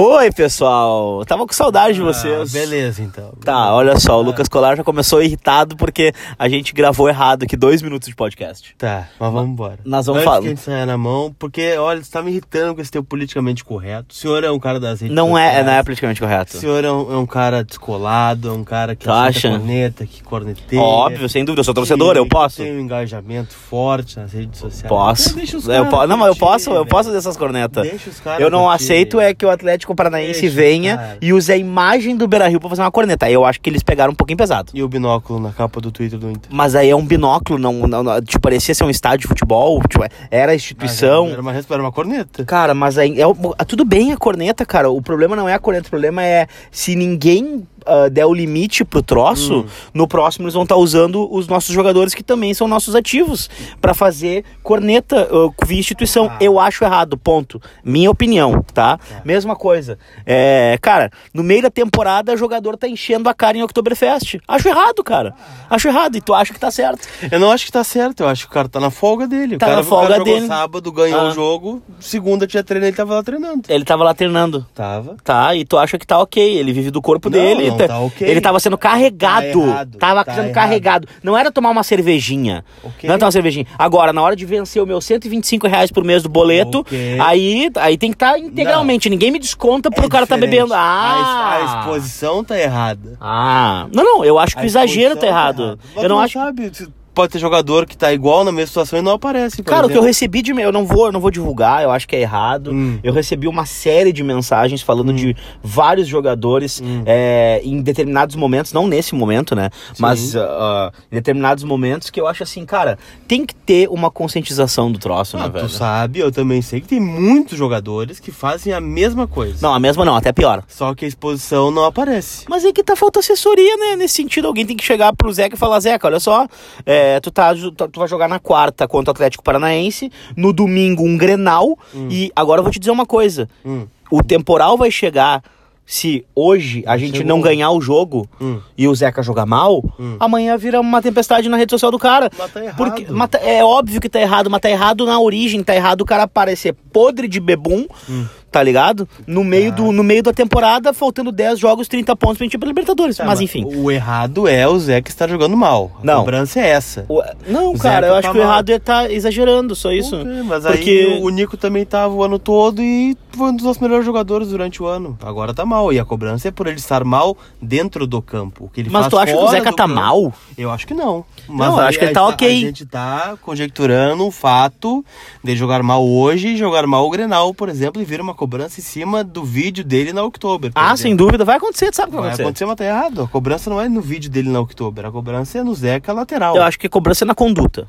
Oi, 0.00 0.30
pessoal. 0.30 1.24
Tava 1.26 1.44
com 1.44 1.52
saudade 1.52 1.94
de 1.94 2.00
vocês. 2.00 2.54
Ah, 2.54 2.56
beleza, 2.56 3.02
então. 3.02 3.32
Tá, 3.44 3.74
olha 3.74 3.98
só, 3.98 4.16
o 4.16 4.22
Lucas 4.22 4.46
Colar 4.46 4.76
já 4.76 4.84
começou 4.84 5.20
irritado 5.20 5.76
porque 5.76 6.12
a 6.38 6.48
gente 6.48 6.72
gravou 6.72 7.08
errado 7.08 7.42
aqui 7.42 7.56
dois 7.56 7.82
minutos 7.82 8.08
de 8.08 8.14
podcast. 8.14 8.76
Tá, 8.78 9.08
mas 9.18 9.32
vamos 9.32 9.50
embora. 9.50 9.80
Nós 9.84 10.06
vamos 10.06 10.22
falar- 10.22 10.38
que 10.42 10.46
a 10.46 10.50
gente 10.50 10.60
saia 10.60 10.86
na 10.86 10.96
mão, 10.96 11.34
porque, 11.36 11.76
olha, 11.78 12.00
você 12.00 12.12
tá 12.12 12.22
me 12.22 12.30
irritando 12.30 12.76
com 12.76 12.80
esse 12.80 12.92
teu 12.92 13.02
politicamente 13.02 13.64
correto. 13.64 14.14
O 14.14 14.14
senhor 14.14 14.44
é 14.44 14.50
um 14.52 14.60
cara 14.60 14.78
das 14.78 15.00
redes 15.00 15.16
Não 15.16 15.36
é, 15.36 15.64
não 15.64 15.72
é 15.72 15.82
politicamente 15.82 16.22
O 16.22 16.24
correto. 16.28 16.56
senhor 16.56 16.84
é 16.84 16.92
um, 16.92 17.14
é 17.14 17.16
um 17.16 17.26
cara 17.26 17.64
descolado, 17.64 18.50
é 18.50 18.52
um 18.52 18.62
cara 18.62 18.94
que 18.94 19.10
acha? 19.10 19.50
corneta, 19.50 20.06
que 20.06 20.22
corneteia. 20.22 20.80
Óbvio, 20.80 21.28
sem 21.28 21.44
dúvida, 21.44 21.58
eu 21.58 21.64
sou 21.64 21.74
torcedor, 21.74 22.16
eu 22.16 22.24
posso. 22.28 22.58
Tem 22.62 22.72
um 22.72 22.78
engajamento 22.78 23.52
forte 23.52 24.16
nas 24.16 24.32
redes 24.32 24.60
sociais. 24.60 24.88
Posso. 24.88 25.30
Então 25.30 25.38
deixa 25.38 25.56
os 25.56 25.66
Eu 25.66 25.86
po- 25.86 26.06
não, 26.06 26.16
mas 26.16 26.28
eu 26.28 26.36
posso, 26.36 26.70
eu 26.70 26.74
velho. 26.74 26.86
posso 26.86 27.10
dessas 27.10 27.36
cornetas. 27.36 27.82
Deixa 27.82 28.10
os 28.10 28.20
caras 28.20 28.40
Eu 28.40 28.48
não 28.48 28.70
aceito 28.70 29.18
é 29.18 29.34
que 29.34 29.44
o 29.44 29.50
Atlético 29.50 29.87
Paranaense 29.94 30.40
Deixa, 30.42 30.56
venha 30.56 30.96
cara. 30.96 31.18
e 31.20 31.32
use 31.32 31.52
a 31.52 31.56
imagem 31.56 32.16
do 32.16 32.26
Beira-Rio 32.28 32.60
pra 32.60 32.68
fazer 32.70 32.82
uma 32.82 32.90
corneta. 32.90 33.26
Aí 33.26 33.32
eu 33.34 33.44
acho 33.44 33.60
que 33.60 33.68
eles 33.70 33.82
pegaram 33.82 34.12
um 34.12 34.16
pouquinho 34.16 34.36
pesado. 34.36 34.70
E 34.74 34.82
o 34.82 34.88
binóculo 34.88 35.38
na 35.40 35.52
capa 35.52 35.80
do 35.80 35.90
Twitter 35.90 36.18
do 36.18 36.30
Inter. 36.30 36.50
Mas 36.52 36.74
aí 36.74 36.90
é 36.90 36.96
um 36.96 37.04
binóculo, 37.04 37.58
não, 37.58 37.86
não, 37.86 38.02
não- 38.02 38.20
tipo, 38.22 38.40
parecia 38.40 38.74
ser 38.74 38.84
um 38.84 38.90
estádio 38.90 39.20
de 39.22 39.28
futebol, 39.28 39.80
tipo, 39.88 40.04
era 40.30 40.52
a 40.52 40.54
instituição. 40.54 41.24
Mas 41.24 41.32
Era 41.32 41.42
uma, 41.42 41.52
era 41.52 41.82
uma 41.82 41.92
corneta. 41.92 42.44
Cara, 42.44 42.74
mas 42.74 42.98
aí 42.98 43.20
é, 43.20 43.26
o- 43.26 43.34
tudo 43.66 43.84
bem 43.84 44.12
a 44.12 44.16
corneta, 44.16 44.64
cara. 44.64 44.90
O 44.90 45.00
problema 45.02 45.34
não 45.36 45.48
é 45.48 45.54
a 45.54 45.58
corneta, 45.58 45.86
o 45.86 45.90
problema 45.90 46.22
é 46.24 46.46
se 46.70 46.94
ninguém 46.96 47.66
ah, 47.88 48.08
der 48.08 48.26
o 48.26 48.34
limite 48.34 48.84
pro 48.84 49.02
troço, 49.02 49.64
no 49.94 50.06
próximo 50.06 50.44
eles 50.44 50.54
vão 50.54 50.62
estar 50.64 50.76
usando 50.76 51.28
os 51.32 51.48
nossos 51.48 51.74
jogadores 51.74 52.14
que 52.14 52.22
também 52.22 52.52
são 52.54 52.68
nossos 52.68 52.94
ativos 52.94 53.48
pra 53.80 53.94
fazer 53.94 54.44
corneta 54.62 55.28
ah, 55.30 55.64
via 55.66 55.78
instituição. 55.78 56.26
Ah. 56.30 56.36
Eu 56.40 56.58
acho 56.60 56.84
errado, 56.84 57.16
ponto. 57.16 57.60
Minha 57.84 58.10
opinião, 58.10 58.62
tá? 58.74 58.98
Mesma 59.24 59.56
coisa. 59.56 59.98
É, 60.26 60.78
cara, 60.80 61.10
no 61.32 61.42
meio 61.42 61.62
da 61.62 61.70
temporada 61.70 62.32
o 62.32 62.36
jogador 62.36 62.76
tá 62.76 62.86
enchendo 62.88 63.28
a 63.28 63.34
cara 63.34 63.56
em 63.56 63.62
Oktoberfest. 63.62 64.38
Acho 64.46 64.68
errado, 64.68 65.02
cara. 65.02 65.34
Acho 65.70 65.88
errado 65.88 66.16
e 66.16 66.20
tu 66.20 66.34
acha 66.34 66.52
que 66.52 66.60
tá 66.60 66.70
certo. 66.70 67.08
Eu 67.30 67.40
não 67.40 67.50
acho 67.50 67.64
que 67.66 67.72
tá 67.72 67.82
certo, 67.82 68.20
eu 68.22 68.28
acho 68.28 68.44
que 68.46 68.50
o 68.50 68.54
cara 68.54 68.68
tá 68.68 68.78
na 68.80 68.90
folga 68.90 69.26
dele. 69.26 69.56
Tá 69.56 69.66
o 69.66 69.68
cara, 69.68 69.76
na 69.80 69.86
folga 69.86 70.04
o 70.06 70.08
cara 70.10 70.24
dele. 70.24 70.46
sábado, 70.46 70.92
ganhou 70.92 71.20
Ah. 71.20 71.28
o 71.28 71.30
jogo, 71.32 71.82
segunda 71.98 72.46
tinha 72.46 72.62
treino, 72.62 72.86
ele 72.86 72.96
tava 72.96 73.14
lá 73.14 73.22
treinando. 73.22 73.62
Ele 73.68 73.84
tava 73.84 74.04
lá 74.04 74.12
treinando. 74.14 74.66
Tava. 74.74 75.16
Tá, 75.24 75.54
e 75.54 75.64
tu 75.64 75.78
acha 75.78 75.98
que 75.98 76.06
tá 76.06 76.18
ok, 76.20 76.42
ele 76.58 76.72
vive 76.72 76.90
do 76.90 77.00
corpo 77.00 77.30
Não, 77.30 77.38
dele. 77.38 77.70
não 77.70 77.76
tá- 77.78 77.88
tá 77.88 78.00
ok. 78.00 78.28
Ele 78.28 78.40
tava 78.40 78.60
sendo 78.60 78.76
carregado. 78.78 79.42
Tá 79.52 79.68
errado, 79.68 79.98
tava 79.98 80.24
tá 80.24 80.32
sendo 80.34 80.44
errado. 80.44 80.54
carregado. 80.54 81.08
Não 81.22 81.36
era 81.36 81.50
tomar 81.52 81.70
uma 81.70 81.82
cervejinha. 81.82 82.64
Ok. 82.82 83.08
Não 83.08 83.10
era 83.14 83.18
tomar 83.18 83.26
uma 83.26 83.32
cervejinha. 83.32 83.66
Agora, 83.78 84.12
na 84.12 84.22
hora 84.22 84.34
de 84.36 84.44
vencer 84.44 84.82
o 84.82 84.86
meu 84.86 85.00
125 85.00 85.66
reais 85.66 85.90
por 85.90 86.04
mês 86.04 86.22
do 86.22 86.28
boleto, 86.28 86.80
Ok. 86.80 87.18
aí, 87.20 87.70
aí 87.76 87.96
tem 87.98 88.10
que 88.10 88.16
estar 88.16 88.38
integralmente. 88.38 89.08
Ninguém 89.08 89.30
me 89.30 89.38
desconta 89.38 89.90
pro 89.90 90.06
É 90.06 90.08
cara 90.08 90.26
tá 90.26 90.34
diferente. 90.36 90.56
bebendo. 90.58 90.74
Ah! 90.74 90.78
A, 90.78 91.56
a 91.56 91.64
exposição 91.80 92.42
tá 92.44 92.58
errada. 92.58 93.16
Ah! 93.20 93.86
Não, 93.92 94.02
não, 94.04 94.24
eu 94.24 94.38
acho 94.38 94.54
que 94.54 94.60
A 94.60 94.64
o 94.64 94.66
exagero 94.66 95.16
tá 95.16 95.26
exposição 95.26 95.28
errado. 95.28 95.78
Mas 95.94 96.02
Eu 96.04 96.08
não 96.08 96.18
acho. 96.20 96.32
sabe, 96.38 96.70
pode 97.18 97.32
ter 97.32 97.40
jogador 97.40 97.84
que 97.84 97.96
tá 97.96 98.12
igual 98.12 98.44
na 98.44 98.52
mesma 98.52 98.68
situação 98.68 98.96
e 98.96 99.02
não 99.02 99.10
aparece. 99.12 99.60
Cara, 99.64 99.86
o 99.86 99.88
que 99.88 99.94
eu 99.94 99.96
exemplo. 99.96 100.06
recebi 100.06 100.40
de. 100.40 100.52
Eu 100.52 100.70
não 100.70 100.86
vou, 100.86 101.06
eu 101.06 101.12
não 101.12 101.18
vou 101.18 101.32
divulgar, 101.32 101.82
eu 101.82 101.90
acho 101.90 102.06
que 102.06 102.14
é 102.14 102.20
errado. 102.20 102.70
Hum. 102.70 103.00
Eu 103.02 103.12
recebi 103.12 103.48
uma 103.48 103.66
série 103.66 104.12
de 104.12 104.22
mensagens 104.22 104.82
falando 104.82 105.12
de 105.12 105.34
vários 105.60 106.06
jogadores 106.06 106.80
Hum. 106.80 107.02
é, 107.06 107.60
em 107.64 107.82
determinados 107.82 108.36
momentos, 108.36 108.72
não 108.72 108.86
nesse 108.86 109.16
momento, 109.16 109.56
né? 109.56 109.68
Mas 109.98 110.36
ah, 110.36 110.92
em 111.10 111.16
determinados 111.16 111.64
momentos 111.64 112.08
que 112.08 112.20
eu 112.20 112.28
acho 112.28 112.44
assim, 112.44 112.64
cara, 112.64 112.96
tem 113.26 113.44
que 113.44 113.54
ter 113.54 113.88
uma 113.88 114.10
conscientização 114.12 114.92
do 114.92 114.98
troço, 114.98 115.36
né, 115.36 115.44
Ah, 115.46 115.48
velho? 115.48 115.66
tu 115.66 115.72
sabe, 115.72 116.20
eu 116.20 116.30
também 116.30 116.62
sei 116.62 116.80
que 116.80 116.86
tem 116.86 117.00
muitos 117.00 117.58
jogadores 117.58 118.20
que 118.20 118.30
fazem 118.30 118.72
a 118.72 118.80
mesma 118.80 119.26
coisa. 119.26 119.58
Não, 119.60 119.74
a 119.74 119.80
mesma 119.80 120.04
não, 120.04 120.14
até 120.14 120.30
pior. 120.32 120.62
Só 120.68 120.94
que 120.94 121.04
a 121.04 121.08
exposição 121.08 121.70
não 121.72 121.84
aparece. 121.84 122.44
Mas 122.48 122.64
aí 122.64 122.72
que 122.72 122.84
tá 122.84 122.94
falta 122.94 123.18
assessoria, 123.18 123.76
né? 123.76 123.96
Nesse 123.96 124.14
sentido, 124.14 124.46
alguém 124.46 124.64
tem 124.64 124.76
que 124.76 124.84
chegar 124.84 125.12
pro 125.14 125.32
Zeca 125.32 125.56
e 125.56 125.58
falar, 125.58 125.80
Zeca, 125.80 126.06
olha 126.06 126.20
só, 126.20 126.46
é, 126.86 127.07
tu, 127.22 127.30
tá, 127.30 127.52
tu 127.54 127.98
vai 127.98 128.08
jogar 128.08 128.28
na 128.28 128.38
quarta 128.38 128.86
contra 128.88 129.10
o 129.10 129.14
Atlético 129.14 129.42
Paranaense, 129.44 130.10
no 130.36 130.52
domingo 130.52 131.02
um 131.02 131.16
Grenal, 131.16 131.78
e 132.10 132.30
agora 132.34 132.60
eu 132.60 132.62
vou 132.64 132.72
te 132.72 132.78
dizer 132.78 132.90
uma 132.90 133.06
coisa. 133.06 133.48
Hum. 133.64 133.86
O 134.10 134.22
temporal 134.22 134.76
vai 134.76 134.90
chegar 134.90 135.42
se 135.84 136.22
hoje 136.34 136.84
a 136.86 136.98
gente 136.98 137.16
chegou. 137.18 137.28
não 137.28 137.40
ganhar 137.40 137.70
o 137.70 137.80
jogo 137.80 138.28
Hum. 138.38 138.60
e 138.76 138.86
o 138.86 138.94
Zeca 138.94 139.22
jogar 139.22 139.46
mal, 139.46 139.82
amanhã 140.20 140.54
vira 140.58 140.78
uma 140.80 141.00
tempestade 141.00 141.48
na 141.48 141.56
rede 141.56 141.70
social 141.72 141.90
do 141.90 141.98
cara. 141.98 142.30
Mas 142.38 142.52
tá 142.52 142.62
errado. 142.62 142.76
Porque, 142.76 143.06
mas 143.10 143.30
tá- 143.30 143.38
é 143.42 143.64
óbvio 143.64 143.98
que 143.98 144.08
tá 144.08 144.20
errado, 144.20 144.50
mas 144.50 144.60
tá 144.60 144.68
errado 144.68 145.06
na 145.06 145.18
origem, 145.18 145.62
tá 145.64 145.74
errado 145.74 146.02
o 146.02 146.04
cara 146.04 146.24
aparecer 146.24 146.74
podre 146.92 147.26
de 147.26 147.40
bebum, 147.40 147.86
Hum. 148.08 148.26
Tá 148.50 148.62
ligado? 148.62 149.08
No 149.26 149.44
meio, 149.44 149.72
do, 149.72 149.92
no 149.92 150.02
meio 150.02 150.22
da 150.22 150.32
temporada, 150.32 150.92
faltando 150.92 151.30
10 151.30 151.58
jogos, 151.58 151.88
30 151.88 152.16
pontos 152.16 152.38
pra 152.38 152.44
gente 152.44 152.54
ir 152.54 152.58
pra 152.58 152.68
Libertadores. 152.68 153.16
Tá, 153.16 153.24
mas 153.24 153.40
enfim. 153.40 153.64
O 153.64 153.90
errado 153.90 154.48
é 154.48 154.66
o 154.66 154.78
Zé 154.78 155.00
que 155.00 155.10
está 155.10 155.26
jogando 155.28 155.56
mal. 155.56 155.90
A 156.02 156.06
Não. 156.06 156.20
cobrança 156.20 156.60
é 156.60 156.68
essa. 156.68 157.04
O- 157.08 157.22
Não, 157.46 157.72
O 157.74 157.78
cara, 157.78 158.06
eu 158.08 158.14
acho 158.14 158.22
tá 158.28 158.32
que 158.32 158.38
o 158.38 158.40
mal. 158.42 158.50
errado 158.52 158.70
é 158.70 158.78
tá 158.78 159.10
exagerando, 159.10 159.74
só 159.74 159.90
isso. 159.92 160.16
Ok, 160.16 160.42
mas 160.44 160.64
Porque- 160.64 160.90
aí 160.90 161.20
o 161.22 161.28
Nico 161.28 161.56
também 161.56 161.84
tava 161.84 162.14
o 162.14 162.22
ano 162.24 162.38
todo 162.38 162.82
e 162.82 163.16
foi 163.32 163.50
um 163.50 163.54
dos 163.56 163.64
nossos 163.64 163.80
melhores 163.82 164.04
jogadores 164.04 164.48
durante 164.48 164.82
o 164.82 164.86
ano. 164.86 165.16
Agora 165.22 165.52
tá 165.54 165.64
mal. 165.66 165.92
E 165.92 165.98
a 165.98 166.04
cobrança 166.04 166.48
é 166.48 166.50
por 166.50 166.66
ele 166.66 166.76
estar 166.78 167.04
mal 167.04 167.36
dentro 167.60 168.06
do 168.06 168.20
campo. 168.22 168.64
O 168.64 168.68
que 168.68 168.80
ele 168.80 168.90
Mas 168.90 169.08
tu 169.08 169.18
acha 169.18 169.32
que 169.32 169.38
o 169.38 169.48
Zeca 169.48 169.70
tá 169.72 169.84
campo- 169.84 169.94
mal? 169.94 170.32
Eu 170.56 170.70
acho 170.70 170.86
que 170.86 170.94
não. 170.94 171.24
Mas 171.48 171.68
Não, 171.68 171.76
eu 171.78 171.84
acho 171.86 171.98
que 171.98 172.04
ele 172.04 172.10
a 172.12 172.14
tá 172.14 172.20
gente 172.26 172.34
ok. 172.34 172.48
A 172.48 172.66
gente 172.66 172.86
tá 172.86 173.34
conjecturando 173.42 174.26
o 174.26 174.30
fato 174.30 175.04
de 175.42 175.56
jogar 175.56 175.82
mal 175.82 176.06
hoje 176.06 176.48
e 176.48 176.56
jogar 176.56 176.86
mal 176.86 177.06
o 177.06 177.10
Grenal, 177.10 177.52
por 177.54 177.68
exemplo, 177.68 178.00
e 178.00 178.04
vir 178.04 178.20
uma 178.20 178.34
cobrança 178.38 178.78
em 178.80 178.82
cima 178.84 179.24
do 179.24 179.44
vídeo 179.44 179.82
dele 179.84 180.12
na 180.12 180.22
Oktober. 180.22 180.72
por 180.72 180.78
Ah, 180.78 180.84
exemplo. 180.86 180.98
sem 181.02 181.16
dúvida, 181.16 181.44
vai 181.44 181.56
acontecer, 181.56 181.90
tu 181.90 181.96
sabe 181.96 182.08
o 182.08 182.10
que 182.12 182.16
vai 182.16 182.22
Vai 182.22 182.28
acontecer. 182.30 182.42
acontecer, 182.44 182.66
mas 182.66 182.76
tá 182.76 182.84
errado. 182.84 183.22
A 183.24 183.28
cobrança 183.28 183.68
não 183.68 183.80
é 183.80 183.88
no 183.88 184.00
vídeo 184.00 184.30
dele 184.30 184.48
na 184.48 184.60
Oktober. 184.60 185.04
A 185.04 185.10
cobrança 185.10 185.58
é 185.58 185.62
no 185.64 185.74
Zeca 185.74 186.12
lateral. 186.12 186.54
Eu 186.56 186.62
acho 186.62 186.78
que 186.78 186.88
cobrança 186.88 187.24
é 187.24 187.26
na 187.26 187.34
conduta. 187.34 187.88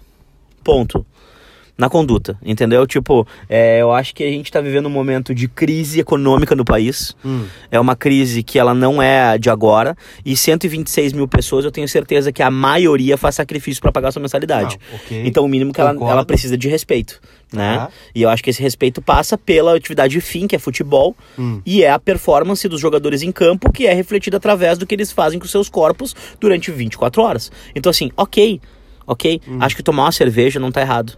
Ponto. 0.64 1.06
Na 1.80 1.90
conduta, 1.90 2.38
entendeu? 2.44 2.86
Tipo, 2.86 3.26
é, 3.48 3.82
eu 3.82 3.94
acho 3.94 4.14
que 4.14 4.22
a 4.22 4.30
gente 4.30 4.52
tá 4.52 4.60
vivendo 4.60 4.88
um 4.88 4.90
momento 4.90 5.34
de 5.34 5.48
crise 5.48 6.02
econômica 6.02 6.54
no 6.54 6.66
país. 6.66 7.16
Hum. 7.24 7.46
É 7.72 7.80
uma 7.80 7.96
crise 7.96 8.44
que 8.44 8.60
ela 8.60 8.74
não 8.74 9.02
é 9.02 9.38
de 9.38 9.50
agora. 9.50 9.96
E 10.26 10.36
126 10.36 11.14
mil 11.14 11.26
pessoas, 11.26 11.64
eu 11.64 11.72
tenho 11.72 11.88
certeza 11.88 12.34
que 12.34 12.44
a 12.44 12.52
maioria 12.52 13.16
faz 13.16 13.36
sacrifício 13.36 13.82
para 13.82 13.94
pagar 13.94 14.12
sua 14.12 14.22
mensalidade. 14.22 14.78
Não, 14.92 14.98
ok. 15.00 15.24
Então, 15.26 15.46
o 15.46 15.48
mínimo 15.48 15.72
que 15.72 15.80
ela, 15.80 15.92
ela 15.92 16.26
precisa 16.26 16.58
de 16.58 16.68
respeito, 16.68 17.22
né? 17.54 17.78
Tá. 17.78 17.90
E 18.14 18.24
eu 18.24 18.30
acho 18.30 18.44
que 18.44 18.50
esse 18.50 18.62
respeito 18.62 19.02
passa 19.02 19.38
pela 19.38 19.74
atividade 19.78 20.20
fim, 20.20 20.48
que 20.48 20.58
é 20.58 20.60
futebol, 20.60 21.16
Hum. 21.38 21.62
e 21.66 21.82
é 21.82 21.90
a 21.92 21.98
performance 21.98 22.68
dos 22.68 22.82
jogadores 22.82 23.22
em 23.22 23.32
campo, 23.32 23.72
que 23.72 23.88
é 23.88 23.94
refletida 23.94 24.36
através 24.36 24.78
do 24.78 24.86
que 24.86 24.94
eles 24.96 25.14
fazem 25.14 25.40
com 25.40 25.48
seus 25.48 25.70
corpos 25.70 26.14
durante 26.42 26.72
24 26.72 27.22
horas. 27.22 27.50
Então, 27.74 27.90
assim, 27.90 28.12
ok, 28.18 28.60
ok. 29.08 29.40
Hum. 29.48 29.60
Acho 29.62 29.78
que 29.78 29.82
tomar 29.84 30.04
uma 30.04 30.12
cerveja 30.12 30.60
não 30.60 30.74
tá 30.74 30.82
errado. 30.82 31.18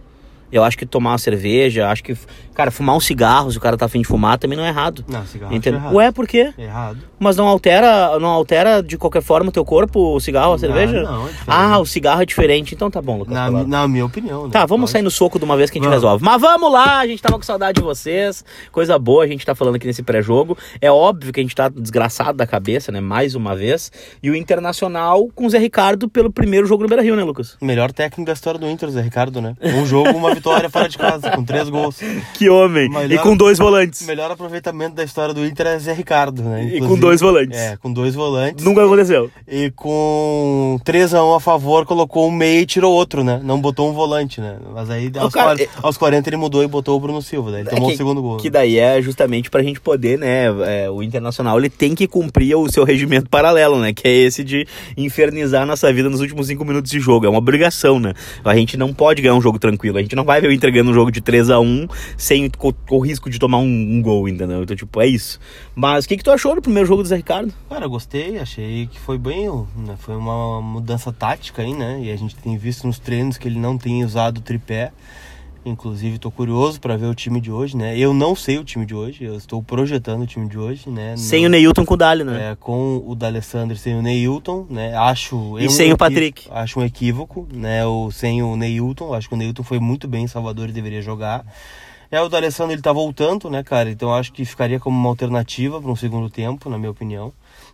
Eu 0.52 0.62
acho 0.62 0.76
que 0.76 0.84
tomar 0.84 1.12
uma 1.12 1.18
cerveja, 1.18 1.88
acho 1.88 2.04
que. 2.04 2.14
Cara, 2.54 2.70
fumar 2.70 2.96
um 2.96 3.00
cigarro, 3.00 3.50
se 3.50 3.58
o 3.58 3.60
cara 3.60 3.76
tá 3.76 3.86
afim 3.86 4.00
de 4.00 4.06
fumar, 4.06 4.38
também 4.38 4.56
não 4.58 4.64
é 4.64 4.68
errado. 4.68 5.04
Não, 5.08 5.24
cigarro 5.26 5.54
Entendeu? 5.54 5.78
acho 5.78 5.86
errado. 5.88 5.96
Ué, 5.96 6.12
por 6.12 6.26
quê? 6.26 6.52
Errado. 6.58 6.98
Mas 7.18 7.36
não 7.36 7.46
altera, 7.46 8.18
não 8.18 8.28
altera 8.28 8.82
de 8.82 8.98
qualquer 8.98 9.22
forma 9.22 9.48
o 9.48 9.52
teu 9.52 9.64
corpo, 9.64 10.14
o 10.16 10.20
cigarro, 10.20 10.52
a 10.54 10.58
cerveja? 10.58 11.02
não, 11.02 11.24
é 11.26 11.30
diferente. 11.30 11.44
ah, 11.46 11.78
o 11.78 11.86
cigarro 11.86 12.22
é 12.22 12.26
diferente. 12.26 12.74
Então 12.74 12.90
tá 12.90 13.00
bom, 13.00 13.18
Lucas. 13.18 13.32
Na, 13.32 13.50
na 13.50 13.88
minha 13.88 14.04
opinião, 14.04 14.44
né? 14.44 14.50
Tá, 14.52 14.66
vamos 14.66 14.90
sair 14.90 15.02
no 15.02 15.10
soco 15.10 15.38
de 15.38 15.44
uma 15.44 15.56
vez 15.56 15.70
que 15.70 15.78
a 15.78 15.80
gente 15.80 15.88
Vamos. 15.88 16.02
resolve. 16.02 16.24
Mas 16.24 16.40
vamos 16.40 16.72
lá, 16.72 16.98
a 16.98 17.06
gente 17.06 17.22
tava 17.22 17.36
com 17.36 17.42
saudade 17.42 17.76
de 17.80 17.82
vocês. 17.82 18.44
Coisa 18.70 18.98
boa, 18.98 19.24
a 19.24 19.26
gente 19.26 19.46
tá 19.46 19.54
falando 19.54 19.76
aqui 19.76 19.86
nesse 19.86 20.02
pré-jogo. 20.02 20.56
É 20.80 20.90
óbvio 20.90 21.32
que 21.32 21.40
a 21.40 21.42
gente 21.42 21.54
tá 21.54 21.68
desgraçado 21.68 22.36
da 22.36 22.46
cabeça, 22.46 22.92
né? 22.92 23.00
Mais 23.00 23.34
uma 23.34 23.56
vez. 23.56 23.90
E 24.22 24.30
o 24.30 24.36
Internacional 24.36 25.28
com 25.34 25.46
o 25.46 25.50
Zé 25.50 25.58
Ricardo 25.58 26.08
pelo 26.08 26.30
primeiro 26.30 26.66
jogo 26.66 26.82
no 26.82 26.88
Beira 26.88 27.02
Rio, 27.02 27.16
né, 27.16 27.24
Lucas? 27.24 27.56
Melhor 27.62 27.92
técnico 27.92 28.26
da 28.26 28.32
história 28.32 28.58
do 28.60 28.68
Inter, 28.68 28.90
Zé 28.90 29.00
Ricardo, 29.00 29.40
né? 29.40 29.54
Um 29.62 29.86
jogo, 29.86 30.10
uma 30.10 30.34
vitória 30.34 30.68
fora 30.68 30.88
de 30.88 30.98
casa, 30.98 31.30
com 31.30 31.44
três 31.44 31.68
gols. 31.68 32.00
Que 32.34 32.41
homem! 32.48 32.88
Melhor- 32.88 33.10
E 33.10 33.18
com 33.18 33.36
dois 33.36 33.58
volantes. 33.58 34.06
Melhor 34.06 34.30
aproveitamento 34.30 34.94
da 34.94 35.04
história 35.04 35.34
do 35.34 35.44
Inter 35.46 35.66
é 35.68 35.78
Zé 35.78 35.92
Ricardo, 35.92 36.42
né? 36.42 36.64
E 36.64 36.70
com 36.70 36.76
Inclusive- 36.76 37.00
dois 37.00 37.20
volantes. 37.20 37.58
É, 37.58 37.76
com 37.76 37.92
dois 37.92 38.14
volantes. 38.14 38.64
Nunca 38.64 38.84
aconteceu. 38.84 39.30
E 39.46 39.70
com 39.76 40.78
3x1 40.84 41.36
a 41.36 41.40
favor, 41.40 41.84
colocou 41.86 42.28
um 42.28 42.30
meio 42.30 42.60
e 42.62 42.66
tirou 42.66 42.92
outro, 42.92 43.22
né? 43.24 43.40
Não 43.42 43.60
botou 43.60 43.88
um 43.90 43.92
volante, 43.92 44.40
né? 44.40 44.56
Mas 44.74 44.90
aí 44.90 45.10
aos, 45.16 45.32
cara, 45.32 45.56
40, 45.56 45.70
aos 45.82 45.96
40 45.96 46.28
ele 46.28 46.36
mudou 46.36 46.62
e 46.62 46.66
botou 46.66 46.96
o 46.96 47.00
Bruno 47.00 47.20
Silva, 47.22 47.50
daí 47.50 47.60
ele 47.62 47.70
tomou 47.70 47.84
É 47.84 47.88
que, 47.88 47.94
o 47.94 47.96
segundo 47.96 48.22
gol. 48.22 48.36
Que 48.38 48.50
daí 48.50 48.78
é 48.78 49.00
justamente 49.02 49.50
pra 49.50 49.62
gente 49.62 49.80
poder, 49.80 50.18
né? 50.18 50.44
é, 50.66 50.90
o 50.90 51.02
Internacional 51.02 51.58
ele 51.58 51.68
tem 51.70 51.94
que 51.94 52.06
cumprir 52.06 52.54
o 52.56 52.70
seu 52.70 52.84
regimento 52.84 53.28
paralelo, 53.28 53.78
né? 53.78 53.92
Que 53.92 54.06
é 54.08 54.12
esse 54.12 54.42
de 54.44 54.66
infernizar 54.96 55.62
a 55.62 55.66
nossa 55.66 55.92
vida 55.92 56.08
nos 56.08 56.20
últimos 56.20 56.46
cinco 56.46 56.64
minutos 56.64 56.90
de 56.90 57.00
jogo. 57.00 57.26
É 57.26 57.28
uma 57.28 57.38
obrigação, 57.38 57.98
né? 57.98 58.12
A 58.44 58.54
gente 58.56 58.76
não 58.76 58.92
pode 58.92 59.20
ganhar 59.22 59.34
um 59.34 59.40
jogo 59.40 59.58
tranquilo. 59.58 59.98
A 59.98 60.02
gente 60.02 60.16
não 60.16 60.24
vai 60.24 60.40
ver 60.40 60.48
o 60.48 60.52
Inter 60.52 60.70
ganhando 60.72 60.90
um 60.90 60.94
jogo 60.94 61.10
de 61.10 61.20
3 61.20 61.50
a 61.50 61.58
1 61.60 61.86
sem 62.32 62.48
co- 62.50 62.72
com 62.88 62.96
o 62.96 63.00
risco 63.00 63.28
de 63.30 63.38
tomar 63.38 63.58
um, 63.58 63.64
um 63.66 64.02
gol, 64.02 64.28
entendeu? 64.28 64.62
Então, 64.62 64.74
tipo, 64.76 65.00
é 65.00 65.06
isso. 65.06 65.38
Mas 65.74 66.04
o 66.04 66.08
que, 66.08 66.16
que 66.16 66.24
tu 66.24 66.30
achou 66.30 66.54
do 66.54 66.62
primeiro 66.62 66.86
jogo 66.88 67.02
do 67.02 67.08
Zé 67.08 67.16
Ricardo? 67.16 67.52
Cara, 67.68 67.86
gostei, 67.86 68.38
achei 68.38 68.86
que 68.86 68.98
foi 68.98 69.18
bem, 69.18 69.48
né? 69.76 69.94
foi 69.98 70.16
uma 70.16 70.60
mudança 70.62 71.12
tática 71.12 71.62
aí, 71.62 71.74
né? 71.74 72.00
E 72.02 72.10
a 72.10 72.16
gente 72.16 72.34
tem 72.36 72.56
visto 72.56 72.86
nos 72.86 72.98
treinos 72.98 73.36
que 73.38 73.46
ele 73.46 73.58
não 73.58 73.76
tem 73.78 74.04
usado 74.04 74.38
o 74.38 74.40
tripé. 74.40 74.92
Inclusive, 75.64 76.18
tô 76.18 76.28
curioso 76.28 76.80
para 76.80 76.96
ver 76.96 77.06
o 77.06 77.14
time 77.14 77.40
de 77.40 77.48
hoje, 77.52 77.76
né? 77.76 77.96
Eu 77.96 78.12
não 78.12 78.34
sei 78.34 78.58
o 78.58 78.64
time 78.64 78.84
de 78.84 78.96
hoje, 78.96 79.22
eu 79.22 79.36
estou 79.36 79.62
projetando 79.62 80.22
o 80.22 80.26
time 80.26 80.48
de 80.48 80.58
hoje, 80.58 80.90
né? 80.90 81.14
Sem 81.16 81.42
Não- 81.42 81.46
o 81.46 81.50
Neilton 81.52 81.84
com 81.84 81.94
o 81.94 81.96
Dali, 81.96 82.24
né? 82.24 82.50
É, 82.50 82.56
com 82.56 83.00
o 83.06 83.14
D'Alessandro 83.14 83.76
sem 83.76 83.94
o 83.94 84.02
Neilton, 84.02 84.66
né? 84.68 84.92
Acho 84.96 85.56
E 85.60 85.66
um 85.68 85.70
sem 85.70 85.86
o 85.86 85.90
equi- 85.90 85.96
Patrick. 85.98 86.48
Acho 86.50 86.80
um 86.80 86.84
equívoco, 86.84 87.46
né? 87.54 87.86
O 87.86 88.10
sem 88.10 88.42
o 88.42 88.56
Neilton, 88.56 89.14
acho 89.14 89.28
que 89.28 89.34
o 89.34 89.38
Neilton 89.38 89.62
foi 89.62 89.78
muito 89.78 90.08
bem 90.08 90.24
em 90.24 90.26
Salvador 90.26 90.68
deveria 90.72 91.00
jogar. 91.00 91.44
É 92.12 92.20
o 92.20 92.28
D'Alessandro, 92.28 92.74
ele 92.74 92.82
tá 92.82 92.92
voltando, 92.92 93.48
né, 93.48 93.62
cara? 93.62 93.90
Então 93.90 94.14
acho 94.14 94.34
que 94.34 94.44
ficaria 94.44 94.78
como 94.78 94.94
uma 94.94 95.08
alternativa 95.08 95.80
para 95.80 95.90
um 95.90 95.96
segundo 95.96 96.28
tempo, 96.28 96.68
na 96.68 96.76
minha 96.76 96.90
opinião, 96.90 97.32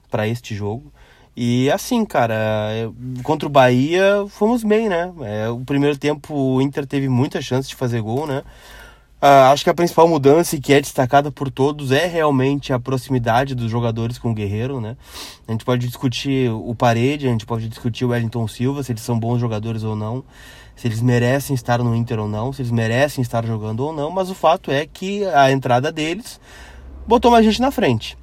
para 0.09 0.29
este 0.29 0.55
jogo. 0.55 0.93
E 1.37 1.69
assim, 1.73 2.05
cara, 2.05 2.37
é, 2.71 2.89
contra 3.25 3.49
o 3.49 3.51
Bahia 3.51 4.25
fomos 4.29 4.63
bem, 4.63 4.89
né? 4.89 5.13
É, 5.23 5.49
o 5.49 5.59
primeiro 5.65 5.99
tempo 5.99 6.33
o 6.33 6.63
Inter 6.63 6.87
teve 6.87 7.09
muita 7.09 7.43
chance 7.43 7.69
de 7.69 7.75
fazer 7.75 8.01
gol, 8.01 8.29
né? 8.29 8.45
Ah, 9.21 9.51
acho 9.51 9.65
que 9.65 9.71
a 9.71 9.75
principal 9.75 10.07
mudança 10.07 10.57
que 10.61 10.73
é 10.73 10.81
destacada 10.81 11.33
por 11.33 11.51
todos 11.51 11.91
é 11.91 12.07
realmente 12.07 12.73
a 12.73 12.79
proximidade 12.79 13.57
dos 13.57 13.69
jogadores 13.69 14.17
com 14.17 14.31
o 14.31 14.35
Guerreiro, 14.35 14.81
né? 14.81 14.97
A 15.49 15.51
gente 15.51 15.65
pode 15.65 15.85
discutir 15.85 16.49
o 16.53 16.73
Parede, 16.77 17.27
a 17.27 17.31
gente 17.33 17.45
pode 17.45 17.69
discutir 17.69 18.05
o 18.05 18.11
Wellington 18.11 18.47
Silva, 18.47 18.85
se 18.85 18.93
eles 18.93 19.03
são 19.03 19.19
bons 19.19 19.41
jogadores 19.41 19.83
ou 19.83 19.97
não, 19.97 20.23
se 20.79 20.87
eles 20.87 21.03
merecem 21.03 21.55
estar 21.55 21.83
no 21.83 21.93
Inter 21.93 22.21
ou 22.21 22.29
não, 22.29 22.53
se 22.53 22.63
eles 22.63 22.71
merecem 22.71 23.21
estar 23.21 23.45
jogando 23.45 23.81
ou 23.81 23.93
não, 23.93 24.13
mas 24.13 24.31
o 24.31 24.35
fato 24.35 24.71
é 24.71 24.87
que 24.87 25.25
a 25.25 25.51
entrada 25.51 25.91
deles 25.91 26.41
botou 27.05 27.33
mais 27.33 27.45
gente 27.45 27.61
na 27.61 27.73
frente. 27.73 28.17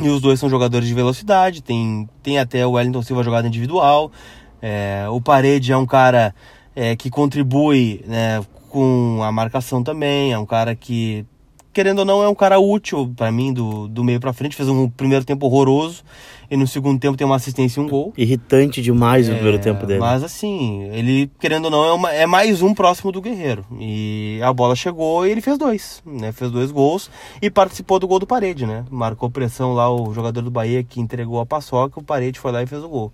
E 0.00 0.08
os 0.08 0.20
dois 0.20 0.38
são 0.38 0.48
jogadores 0.48 0.86
de 0.86 0.94
velocidade, 0.94 1.60
tem, 1.60 2.08
tem 2.22 2.38
até 2.38 2.64
o 2.64 2.72
Wellington 2.72 3.02
Silva 3.02 3.24
jogada 3.24 3.48
individual. 3.48 4.12
É, 4.62 5.06
o 5.10 5.20
Parede 5.20 5.72
é 5.72 5.76
um 5.76 5.84
cara 5.84 6.32
é, 6.76 6.94
que 6.94 7.10
contribui 7.10 8.04
né, 8.06 8.40
com 8.68 9.20
a 9.24 9.32
marcação 9.32 9.82
também, 9.82 10.32
é 10.32 10.38
um 10.38 10.46
cara 10.46 10.76
que, 10.76 11.26
querendo 11.72 11.98
ou 11.98 12.04
não, 12.04 12.22
é 12.22 12.28
um 12.28 12.36
cara 12.36 12.60
útil 12.60 13.12
para 13.16 13.32
mim 13.32 13.52
do, 13.52 13.88
do 13.88 14.04
meio 14.04 14.20
para 14.20 14.32
frente. 14.32 14.54
Fez 14.54 14.68
um 14.68 14.88
primeiro 14.88 15.24
tempo 15.24 15.44
horroroso 15.46 16.04
e 16.50 16.56
no 16.56 16.66
segundo 16.66 16.98
tempo 16.98 17.16
tem 17.16 17.24
uma 17.26 17.36
assistência 17.36 17.80
e 17.80 17.84
um 17.84 17.88
gol. 17.88 18.12
Irritante 18.16 18.82
demais 18.82 19.28
o 19.28 19.32
primeiro 19.32 19.56
É, 19.58 19.60
tempo 19.60 19.86
dele. 19.86 20.00
Mas 20.00 20.22
assim, 20.24 20.82
ele, 20.92 21.30
querendo 21.38 21.66
ou 21.66 21.70
não, 21.70 21.84
é, 21.84 21.92
uma- 21.92 22.12
é 22.12 22.26
mais 22.26 22.60
um 22.62 22.74
próximo 22.74 23.12
do 23.12 23.20
Guerreiro. 23.20 23.64
E 23.78 24.40
a 24.42 24.52
bola 24.52 24.74
chegou 24.74 25.26
e 25.26 25.30
ele 25.30 25.40
fez 25.40 25.56
dois, 25.56 26.02
né? 26.04 26.32
Fez 26.32 26.50
dois 26.50 26.70
gols 26.72 27.10
e 27.40 27.48
participou 27.48 27.98
do 27.98 28.08
gol 28.08 28.18
do 28.18 28.26
Parede, 28.26 28.66
né? 28.66 28.84
Marcou 28.90 29.30
pressão 29.30 29.72
lá 29.74 29.88
o 29.88 30.12
jogador 30.12 30.42
do 30.42 30.50
Bahia 30.50 30.82
que 30.82 31.00
entregou 31.00 31.40
a 31.40 31.46
paçoca, 31.46 32.00
o 32.00 32.02
Parede 32.02 32.38
foi 32.40 32.50
lá 32.52 32.62
e 32.62 32.66
fez 32.66 32.82
o 32.82 32.88
gol. 32.88 33.12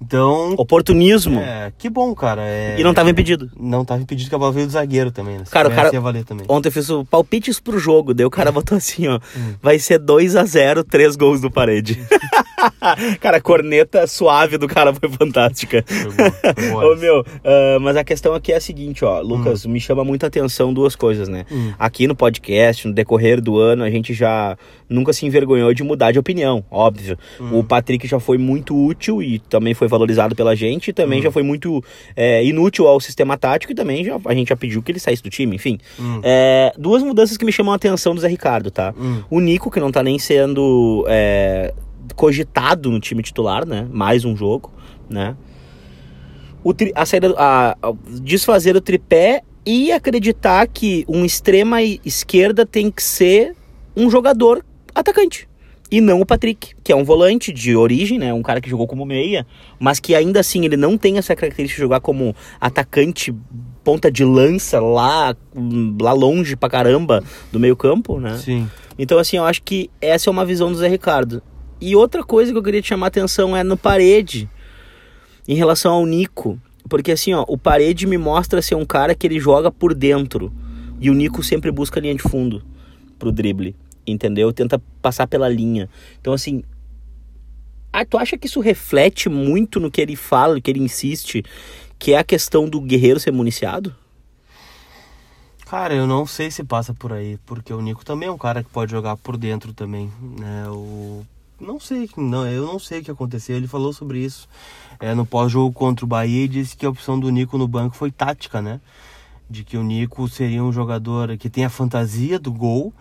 Então, 0.00 0.54
Oportunismo. 0.56 1.40
é, 1.40 1.72
que 1.76 1.90
bom, 1.90 2.14
cara. 2.14 2.42
É, 2.44 2.76
E 2.78 2.84
não 2.84 2.94
tava 2.94 3.10
impedido. 3.10 3.50
Não 3.58 3.84
tava 3.84 4.00
impedido 4.00 4.28
que 4.28 4.34
a 4.36 4.38
bola 4.38 4.52
veio 4.52 4.66
do 4.66 4.70
zagueiro 4.72 5.10
também, 5.10 5.38
né? 5.38 5.44
Cara, 5.50 5.68
o 5.68 5.74
cara- 5.74 5.90
ia 5.92 6.00
valer 6.00 6.24
também. 6.24 6.46
Ontem 6.48 6.68
eu 6.68 6.72
fiz 6.72 6.88
o 6.88 7.04
palpites 7.04 7.58
pro 7.58 7.80
jogo, 7.80 8.14
daí 8.14 8.24
o 8.24 8.30
cara 8.30 8.52
botou 8.52 8.78
assim, 8.78 9.08
ó. 9.08 9.18
Vai 9.60 9.80
ser 9.80 9.98
2 9.98 10.36
a 10.36 10.44
0 10.44 10.84
três 10.84 11.16
gols 11.16 11.40
do 11.40 11.50
parede. 11.50 12.00
cara, 13.20 13.36
a 13.38 13.40
corneta 13.40 14.06
suave 14.06 14.58
do 14.58 14.68
cara 14.68 14.92
foi 14.92 15.08
fantástica. 15.08 15.84
Ô 16.74 16.96
meu, 16.96 17.24
ah, 17.44 17.78
mas 17.80 17.96
a 17.96 18.04
questão 18.04 18.34
aqui 18.34 18.52
é 18.52 18.56
a 18.56 18.60
seguinte, 18.60 19.04
ó, 19.04 19.20
Lucas, 19.20 19.64
me 19.66 19.80
chama 19.80 20.04
muita 20.04 20.26
atenção 20.26 20.72
duas 20.72 20.94
coisas, 20.96 21.28
né? 21.28 21.44
Hum. 21.50 21.72
Aqui 21.78 22.06
no 22.06 22.14
podcast, 22.14 22.86
no 22.86 22.94
decorrer 22.94 23.40
do 23.40 23.58
ano, 23.58 23.84
a 23.84 23.90
gente 23.90 24.14
já 24.14 24.56
nunca 24.88 25.12
se 25.12 25.26
envergonhou 25.26 25.72
de 25.74 25.82
mudar 25.82 26.12
de 26.12 26.18
opinião, 26.18 26.64
óbvio. 26.70 27.18
Hum. 27.40 27.58
O 27.58 27.64
Patrick 27.64 28.06
já 28.06 28.18
foi 28.18 28.38
muito 28.38 28.76
útil 28.76 29.22
e 29.22 29.38
também 29.38 29.74
foi 29.74 29.88
valorizado 29.88 30.34
pela 30.34 30.54
gente, 30.56 30.88
e 30.88 30.90
Hum. 30.90 30.94
também 30.94 31.22
já 31.22 31.30
foi 31.30 31.42
muito 31.42 31.82
é, 32.16 32.44
inútil 32.44 32.86
ao 32.86 33.00
sistema 33.00 33.36
tático 33.36 33.72
e 33.72 33.74
também 33.74 34.04
já, 34.04 34.18
a 34.24 34.34
gente 34.34 34.48
já 34.48 34.56
pediu 34.56 34.82
que 34.82 34.90
ele 34.92 34.98
saísse 34.98 35.22
do 35.22 35.30
time, 35.30 35.56
enfim. 35.56 35.78
Hum. 35.98 36.20
É, 36.22 36.72
duas 36.76 37.02
mudanças 37.02 37.36
que 37.36 37.44
me 37.44 37.52
chamam 37.52 37.72
a 37.72 37.76
atenção 37.76 38.14
do 38.14 38.20
Zé 38.20 38.28
Ricardo, 38.28 38.70
tá? 38.70 38.94
Hum. 38.98 39.22
O 39.30 39.40
Nico, 39.40 39.70
que 39.70 39.80
não 39.80 39.90
tá 39.92 40.02
nem 40.02 40.18
sendo 40.18 41.04
é, 41.08 41.72
cogitado 42.14 42.90
no 42.90 43.00
time 43.00 43.22
titular, 43.22 43.66
né? 43.66 43.86
Mais 43.90 44.24
um 44.24 44.36
jogo, 44.36 44.72
né? 45.08 45.36
O 46.64 46.74
tri- 46.74 46.92
a 46.94 47.06
saída, 47.06 47.34
a, 47.38 47.76
a- 47.82 47.92
desfazer 48.20 48.76
o 48.76 48.80
tripé 48.80 49.42
e 49.64 49.92
acreditar 49.92 50.66
que 50.66 51.04
um 51.08 51.24
extrema 51.24 51.82
esquerda 51.82 52.66
tem 52.66 52.90
que 52.90 53.02
ser 53.02 53.54
um 53.96 54.10
jogador 54.10 54.64
atacante. 54.94 55.48
E 55.90 56.02
não 56.02 56.20
o 56.20 56.26
Patrick, 56.26 56.74
que 56.84 56.92
é 56.92 56.96
um 56.96 57.02
volante 57.04 57.50
de 57.50 57.74
origem, 57.74 58.18
né? 58.18 58.34
Um 58.34 58.42
cara 58.42 58.60
que 58.60 58.68
jogou 58.68 58.86
como 58.86 59.06
meia, 59.06 59.46
mas 59.80 59.98
que 59.98 60.14
ainda 60.14 60.40
assim 60.40 60.64
ele 60.66 60.76
não 60.76 60.98
tem 60.98 61.16
essa 61.16 61.34
característica 61.34 61.78
de 61.78 61.82
jogar 61.82 62.00
como 62.00 62.36
atacante 62.60 63.34
ponta 63.82 64.10
de 64.10 64.22
lança 64.22 64.80
lá, 64.80 65.34
lá 65.98 66.12
longe 66.12 66.56
pra 66.56 66.68
caramba 66.68 67.24
do 67.50 67.58
meio 67.58 67.74
campo, 67.74 68.20
né? 68.20 68.36
Sim. 68.36 68.68
Então, 68.98 69.18
assim, 69.18 69.38
eu 69.38 69.44
acho 69.44 69.62
que 69.62 69.88
essa 69.98 70.28
é 70.28 70.30
uma 70.30 70.44
visão 70.44 70.70
do 70.70 70.76
Zé 70.76 70.88
Ricardo. 70.88 71.42
E 71.80 71.94
outra 71.94 72.24
coisa 72.24 72.50
que 72.50 72.58
eu 72.58 72.62
queria 72.62 72.82
te 72.82 72.88
chamar 72.88 73.06
a 73.06 73.08
atenção 73.08 73.56
é 73.56 73.62
no 73.62 73.76
Parede, 73.76 74.50
em 75.46 75.54
relação 75.54 75.92
ao 75.92 76.06
Nico. 76.06 76.60
Porque, 76.88 77.12
assim, 77.12 77.34
ó, 77.34 77.44
o 77.46 77.56
Parede 77.56 78.06
me 78.06 78.18
mostra 78.18 78.60
ser 78.62 78.74
um 78.74 78.84
cara 78.84 79.14
que 79.14 79.26
ele 79.26 79.38
joga 79.38 79.70
por 79.70 79.94
dentro. 79.94 80.52
E 81.00 81.10
o 81.10 81.14
Nico 81.14 81.42
sempre 81.42 81.70
busca 81.70 82.00
a 82.00 82.02
linha 82.02 82.14
de 82.14 82.22
fundo 82.22 82.64
pro 83.18 83.30
drible, 83.30 83.76
entendeu? 84.06 84.52
Tenta 84.52 84.80
passar 85.00 85.26
pela 85.26 85.48
linha. 85.48 85.88
Então, 86.20 86.32
assim. 86.32 86.62
Ah, 87.92 88.04
tu 88.04 88.18
acha 88.18 88.36
que 88.36 88.46
isso 88.46 88.60
reflete 88.60 89.28
muito 89.28 89.78
no 89.78 89.90
que 89.90 90.00
ele 90.00 90.16
fala, 90.16 90.54
no 90.54 90.62
que 90.62 90.70
ele 90.70 90.80
insiste, 90.80 91.42
que 91.98 92.12
é 92.12 92.18
a 92.18 92.24
questão 92.24 92.68
do 92.68 92.80
guerreiro 92.80 93.20
ser 93.20 93.30
municiado? 93.30 93.94
Cara, 95.66 95.94
eu 95.94 96.06
não 96.06 96.26
sei 96.26 96.50
se 96.50 96.64
passa 96.64 96.94
por 96.94 97.12
aí, 97.12 97.38
porque 97.44 97.72
o 97.72 97.80
Nico 97.80 98.04
também 98.04 98.28
é 98.28 98.32
um 98.32 98.38
cara 98.38 98.62
que 98.62 98.70
pode 98.70 98.90
jogar 98.90 99.16
por 99.16 99.36
dentro 99.36 99.72
também, 99.72 100.10
né? 100.38 100.66
O 100.68 101.24
não 101.60 101.80
sei, 101.80 102.08
não, 102.16 102.46
eu 102.46 102.66
não 102.66 102.78
sei 102.78 103.00
o 103.00 103.04
que 103.04 103.10
aconteceu. 103.10 103.56
Ele 103.56 103.66
falou 103.66 103.92
sobre 103.92 104.24
isso 104.24 104.48
é, 105.00 105.14
no 105.14 105.26
pós-jogo 105.26 105.72
contra 105.72 106.04
o 106.04 106.08
Bahia 106.08 106.44
e 106.44 106.48
disse 106.48 106.76
que 106.76 106.86
a 106.86 106.90
opção 106.90 107.18
do 107.18 107.30
Nico 107.30 107.58
no 107.58 107.68
banco 107.68 107.96
foi 107.96 108.10
tática, 108.10 108.62
né? 108.62 108.80
De 109.48 109.64
que 109.64 109.76
o 109.76 109.82
Nico 109.82 110.28
seria 110.28 110.62
um 110.62 110.72
jogador 110.72 111.36
que 111.36 111.48
tem 111.48 111.64
a 111.64 111.70
fantasia 111.70 112.38
do 112.38 112.52
gol, 112.52 112.92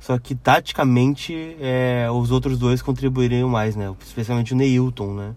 só 0.00 0.18
que 0.18 0.34
taticamente 0.34 1.56
é, 1.60 2.08
os 2.12 2.30
outros 2.30 2.58
dois 2.58 2.82
contribuiriam 2.82 3.48
mais, 3.48 3.76
né? 3.76 3.94
Especialmente 4.04 4.52
o 4.52 4.56
Neilton, 4.56 5.14
né? 5.14 5.34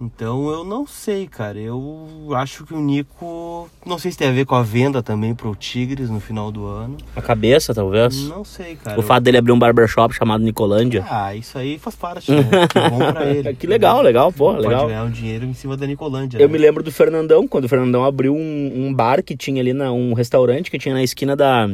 Então 0.00 0.50
eu 0.50 0.64
não 0.64 0.86
sei, 0.86 1.26
cara. 1.26 1.58
Eu 1.58 2.06
acho 2.34 2.64
que 2.64 2.74
o 2.74 2.80
Nico. 2.80 3.68
Não 3.84 3.98
sei 3.98 4.12
se 4.12 4.18
tem 4.18 4.28
a 4.28 4.32
ver 4.32 4.44
com 4.44 4.54
a 4.54 4.62
venda 4.62 5.02
também 5.02 5.34
pro 5.34 5.54
Tigres 5.54 6.10
no 6.10 6.20
final 6.20 6.52
do 6.52 6.66
ano. 6.66 6.96
A 7.14 7.22
cabeça, 7.22 7.74
talvez? 7.74 8.28
Não 8.28 8.44
sei, 8.44 8.76
cara. 8.76 8.98
O 8.98 9.02
fato 9.02 9.24
dele 9.24 9.38
abrir 9.38 9.52
um 9.52 9.58
barbershop 9.58 10.14
chamado 10.14 10.44
Nicolândia. 10.44 11.04
Ah, 11.08 11.34
isso 11.34 11.58
aí 11.58 11.78
faz 11.78 11.96
parte, 11.96 12.30
né? 12.30 12.42
Que 12.68 12.90
bom 12.90 12.98
pra 12.98 13.24
ele. 13.30 13.54
que 13.54 13.66
legal, 13.66 14.02
legal, 14.02 14.30
pô, 14.30 14.52
Pode 14.52 14.66
legal. 14.66 14.86
ganhar 14.86 15.04
um 15.04 15.10
dinheiro 15.10 15.46
em 15.46 15.54
cima 15.54 15.76
da 15.76 15.86
Nicolândia. 15.86 16.38
Eu 16.38 16.46
né? 16.46 16.52
me 16.52 16.58
lembro 16.58 16.82
do 16.82 16.92
Fernandão, 16.92 17.48
quando 17.48 17.64
o 17.64 17.68
Fernandão 17.68 18.04
abriu 18.04 18.34
um, 18.34 18.72
um 18.74 18.94
bar 18.94 19.22
que 19.22 19.36
tinha 19.36 19.62
ali, 19.62 19.72
na, 19.72 19.92
um 19.92 20.12
restaurante 20.12 20.70
que 20.70 20.78
tinha 20.78 20.94
na 20.94 21.02
esquina 21.02 21.34
da, 21.34 21.70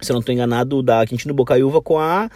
se 0.00 0.10
eu 0.10 0.14
não 0.14 0.20
estou 0.20 0.34
enganado, 0.34 0.82
da 0.82 1.04
Quintino 1.06 1.34
Bocaiúva 1.34 1.80
com 1.80 1.98
a 1.98 2.30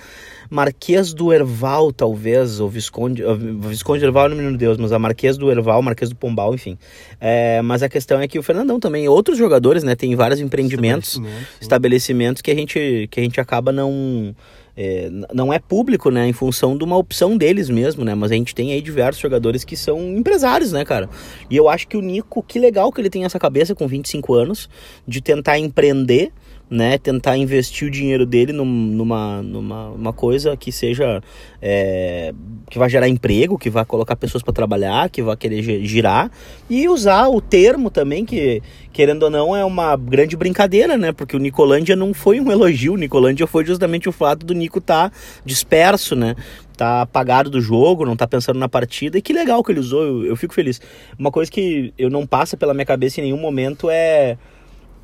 Marquês 0.50 1.12
do 1.14 1.32
Erval, 1.32 1.92
talvez, 1.92 2.60
ou 2.60 2.68
Visconde, 2.68 3.22
Visconde 3.68 4.04
Erval, 4.04 4.28
não 4.28 4.36
me 4.36 4.42
lembro 4.42 4.58
Deus, 4.58 4.76
mas 4.78 4.92
a 4.92 4.98
Marquês 4.98 5.36
do 5.36 5.50
Erval, 5.50 5.82
Marquês 5.82 6.10
do 6.10 6.16
Pombal, 6.16 6.54
enfim. 6.54 6.78
É, 7.20 7.62
mas 7.62 7.82
a 7.82 7.88
questão 7.88 8.20
é 8.20 8.28
que 8.28 8.38
o 8.38 8.42
Fernandão 8.42 8.78
também, 8.78 9.08
outros 9.08 9.38
jogadores, 9.38 9.82
né, 9.82 9.96
tem 9.96 10.14
vários 10.14 10.40
empreendimentos, 10.40 11.14
Estabelecimento, 11.14 11.48
sim. 11.48 11.58
estabelecimentos 11.60 12.42
que 12.42 12.50
a 12.50 12.54
gente, 12.54 13.08
que 13.10 13.20
a 13.20 13.22
gente 13.22 13.40
acaba 13.40 13.72
não... 13.72 14.34
é, 14.76 15.08
não 15.32 15.52
é 15.52 15.58
público, 15.58 16.10
né, 16.10 16.28
em 16.28 16.32
função 16.32 16.76
de 16.76 16.84
uma 16.84 16.96
opção 16.96 17.36
deles 17.36 17.70
mesmo, 17.70 18.04
né, 18.04 18.14
mas 18.14 18.30
a 18.30 18.34
gente 18.34 18.54
tem 18.54 18.72
aí 18.72 18.82
diversos 18.82 19.22
jogadores 19.22 19.64
que 19.64 19.76
são 19.76 19.98
empresários, 20.14 20.72
né, 20.72 20.84
cara, 20.84 21.08
e 21.50 21.56
eu 21.56 21.68
acho 21.68 21.88
que 21.88 21.96
o 21.96 22.00
Nico, 22.00 22.42
que 22.42 22.58
legal 22.58 22.92
que 22.92 23.00
ele 23.00 23.10
tem 23.10 23.24
essa 23.24 23.38
cabeça 23.38 23.74
com 23.74 23.88
25 23.88 24.34
anos, 24.34 24.68
de 25.08 25.20
tentar 25.20 25.58
empreender, 25.58 26.32
né, 26.70 26.96
tentar 26.98 27.36
investir 27.36 27.86
o 27.86 27.90
dinheiro 27.90 28.24
dele 28.24 28.52
num- 28.52 28.64
numa, 28.64 29.42
numa 29.42 29.88
uma 29.90 30.12
coisa 30.12 30.56
que 30.56 30.72
seja 30.72 31.22
é, 31.60 32.32
que 32.70 32.78
vai 32.78 32.88
gerar 32.88 33.06
emprego, 33.08 33.58
que 33.58 33.68
vai 33.70 33.84
colocar 33.84 34.16
pessoas 34.16 34.42
para 34.42 34.52
trabalhar, 34.52 35.08
que 35.10 35.22
vai 35.22 35.36
querer 35.36 35.62
gi- 35.62 35.84
girar 35.84 36.30
e 36.68 36.88
usar 36.88 37.28
o 37.28 37.40
termo 37.40 37.90
também 37.90 38.24
que 38.24 38.62
querendo 38.92 39.24
ou 39.24 39.30
não 39.30 39.54
é 39.54 39.64
uma 39.64 39.94
grande 39.96 40.36
brincadeira, 40.36 40.96
né? 40.96 41.12
Porque 41.12 41.36
o 41.36 41.38
Nicolândia 41.38 41.94
não 41.94 42.14
foi 42.14 42.40
um 42.40 42.50
elogio, 42.50 42.94
o 42.94 42.96
Nicolândia 42.96 43.46
foi 43.46 43.64
justamente 43.64 44.08
o 44.08 44.12
fato 44.12 44.46
do 44.46 44.54
Nico 44.54 44.78
estar 44.78 45.12
disperso, 45.44 46.16
né? 46.16 46.34
Tá 46.76 47.02
apagado 47.02 47.50
do 47.50 47.60
jogo, 47.60 48.04
não 48.06 48.16
tá 48.16 48.26
pensando 48.26 48.58
na 48.58 48.68
partida. 48.68 49.18
E 49.18 49.22
que 49.22 49.32
legal 49.32 49.62
que 49.62 49.70
ele 49.70 49.80
usou, 49.80 50.02
eu, 50.02 50.26
eu 50.26 50.36
fico 50.36 50.54
feliz. 50.54 50.80
Uma 51.18 51.30
coisa 51.30 51.50
que 51.50 51.92
eu 51.98 52.08
não 52.10 52.26
passa 52.26 52.56
pela 52.56 52.74
minha 52.74 52.86
cabeça 52.86 53.20
em 53.20 53.24
nenhum 53.24 53.38
momento 53.40 53.88
é 53.90 54.36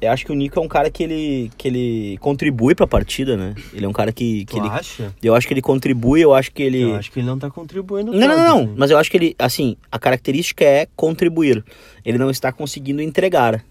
eu 0.01 0.11
acho 0.13 0.25
que 0.25 0.33
o 0.33 0.35
Nico 0.35 0.59
é 0.59 0.63
um 0.63 0.69
cara 0.69 0.91
que 0.91 1.03
ele, 1.03 1.51
que 1.59 1.69
ele 1.69 2.19
contribui 2.19 2.75
pra 2.75 2.87
partida, 2.87 3.37
né? 3.37 3.55
Ele 3.73 3.85
é 3.85 3.89
um 3.89 3.93
cara 3.93 4.13
que, 4.13 4.45
que 4.45 4.53
Tu 4.55 4.59
ele, 4.59 4.69
acha? 4.69 5.15
eu 5.23 5.35
acho 5.35 5.47
que 5.47 5.53
ele 5.55 5.63
contribui, 5.63 6.21
eu 6.21 6.35
acho 6.35 6.51
que 6.53 6.63
ele 6.63 6.83
Eu 6.83 6.97
acho 6.97 7.11
que 7.13 7.19
ele 7.21 7.27
não 7.27 7.39
tá 7.39 7.51
contribuindo 7.51 8.13
não, 8.13 8.19
não, 8.21 8.29
tanto, 8.29 8.39
não, 8.49 8.59
assim. 8.65 8.75
mas 8.77 8.91
eu 8.91 8.99
acho 8.99 9.11
que 9.11 9.17
ele, 9.17 9.37
assim, 9.39 9.77
a 9.91 9.99
característica 9.99 10.65
é 10.65 10.87
contribuir. 10.97 11.65
Ele 12.05 12.19
não 12.19 12.31
está 12.31 12.51
conseguindo 12.53 13.03
entregar, 13.03 13.65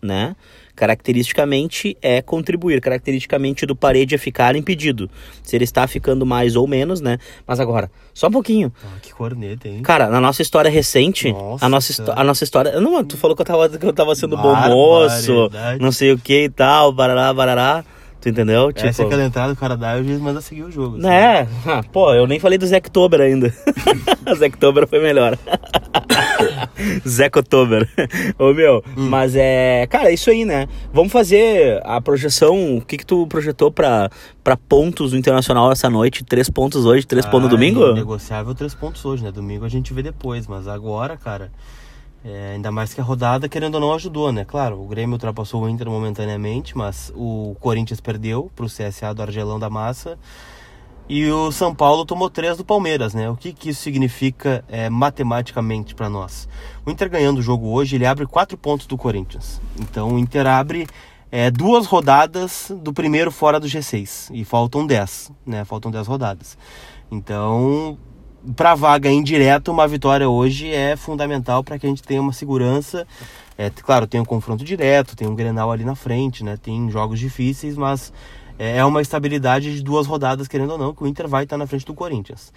né? 0.00 0.36
Caracteristicamente 0.74 1.96
é 2.02 2.20
contribuir, 2.20 2.80
caracteristicamente 2.80 3.64
do 3.64 3.76
parede 3.76 4.14
é 4.14 4.18
ficar 4.18 4.56
impedido. 4.56 5.08
Se 5.42 5.56
ele 5.56 5.64
está 5.64 5.86
ficando 5.86 6.26
mais 6.26 6.56
ou 6.56 6.66
menos, 6.66 7.00
né? 7.00 7.18
Mas 7.46 7.60
agora, 7.60 7.90
só 8.12 8.28
um 8.28 8.32
pouquinho. 8.32 8.72
Ah, 8.84 8.98
que 9.00 9.12
corneta, 9.12 9.68
hein? 9.68 9.82
Cara, 9.82 10.08
na 10.08 10.20
nossa 10.20 10.42
história 10.42 10.70
recente, 10.70 11.32
Nossa, 11.32 11.64
a 11.64 11.68
nossa, 11.68 12.12
a 12.16 12.24
nossa 12.24 12.44
história. 12.44 12.80
Não, 12.80 13.04
tu 13.04 13.16
falou 13.16 13.36
que 13.36 13.42
eu 13.42 13.46
tava, 13.46 13.68
que 13.68 13.86
eu 13.86 13.92
tava 13.92 14.14
sendo 14.14 14.36
bom 14.36 14.54
moço, 14.54 15.50
não 15.80 15.92
sei 15.92 16.12
o 16.12 16.18
que 16.18 16.44
e 16.44 16.48
tal, 16.48 16.92
barará, 16.92 17.32
barará. 17.32 17.84
Tu 18.24 18.30
entendeu? 18.30 18.70
Essa 18.74 18.86
é 18.86 18.90
tipo. 18.90 19.02
aquela 19.02 19.22
entrada 19.24 19.52
o 19.52 19.56
cara 19.56 19.76
dá 19.76 19.98
e 19.98 20.00
o 20.00 20.04
juiz 20.04 20.18
manda 20.18 20.40
seguir 20.40 20.62
o 20.62 20.70
jogo. 20.72 20.96
assim. 20.96 21.06
Né? 21.06 21.46
Ah, 21.66 21.82
pô, 21.92 22.14
eu 22.14 22.26
nem 22.26 22.40
falei 22.40 22.56
do 22.56 22.66
Zack 22.66 22.90
Tober 22.90 23.20
ainda. 23.20 23.52
Zack 24.38 24.56
Tober 24.56 24.88
foi 24.88 24.98
melhor. 24.98 25.36
Zack 27.06 27.42
Tober. 27.42 27.86
Ô 28.38 28.52
meu, 28.54 28.82
Hum. 28.96 29.08
mas 29.10 29.34
é. 29.36 29.86
Cara, 29.88 30.08
é 30.10 30.14
isso 30.14 30.30
aí, 30.30 30.44
né? 30.46 30.66
Vamos 30.92 31.12
fazer 31.12 31.80
a 31.84 32.00
projeção. 32.00 32.78
O 32.78 32.80
que, 32.80 32.96
que 32.96 33.04
tu 33.06 33.26
projetou 33.26 33.70
pra, 33.70 34.10
pra 34.42 34.56
pontos 34.56 35.10
do 35.10 35.18
Internacional 35.18 35.70
essa 35.70 35.90
noite? 35.90 36.24
Três 36.24 36.48
pontos 36.48 36.86
hoje, 36.86 37.06
três 37.06 37.26
pontos 37.26 37.42
no 37.42 37.46
Ah, 37.48 37.50
domingo? 37.50 37.92
Negociável 37.92 38.54
três 38.54 38.74
pontos 38.74 39.04
hoje, 39.04 39.22
né? 39.22 39.30
Domingo 39.30 39.64
a 39.64 39.68
gente 39.68 39.92
vê 39.92 40.02
depois, 40.02 40.46
mas 40.46 40.66
agora, 40.66 41.16
cara, 41.16 41.50
é, 42.24 42.52
ainda 42.54 42.72
mais 42.72 42.94
que 42.94 43.00
a 43.00 43.04
rodada, 43.04 43.48
querendo 43.48 43.74
ou 43.74 43.80
não, 43.80 43.92
ajudou, 43.92 44.32
né? 44.32 44.46
Claro, 44.46 44.80
o 44.80 44.86
Grêmio 44.86 45.12
ultrapassou 45.12 45.62
o 45.62 45.68
Inter 45.68 45.90
momentaneamente, 45.90 46.76
mas 46.76 47.12
o 47.14 47.54
Corinthians 47.60 48.00
perdeu 48.00 48.50
pro 48.56 48.66
CSA 48.66 49.12
do 49.14 49.20
Argelão 49.20 49.58
da 49.58 49.68
Massa. 49.68 50.18
E 51.06 51.30
o 51.30 51.52
São 51.52 51.74
Paulo 51.74 52.06
tomou 52.06 52.30
três 52.30 52.56
do 52.56 52.64
Palmeiras, 52.64 53.12
né? 53.12 53.28
O 53.28 53.36
que, 53.36 53.52
que 53.52 53.68
isso 53.68 53.82
significa 53.82 54.64
é, 54.68 54.88
matematicamente 54.88 55.94
para 55.94 56.08
nós? 56.08 56.48
O 56.86 56.90
Inter 56.90 57.10
ganhando 57.10 57.38
o 57.38 57.42
jogo 57.42 57.68
hoje, 57.68 57.96
ele 57.96 58.06
abre 58.06 58.26
quatro 58.26 58.56
pontos 58.56 58.86
do 58.86 58.96
Corinthians. 58.96 59.60
Então 59.78 60.14
o 60.14 60.18
Inter 60.18 60.46
abre 60.46 60.86
é, 61.30 61.50
duas 61.50 61.84
rodadas 61.84 62.72
do 62.80 62.90
primeiro 62.90 63.30
fora 63.30 63.60
do 63.60 63.66
G6. 63.66 64.30
E 64.32 64.46
faltam 64.46 64.86
10, 64.86 65.30
né? 65.44 65.62
Faltam 65.66 65.90
10 65.90 66.06
rodadas. 66.06 66.56
Então, 67.10 67.98
para 68.56 68.74
vaga 68.74 69.10
indireta, 69.10 69.70
uma 69.70 69.88
vitória 69.88 70.28
hoje 70.28 70.70
é 70.70 70.96
fundamental 70.96 71.64
para 71.64 71.78
que 71.78 71.86
a 71.86 71.88
gente 71.88 72.02
tenha 72.02 72.20
uma 72.20 72.32
segurança. 72.32 73.06
É, 73.56 73.70
claro, 73.70 74.06
tem 74.06 74.20
um 74.20 74.24
confronto 74.24 74.64
direto, 74.64 75.16
tem 75.16 75.26
um 75.26 75.34
Grenal 75.34 75.70
ali 75.70 75.84
na 75.84 75.94
frente, 75.94 76.44
né? 76.44 76.56
Tem 76.56 76.90
jogos 76.90 77.18
difíceis, 77.18 77.76
mas 77.76 78.12
é 78.58 78.84
uma 78.84 79.00
estabilidade 79.00 79.74
de 79.74 79.82
duas 79.82 80.06
rodadas, 80.06 80.48
querendo 80.48 80.72
ou 80.72 80.78
não, 80.78 80.94
que 80.94 81.02
o 81.02 81.06
Inter 81.06 81.28
vai 81.28 81.44
estar 81.44 81.56
na 81.56 81.66
frente 81.66 81.86
do 81.86 81.94
Corinthians. 81.94 82.52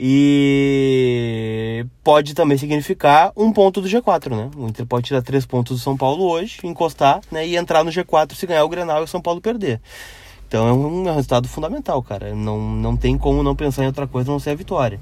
E 0.00 1.84
pode 2.04 2.32
também 2.32 2.56
significar 2.56 3.32
um 3.36 3.52
ponto 3.52 3.80
do 3.80 3.88
G4, 3.88 4.30
né? 4.30 4.50
O 4.56 4.68
Inter 4.68 4.86
pode 4.86 5.06
tirar 5.06 5.22
três 5.22 5.44
pontos 5.44 5.78
do 5.78 5.82
São 5.82 5.96
Paulo 5.96 6.24
hoje, 6.24 6.58
encostar, 6.64 7.20
né? 7.30 7.46
E 7.46 7.56
entrar 7.56 7.82
no 7.82 7.90
G4 7.90 8.34
se 8.34 8.46
ganhar 8.46 8.64
o 8.64 8.68
Grenal 8.68 9.00
e 9.00 9.04
o 9.04 9.08
São 9.08 9.20
Paulo 9.20 9.40
perder. 9.40 9.80
Então 10.46 10.66
é 10.66 10.72
um, 10.72 11.08
é 11.08 11.10
um 11.10 11.14
resultado 11.14 11.46
fundamental, 11.46 12.02
cara. 12.02 12.34
Não, 12.34 12.58
não 12.58 12.96
tem 12.96 13.18
como 13.18 13.42
não 13.42 13.54
pensar 13.54 13.84
em 13.84 13.86
outra 13.88 14.06
coisa 14.06 14.30
a 14.30 14.32
não 14.32 14.40
ser 14.40 14.50
a 14.50 14.54
vitória. 14.54 15.00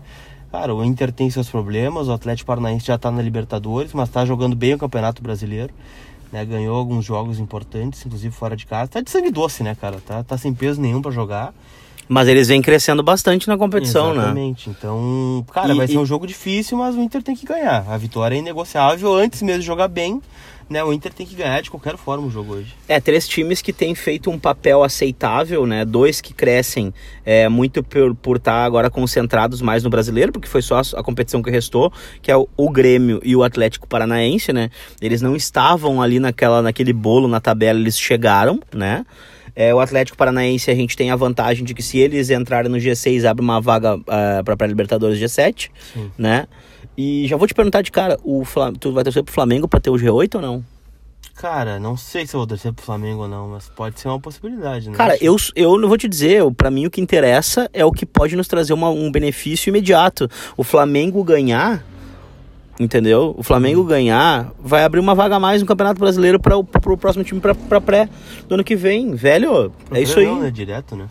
Cara, 0.59 0.75
o 0.75 0.83
Inter 0.83 1.13
tem 1.13 1.29
seus 1.29 1.51
problemas, 1.51 2.09
o 2.09 2.13
Atlético 2.13 2.47
Paranaense 2.47 2.87
já 2.87 2.97
tá 2.97 3.11
na 3.11 3.21
Libertadores, 3.21 3.93
mas 3.93 4.09
tá 4.09 4.25
jogando 4.25 4.57
bem 4.57 4.73
o 4.73 4.79
Campeonato 4.79 5.23
Brasileiro. 5.23 5.73
Né, 6.33 6.45
ganhou 6.47 6.75
alguns 6.77 7.05
jogos 7.05 7.39
importantes, 7.39 8.05
inclusive 8.05 8.35
fora 8.35 8.57
de 8.57 8.65
casa. 8.67 8.91
Tá 8.91 9.01
de 9.03 9.11
sangue 9.11 9.31
doce, 9.31 9.63
né, 9.63 9.77
cara? 9.79 9.99
Tá, 10.05 10.25
tá 10.25 10.37
sem 10.39 10.53
peso 10.55 10.81
nenhum 10.81 11.01
para 11.03 11.11
jogar. 11.13 11.53
Mas 12.09 12.27
eles 12.27 12.49
vêm 12.49 12.63
crescendo 12.63 13.03
bastante 13.03 13.47
na 13.49 13.57
competição, 13.59 14.09
né? 14.15 14.23
Exatamente. 14.23 14.71
Então, 14.71 15.45
cara, 15.53 15.75
E- 15.75 15.77
vai 15.77 15.87
ser 15.87 15.93
e- 15.95 15.99
um 15.99 16.07
jogo 16.07 16.27
difícil, 16.27 16.79
mas 16.79 16.97
o 16.97 17.01
Inter 17.03 17.23
tem 17.23 17.37
que 17.37 17.45
ganhar. 17.47 17.85
A 17.89 17.97
vitória 17.99 18.35
é 18.35 18.39
inegociável. 18.39 19.15
Antes 19.15 19.43
mesmo 19.43 19.61
de 19.61 19.67
jogar 19.67 19.89
bem, 19.89 20.21
né? 20.69 20.83
O 20.83 20.93
Inter 20.93 21.13
tem 21.13 21.27
que 21.27 21.35
ganhar 21.35 21.61
de 21.61 21.71
qualquer 21.71 21.97
forma 21.97 22.27
o 22.27 22.31
jogo 22.31 22.55
hoje. 22.55 22.75
É, 22.89 23.01
três 23.01 23.27
times 23.29 23.63
que 23.63 23.73
têm 23.73 23.95
feito 23.95 24.31
um 24.31 24.39
papel 24.39 24.83
aceitável, 24.83 25.67
né? 25.67 25.85
Dois 25.85 26.21
que 26.21 26.35
crescem 26.35 26.93
é, 27.25 27.49
muito 27.49 27.83
por 27.83 28.15
por 28.15 28.37
estar 28.37 28.65
agora 28.65 28.91
concentrados 28.91 29.61
mais 29.61 29.83
no 29.83 29.91
brasileiro, 29.91 30.33
porque 30.33 30.49
foi 30.49 30.63
só 30.63 30.79
a, 30.79 31.01
a 31.01 31.03
competição 31.03 31.43
que 31.43 31.51
restou, 31.51 31.93
que 32.21 32.31
é 32.31 32.37
o, 32.37 32.49
o 32.57 32.71
Grêmio 32.71 33.21
e 33.23 33.37
o 33.37 33.43
Atlético 33.43 33.87
Paranaense, 33.87 34.53
né? 34.53 34.71
Eles 35.01 35.23
não 35.23 35.37
estavam 35.37 36.03
ali 36.03 36.19
naquela, 36.19 36.63
naquele 36.63 36.93
bolo 36.93 37.29
na 37.29 37.41
tabela, 37.41 37.79
eles 37.79 37.99
chegaram, 37.99 38.61
né? 38.75 39.05
É, 39.55 39.75
o 39.75 39.81
Atlético 39.81 40.19
Paranaense 40.19 40.71
a 40.71 40.75
gente 40.75 40.95
tem 40.95 41.11
a 41.11 41.17
vantagem 41.17 41.65
de 41.65 41.73
que 41.73 41.83
se 41.83 41.99
eles 41.99 42.29
entrarem 42.29 42.71
no 42.71 42.77
G6 42.77 43.25
abre 43.25 43.43
uma 43.43 43.59
vaga 43.59 43.99
para 44.45 44.55
para 44.57 44.67
Libertadores 44.67 45.19
G7, 45.19 45.71
Sim. 45.95 46.11
né? 46.19 46.47
E 46.97 47.27
já 47.29 47.37
vou 47.37 47.47
te 47.47 47.55
perguntar 47.55 47.83
de 47.83 47.91
cara, 47.93 48.19
o 48.25 48.45
Flam... 48.45 48.73
tu 48.73 48.93
vai 48.93 49.05
torcer 49.05 49.23
pro 49.23 49.33
Flamengo 49.35 49.69
para 49.69 49.81
ter 49.81 49.91
o 49.91 49.95
G8 49.95 50.37
ou 50.37 50.41
não? 50.41 50.65
Cara, 51.37 51.79
não 51.79 51.97
sei 51.99 52.27
se 52.27 52.35
eu 52.35 52.41
vou 52.41 52.47
torcer 52.47 52.73
pro 52.73 52.83
Flamengo 52.85 53.23
ou 53.23 53.29
não, 53.29 53.49
mas 53.49 53.69
pode 53.69 54.01
ser 54.01 54.09
uma 54.09 54.19
possibilidade, 54.19 54.89
né? 54.89 54.97
Cara, 54.97 55.19
eu, 55.23 55.37
eu 55.55 55.79
não 55.79 55.87
vou 55.89 55.99
te 55.99 56.09
dizer, 56.09 56.43
pra 56.53 56.71
mim 56.71 56.87
o 56.87 56.91
que 56.91 57.01
interessa 57.01 57.69
é 57.75 57.85
o 57.85 57.93
que 57.93 58.07
pode 58.07 58.35
nos 58.35 58.49
trazer 58.49 58.73
uma- 58.73 58.89
um 58.89 59.11
benefício 59.13 59.69
imediato. 59.69 60.31
O 60.57 60.65
Flamengo 60.65 61.23
ganhar, 61.23 61.85
entendeu? 62.81 63.35
O 63.37 63.43
Flamengo 63.43 63.83
Uhum. 63.83 63.87
ganhar 63.87 64.51
vai 64.59 64.83
abrir 64.85 65.01
uma 65.01 65.15
vaga 65.15 65.37
a 65.37 65.41
mais 65.41 65.61
no 65.61 65.67
Campeonato 65.67 66.01
Brasileiro 66.01 66.41
para 66.41 66.57
o 66.57 66.65
pro 66.65 66.97
próximo 66.97 67.23
time 67.23 67.39
pra, 67.39 67.55
pra 67.55 67.83
pré 67.83 68.09
do 68.49 68.55
ano 68.55 68.65
que 68.65 68.75
vem. 68.75 69.15
Velho, 69.15 69.71
é 69.91 70.01
isso 70.01 70.19
aí. 70.19 70.25
Não, 70.27 70.41
né? 70.41 70.51
Direto, 70.51 70.97
né? 70.97 71.07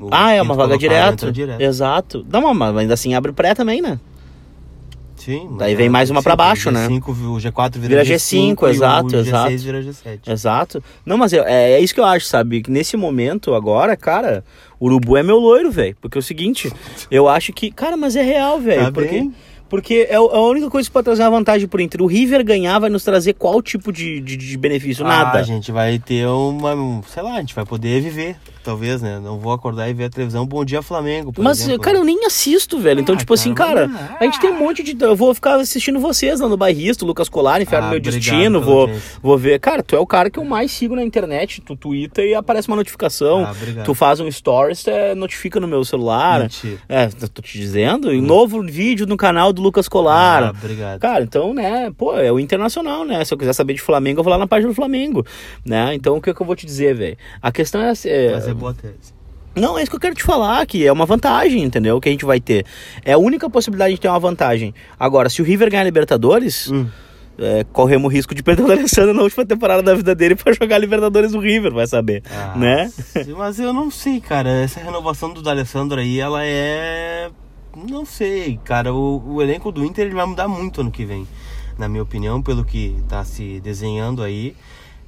O 0.00 0.08
Ah, 0.10 0.32
é 0.32 0.40
uma 0.40 0.54
vaga 0.54 0.78
direto. 0.78 1.30
direto. 1.30 1.60
Exato. 1.60 2.24
Não, 2.32 2.54
mas 2.54 2.74
ainda 2.76 2.94
assim 2.94 3.12
abre 3.14 3.32
pré 3.32 3.54
também, 3.54 3.82
né? 3.82 3.98
Sim. 5.28 5.56
Daí 5.58 5.74
é 5.74 5.76
vem 5.76 5.90
mais 5.90 6.08
uma 6.08 6.22
pra 6.22 6.32
Sim, 6.32 6.36
baixo, 6.38 6.70
né? 6.70 6.88
G5, 6.88 7.08
o 7.08 7.36
G4 7.36 7.72
vira, 7.78 8.02
Vira 8.02 8.16
G5, 8.16 8.54
G5, 8.54 8.66
e 8.66 8.70
exato, 8.70 9.06
o 9.08 9.10
G6 9.10 9.20
exato. 9.26 9.58
vira 9.58 9.82
G7. 9.82 10.18
Exato. 10.26 10.84
Não, 11.04 11.18
mas 11.18 11.34
é, 11.34 11.72
é 11.74 11.80
isso 11.80 11.92
que 11.92 12.00
eu 12.00 12.06
acho, 12.06 12.24
sabe? 12.24 12.62
Que 12.62 12.70
nesse 12.70 12.96
momento 12.96 13.54
agora, 13.54 13.94
cara, 13.94 14.42
o 14.80 14.86
Urubu 14.86 15.18
é 15.18 15.22
meu 15.22 15.36
loiro, 15.38 15.70
velho. 15.70 15.94
Porque 16.00 16.16
é 16.16 16.20
o 16.20 16.22
seguinte, 16.22 16.72
eu 17.10 17.28
acho 17.28 17.52
que. 17.52 17.70
Cara, 17.70 17.94
mas 17.94 18.16
é 18.16 18.22
real, 18.22 18.58
velho. 18.58 18.84
Tá 18.84 18.92
porque. 18.92 19.10
bem. 19.10 19.34
Porque 19.68 20.06
é 20.08 20.18
o- 20.18 20.30
a 20.30 20.48
única 20.48 20.70
coisa 20.70 20.88
que 20.88 20.92
pode 20.92 21.04
trazer 21.04 21.22
uma 21.22 21.30
vantagem 21.30 21.68
pro 21.68 21.80
Inter. 21.80 22.02
O 22.02 22.06
River 22.06 22.44
ganhar 22.44 22.78
vai 22.78 22.88
nos 22.90 23.04
trazer 23.04 23.34
qual 23.34 23.60
tipo 23.62 23.92
de, 23.92 24.20
de, 24.20 24.36
de 24.36 24.56
benefício? 24.56 25.04
Nada. 25.04 25.38
Ah, 25.38 25.40
a 25.40 25.44
gente 25.44 25.70
vai 25.70 25.98
ter 25.98 26.26
uma, 26.26 26.74
um, 26.74 27.02
sei 27.02 27.22
lá, 27.22 27.34
a 27.34 27.40
gente 27.40 27.54
vai 27.54 27.64
poder 27.66 28.00
viver, 28.00 28.36
talvez, 28.64 29.02
né? 29.02 29.20
Não 29.22 29.38
vou 29.38 29.52
acordar 29.52 29.88
e 29.88 29.92
ver 29.92 30.04
a 30.04 30.10
televisão 30.10 30.46
Bom 30.46 30.64
Dia 30.64 30.80
Flamengo, 30.82 31.32
Mas, 31.38 31.60
exemplo, 31.60 31.80
cara, 31.82 31.98
eu 31.98 32.04
nem 32.04 32.24
assisto, 32.24 32.78
velho. 32.78 33.00
Então, 33.00 33.14
Ah, 33.14 33.18
tipo 33.18 33.34
assim, 33.34 33.52
cara, 33.54 33.88
cara, 33.88 34.16
a 34.20 34.24
gente 34.24 34.40
tem 34.40 34.50
um 34.50 34.58
monte 34.58 34.82
de. 34.82 34.96
Eu 35.04 35.14
vou 35.14 35.34
ficar 35.34 35.56
assistindo 35.56 36.00
vocês 36.00 36.40
lá 36.40 36.48
no 36.48 36.56
bairrista, 36.56 37.04
o 37.04 37.08
Lucas 37.08 37.28
Colar, 37.28 37.60
Inferno 37.60 37.88
Ah, 37.88 37.90
Meu 37.90 38.00
Destino. 38.00 38.60
Vou, 38.60 38.90
vou 39.22 39.36
ver. 39.36 39.60
Cara, 39.60 39.82
tu 39.82 39.94
é 39.94 39.98
o 39.98 40.06
cara 40.06 40.30
que 40.30 40.38
eu 40.38 40.44
mais 40.44 40.70
sigo 40.72 40.94
na 40.96 41.02
internet. 41.02 41.60
Tu 41.60 41.76
twitta 41.76 42.22
e 42.22 42.34
aparece 42.34 42.68
uma 42.68 42.76
notificação. 42.76 43.44
Ah, 43.44 43.54
tu 43.84 43.94
faz 43.94 44.18
um 44.20 44.30
stories, 44.30 44.86
é, 44.88 45.14
notifica 45.14 45.60
no 45.60 45.68
meu 45.68 45.84
celular. 45.84 46.40
Mentira. 46.42 46.78
É, 46.88 47.06
tô 47.06 47.42
te 47.42 47.58
dizendo. 47.58 48.14
E 48.14 48.20
novo 48.20 48.62
vídeo 48.62 49.06
no 49.06 49.16
canal 49.16 49.52
do 49.52 49.57
Lucas 49.58 49.88
Colar. 49.88 50.44
Ah, 50.44 50.50
obrigado. 50.50 51.00
Cara, 51.00 51.22
então, 51.24 51.52
né, 51.52 51.92
pô, 51.96 52.16
é 52.16 52.30
o 52.32 52.38
internacional, 52.40 53.04
né? 53.04 53.24
Se 53.24 53.34
eu 53.34 53.38
quiser 53.38 53.52
saber 53.52 53.74
de 53.74 53.80
Flamengo, 53.82 54.20
eu 54.20 54.24
vou 54.24 54.30
lá 54.30 54.38
na 54.38 54.46
página 54.46 54.68
do 54.70 54.74
Flamengo, 54.74 55.24
né? 55.64 55.94
Então, 55.94 56.16
o 56.16 56.20
que, 56.22 56.32
que 56.32 56.40
eu 56.40 56.46
vou 56.46 56.56
te 56.56 56.64
dizer, 56.66 56.94
velho? 56.94 57.16
A 57.42 57.52
questão 57.52 57.80
é, 57.82 57.92
é 58.04 58.32
Mas 58.34 58.48
é 58.48 58.54
boa 58.54 58.72
tese. 58.74 59.12
não, 59.54 59.76
é 59.78 59.82
isso 59.82 59.90
que 59.90 59.96
eu 59.96 60.00
quero 60.00 60.14
te 60.14 60.22
falar, 60.22 60.64
que 60.66 60.86
é 60.86 60.92
uma 60.92 61.04
vantagem, 61.06 61.62
entendeu? 61.62 62.00
Que 62.00 62.08
a 62.08 62.12
gente 62.12 62.24
vai 62.24 62.40
ter. 62.40 62.64
É 63.04 63.12
a 63.12 63.18
única 63.18 63.50
possibilidade 63.50 63.94
de 63.94 64.00
ter 64.00 64.08
uma 64.08 64.18
vantagem. 64.20 64.72
Agora, 64.98 65.28
se 65.28 65.42
o 65.42 65.44
River 65.44 65.70
ganhar 65.70 65.84
Libertadores, 65.84 66.70
Hum. 66.70 66.86
é, 67.38 67.64
corremos 67.72 68.06
o 68.06 68.08
risco 68.12 68.34
de 68.34 68.42
perder 68.42 68.62
o 68.64 68.70
Alessandro 68.72 69.14
na 69.14 69.22
última 69.22 69.44
temporada 69.46 69.82
da 69.82 69.94
vida 69.94 70.14
dele 70.14 70.34
pra 70.36 70.52
jogar 70.52 70.78
Libertadores 70.78 71.32
do 71.32 71.38
River, 71.40 71.72
vai 71.72 71.86
saber, 71.86 72.22
Ah, 72.30 72.54
né? 72.56 72.90
Mas 73.36 73.58
eu 73.60 73.72
não 73.72 73.90
sei, 73.90 74.20
cara. 74.20 74.48
Essa 74.48 74.80
renovação 74.80 75.32
do 75.32 75.42
D'Alessandro 75.42 76.00
aí, 76.00 76.18
ela 76.20 76.44
é. 76.44 77.30
Não 77.88 78.04
sei, 78.04 78.58
cara. 78.64 78.92
O, 78.94 79.34
o 79.34 79.42
elenco 79.42 79.70
do 79.70 79.84
Inter 79.84 80.06
ele 80.06 80.14
vai 80.14 80.26
mudar 80.26 80.48
muito 80.48 80.80
ano 80.80 80.90
que 80.90 81.04
vem. 81.04 81.26
Na 81.78 81.88
minha 81.88 82.02
opinião, 82.02 82.42
pelo 82.42 82.64
que 82.64 82.96
tá 83.08 83.24
se 83.24 83.60
desenhando 83.60 84.22
aí. 84.22 84.56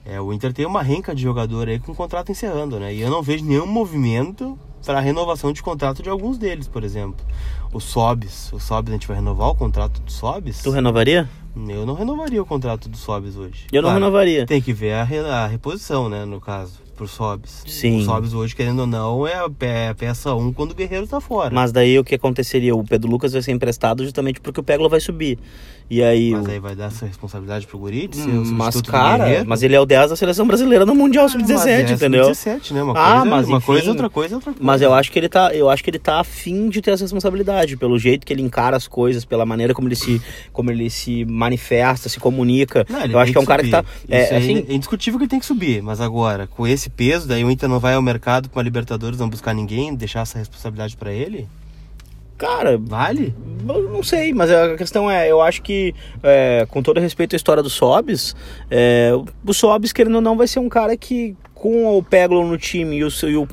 É, 0.05 0.21
o 0.21 0.33
Inter 0.33 0.53
tem 0.53 0.65
uma 0.65 0.83
renca 0.83 1.15
de 1.15 1.23
jogador 1.23 1.69
aí 1.69 1.79
com 1.79 1.93
o 1.93 1.95
contrato 1.95 2.33
encerrando, 2.33 2.79
né? 2.81 2.95
E 2.95 3.01
eu 3.01 3.11
não 3.11 3.23
vejo 3.23 3.45
nenhum 3.45 3.67
movimento 3.67 4.59
para 4.85 4.99
renovação 4.99 5.53
de 5.53 5.63
contrato 5.63 6.03
de 6.03 6.09
alguns 6.09 6.39
deles, 6.39 6.67
por 6.67 6.83
exemplo. 6.85 7.25
O 7.73 7.81
Sobis. 7.81 8.51
O 8.53 8.59
Sobis, 8.59 8.91
a 8.91 8.95
gente 8.95 9.07
vai 9.07 9.17
renovar 9.17 9.49
o 9.49 9.55
contrato 9.55 10.01
do 10.01 10.11
Sobis? 10.11 10.63
Tu 10.63 10.71
renovaria? 10.71 11.29
Eu 11.69 11.85
não 11.85 11.95
renovaria 11.95 12.41
o 12.41 12.47
contrato 12.47 12.89
do 12.89 12.97
Sobis 12.97 13.37
hoje. 13.37 13.67
Eu 13.73 13.83
não 13.83 13.91
Claro, 13.91 14.01
renovaria. 14.05 14.47
Tem 14.47 14.63
que 14.63 14.73
ver 14.73 14.95
a, 14.95 15.05
re- 15.05 15.19
a 15.19 15.47
reposição, 15.47 16.09
né, 16.09 16.25
no 16.25 16.41
caso. 16.41 16.79
Pro 17.01 17.09
Sobs. 17.09 17.65
Sim. 17.67 18.01
O 18.03 18.05
Sobs 18.05 18.35
hoje, 18.35 18.55
querendo 18.55 18.81
ou 18.81 18.87
não, 18.87 19.27
é 19.27 19.35
a, 19.35 19.49
é 19.61 19.89
a 19.89 19.95
peça 19.95 20.35
1 20.35 20.53
quando 20.53 20.73
o 20.73 20.75
Guerreiro 20.75 21.07
tá 21.07 21.19
fora. 21.19 21.55
Mas 21.55 21.73
daí 21.73 21.99
o 21.99 22.05
que 22.05 22.15
aconteceria? 22.15 22.75
O 22.77 22.85
Pedro 22.85 23.11
Lucas 23.11 23.33
vai 23.33 23.41
ser 23.41 23.53
emprestado 23.53 24.05
justamente 24.05 24.39
porque 24.41 24.61
o 24.61 24.63
Peglo 24.63 24.87
vai 24.89 25.01
subir. 25.01 25.39
E 25.89 26.03
aí. 26.05 26.31
Mas 26.31 26.47
o- 26.47 26.51
aí 26.51 26.61
vai 26.61 26.77
dar 26.77 26.85
essa 26.85 27.05
responsabilidade 27.07 27.67
pro 27.67 27.77
Guri 27.79 28.07
de 28.07 28.17
ser 28.17 28.31
o 28.31 28.43
Hum, 28.43 28.53
mas, 28.53 28.81
cara, 28.83 29.45
mas 29.45 29.63
ele 29.63 29.75
é 29.75 29.81
o 29.81 29.85
10 29.87 30.11
da 30.11 30.15
seleção 30.17 30.47
brasileira 30.47 30.87
no 30.87 30.95
Mundial 30.95 31.25
Mas 31.25 31.33
Sub-17, 31.33 31.67
é 31.67 31.93
entendeu? 31.95 32.33
Sub-17, 32.35 32.71
né? 32.73 32.83
Uma 32.83 32.93
Ah, 32.93 33.13
coisa, 33.15 33.25
mas 33.25 33.49
uma 33.49 33.57
enfim. 33.59 33.67
coisa, 33.67 33.91
outra 33.91 34.09
coisa, 34.11 34.35
outra 34.37 34.53
coisa. 34.53 34.65
Mas 34.65 34.83
eu 34.83 34.95
acho 34.95 35.11
que 35.11 35.19
ele 35.19 35.29
tá, 35.29 35.53
eu 35.53 35.69
acho 35.69 35.83
que 35.83 35.91
ele 35.91 35.99
tá 35.99 36.21
afim 36.21 36.69
de 36.69 36.81
ter 36.81 36.93
essa 36.93 37.03
responsabilidade, 37.03 37.77
pelo 37.77 37.99
jeito 37.99 38.25
que 38.27 38.33
ele 38.33 38.43
encara 38.43 38.77
as 38.77 38.87
coisas, 38.87 39.25
pela 39.25 39.45
maneira 39.45 39.75
como 39.75 39.89
ele 39.89 39.97
se, 39.97 40.21
como 40.53 40.71
ele 40.71 40.89
se 40.91 41.25
manifesta, 41.25 42.09
se 42.09 42.21
comunica. 42.21 42.87
Não, 42.89 43.07
eu 43.07 43.19
acho 43.19 43.33
que 43.33 43.39
é 43.39 43.41
um 43.41 43.45
cara 43.47 43.63
que 43.65 43.71
tá, 43.71 43.83
subir. 44.01 44.15
é, 44.15 44.37
assim, 44.37 44.67
é 44.69 44.75
indiscutível 44.75 45.19
que 45.19 45.25
ele 45.25 45.31
tem 45.31 45.41
que 45.41 45.47
subir, 45.47 45.83
mas 45.83 46.01
agora, 46.01 46.47
com 46.47 46.67
esse 46.67 46.90
peso, 46.91 47.29
daí 47.29 47.45
o 47.45 47.51
Inter 47.51 47.69
não 47.69 47.81
vai 47.81 47.95
ao 47.95 48.03
mercado 48.03 48.49
com 48.49 48.59
a 48.59 48.63
Libertadores, 48.63 49.19
não 49.19 49.29
buscar 49.29 49.55
ninguém, 49.55 49.95
deixar 49.95 50.21
essa 50.21 50.39
responsabilidade 50.39 50.97
pra 50.97 51.13
ele? 51.13 51.49
cara, 52.41 52.79
Vale? 52.79 53.35
Não 53.63 54.03
sei, 54.03 54.33
mas 54.33 54.51
a 54.51 54.75
questão 54.75 55.11
é, 55.11 55.31
eu 55.31 55.43
acho 55.43 55.61
que, 55.61 55.95
é, 56.23 56.67
com 56.71 56.83
todo 56.83 56.99
respeito 56.99 57.35
à 57.35 57.37
história 57.37 57.63
do 57.63 57.69
Sobs, 57.69 58.35
é, 58.71 59.11
o 59.47 59.53
Sobs, 59.53 59.93
querendo 59.93 60.15
ou 60.15 60.21
não, 60.23 60.39
vai 60.39 60.47
ser 60.47 60.59
um 60.59 60.69
cara 60.69 60.97
que, 60.97 61.37
com 61.55 61.99
o 61.99 62.03
Peglo 62.03 62.47
no 62.47 62.57
time 62.57 62.97
e 62.97 63.05
o, 63.05 63.09
e 63.09 63.37
o, 63.37 63.47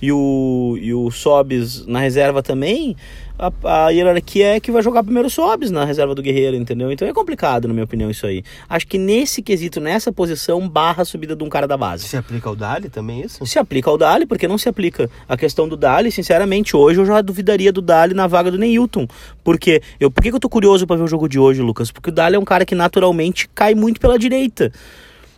e 0.00 0.12
o, 0.12 0.78
e 0.80 0.94
o 0.94 1.10
Sobs 1.10 1.86
na 1.86 1.98
reserva 1.98 2.42
também, 2.42 2.96
a, 3.38 3.86
a 3.86 3.90
hierarquia 3.90 4.56
é 4.56 4.60
que 4.60 4.70
vai 4.70 4.82
jogar 4.82 5.02
primeiro 5.02 5.28
o 5.28 5.30
Sobs 5.30 5.70
na 5.70 5.84
reserva 5.84 6.14
do 6.14 6.22
Guerreiro, 6.22 6.56
entendeu? 6.56 6.92
Então 6.92 7.06
é 7.06 7.12
complicado, 7.12 7.66
na 7.66 7.74
minha 7.74 7.84
opinião, 7.84 8.10
isso 8.10 8.26
aí. 8.26 8.42
Acho 8.68 8.86
que 8.86 8.98
nesse 8.98 9.42
quesito, 9.42 9.80
nessa 9.80 10.12
posição, 10.12 10.68
barra 10.68 11.02
a 11.02 11.04
subida 11.04 11.34
de 11.34 11.42
um 11.42 11.48
cara 11.48 11.66
da 11.66 11.76
base. 11.76 12.06
Se 12.06 12.16
aplica 12.16 12.48
ao 12.48 12.56
Dali 12.56 12.88
também 12.88 13.22
isso? 13.22 13.44
Se 13.44 13.58
aplica 13.58 13.90
ao 13.90 13.98
Dali, 13.98 14.26
porque 14.26 14.46
não 14.46 14.58
se 14.58 14.68
aplica 14.68 15.10
a 15.28 15.36
questão 15.36 15.68
do 15.68 15.76
Dali, 15.76 16.10
sinceramente, 16.12 16.76
hoje 16.76 17.00
eu 17.00 17.06
já 17.06 17.20
duvidaria 17.20 17.72
do 17.72 17.82
Dali 17.82 18.14
na 18.14 18.26
vaga 18.26 18.50
do 18.50 18.58
Neilton. 18.58 19.06
Porque 19.42 19.82
eu, 19.98 20.10
por 20.10 20.22
que, 20.22 20.30
que 20.30 20.36
eu 20.36 20.40
tô 20.40 20.48
curioso 20.48 20.86
pra 20.86 20.96
ver 20.96 21.02
o 21.02 21.08
jogo 21.08 21.28
de 21.28 21.38
hoje, 21.38 21.60
Lucas? 21.60 21.90
Porque 21.90 22.10
o 22.10 22.12
Dali 22.12 22.36
é 22.36 22.38
um 22.38 22.44
cara 22.44 22.64
que 22.64 22.74
naturalmente 22.74 23.48
cai 23.54 23.74
muito 23.74 24.00
pela 24.00 24.18
direita. 24.18 24.72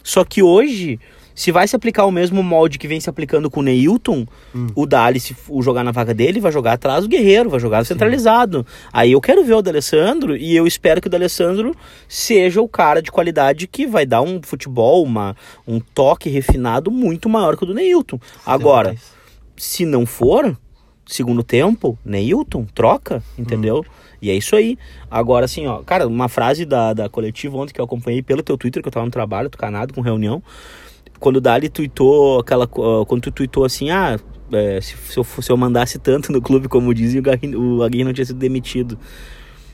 Só 0.02 0.24
que 0.24 0.42
hoje, 0.42 1.00
se 1.37 1.52
vai 1.52 1.69
se 1.69 1.76
aplicar 1.76 2.07
o 2.07 2.11
mesmo 2.11 2.43
molde 2.43 2.78
que 2.78 2.88
vem 2.88 2.99
se 2.99 3.11
aplicando 3.11 3.50
com 3.50 3.61
o 3.61 3.62
Neilton, 3.62 4.26
Hum. 4.55 4.69
o 4.75 4.87
Dali, 4.87 5.21
se 5.21 5.37
o 5.49 5.62
jogar 5.62 5.85
na 5.85 5.93
vaga 5.93 6.14
dele, 6.14 6.40
vai 6.40 6.50
jogar 6.50 6.73
atrás 6.73 7.05
do 7.05 7.09
Guerreiro, 7.09 7.50
vai 7.50 7.61
jogar 7.61 7.85
centralizado. 7.85 8.66
Aí 8.90 9.12
eu 9.12 9.21
quero 9.21 9.45
ver 9.45 9.52
o 9.55 9.61
D'Alessandro 9.62 10.35
e 10.35 10.57
eu 10.57 10.66
espero 10.66 11.00
que 11.00 11.09
o 11.09 11.11
D'Alessandro 11.11 11.76
seja 12.09 12.61
o 12.62 12.69
cara 12.69 13.02
de 13.02 13.12
qualidade 13.12 13.66
que 13.66 13.87
vai 13.87 14.07
dar 14.07 14.23
um 14.23 14.40
futebol, 14.43 15.05
uma, 15.05 15.37
um 15.69 15.78
toque 15.78 16.31
refinado 16.31 16.90
muito 16.90 17.28
maior 17.28 17.57
que 17.57 17.64
o 17.64 17.66
do 17.66 17.75
Neilton. 17.75 18.19
Agora, 18.47 18.97
se 19.57 19.85
não 19.85 20.07
for, 20.07 20.57
segundo 21.05 21.43
tempo, 21.43 21.99
Neilton, 22.02 22.64
troca, 22.75 23.23
entendeu? 23.38 23.85
E 24.23 24.31
é 24.31 24.35
isso 24.35 24.57
aí. 24.57 24.78
Agora, 25.11 25.45
assim, 25.45 25.66
ó, 25.66 25.83
cara, 25.83 26.09
uma 26.09 26.28
frase 26.28 26.64
da, 26.64 26.95
da 26.95 27.09
coletiva 27.11 27.59
ontem 27.59 27.75
que 27.75 27.81
eu 27.81 27.85
acompanhei 27.85 28.23
pelo 28.23 28.43
teu 28.43 28.57
Twitter, 28.57 28.83
que 28.83 28.88
eu 28.88 28.93
tava 28.93 29.05
no 29.05 29.12
trabalho, 29.12 29.50
tucanado, 29.50 29.93
com 29.93 30.00
reunião. 30.00 30.43
Quando 31.18 31.37
o 31.37 31.40
Dali 31.40 31.68
tweetou 31.68 32.40
aquela. 32.40 32.66
co- 32.66 33.04
Quando 33.06 33.23
tu 33.23 33.30
tweetou 33.32 33.64
assim, 33.64 33.90
ah, 33.90 34.18
é, 34.52 34.80
se, 34.80 34.96
se 34.96 35.18
eu, 35.18 35.25
se 35.25 35.50
eu 35.50 35.56
mandasse 35.56 35.99
tanto 35.99 36.30
no 36.32 36.40
clube 36.40 36.68
como 36.68 36.92
dizem, 36.94 37.20
o 37.54 37.76
o 37.78 37.82
Aguirre 37.82 38.04
não 38.04 38.12
tinha 38.12 38.25
sido 38.25 38.38
demitido. 38.38 38.99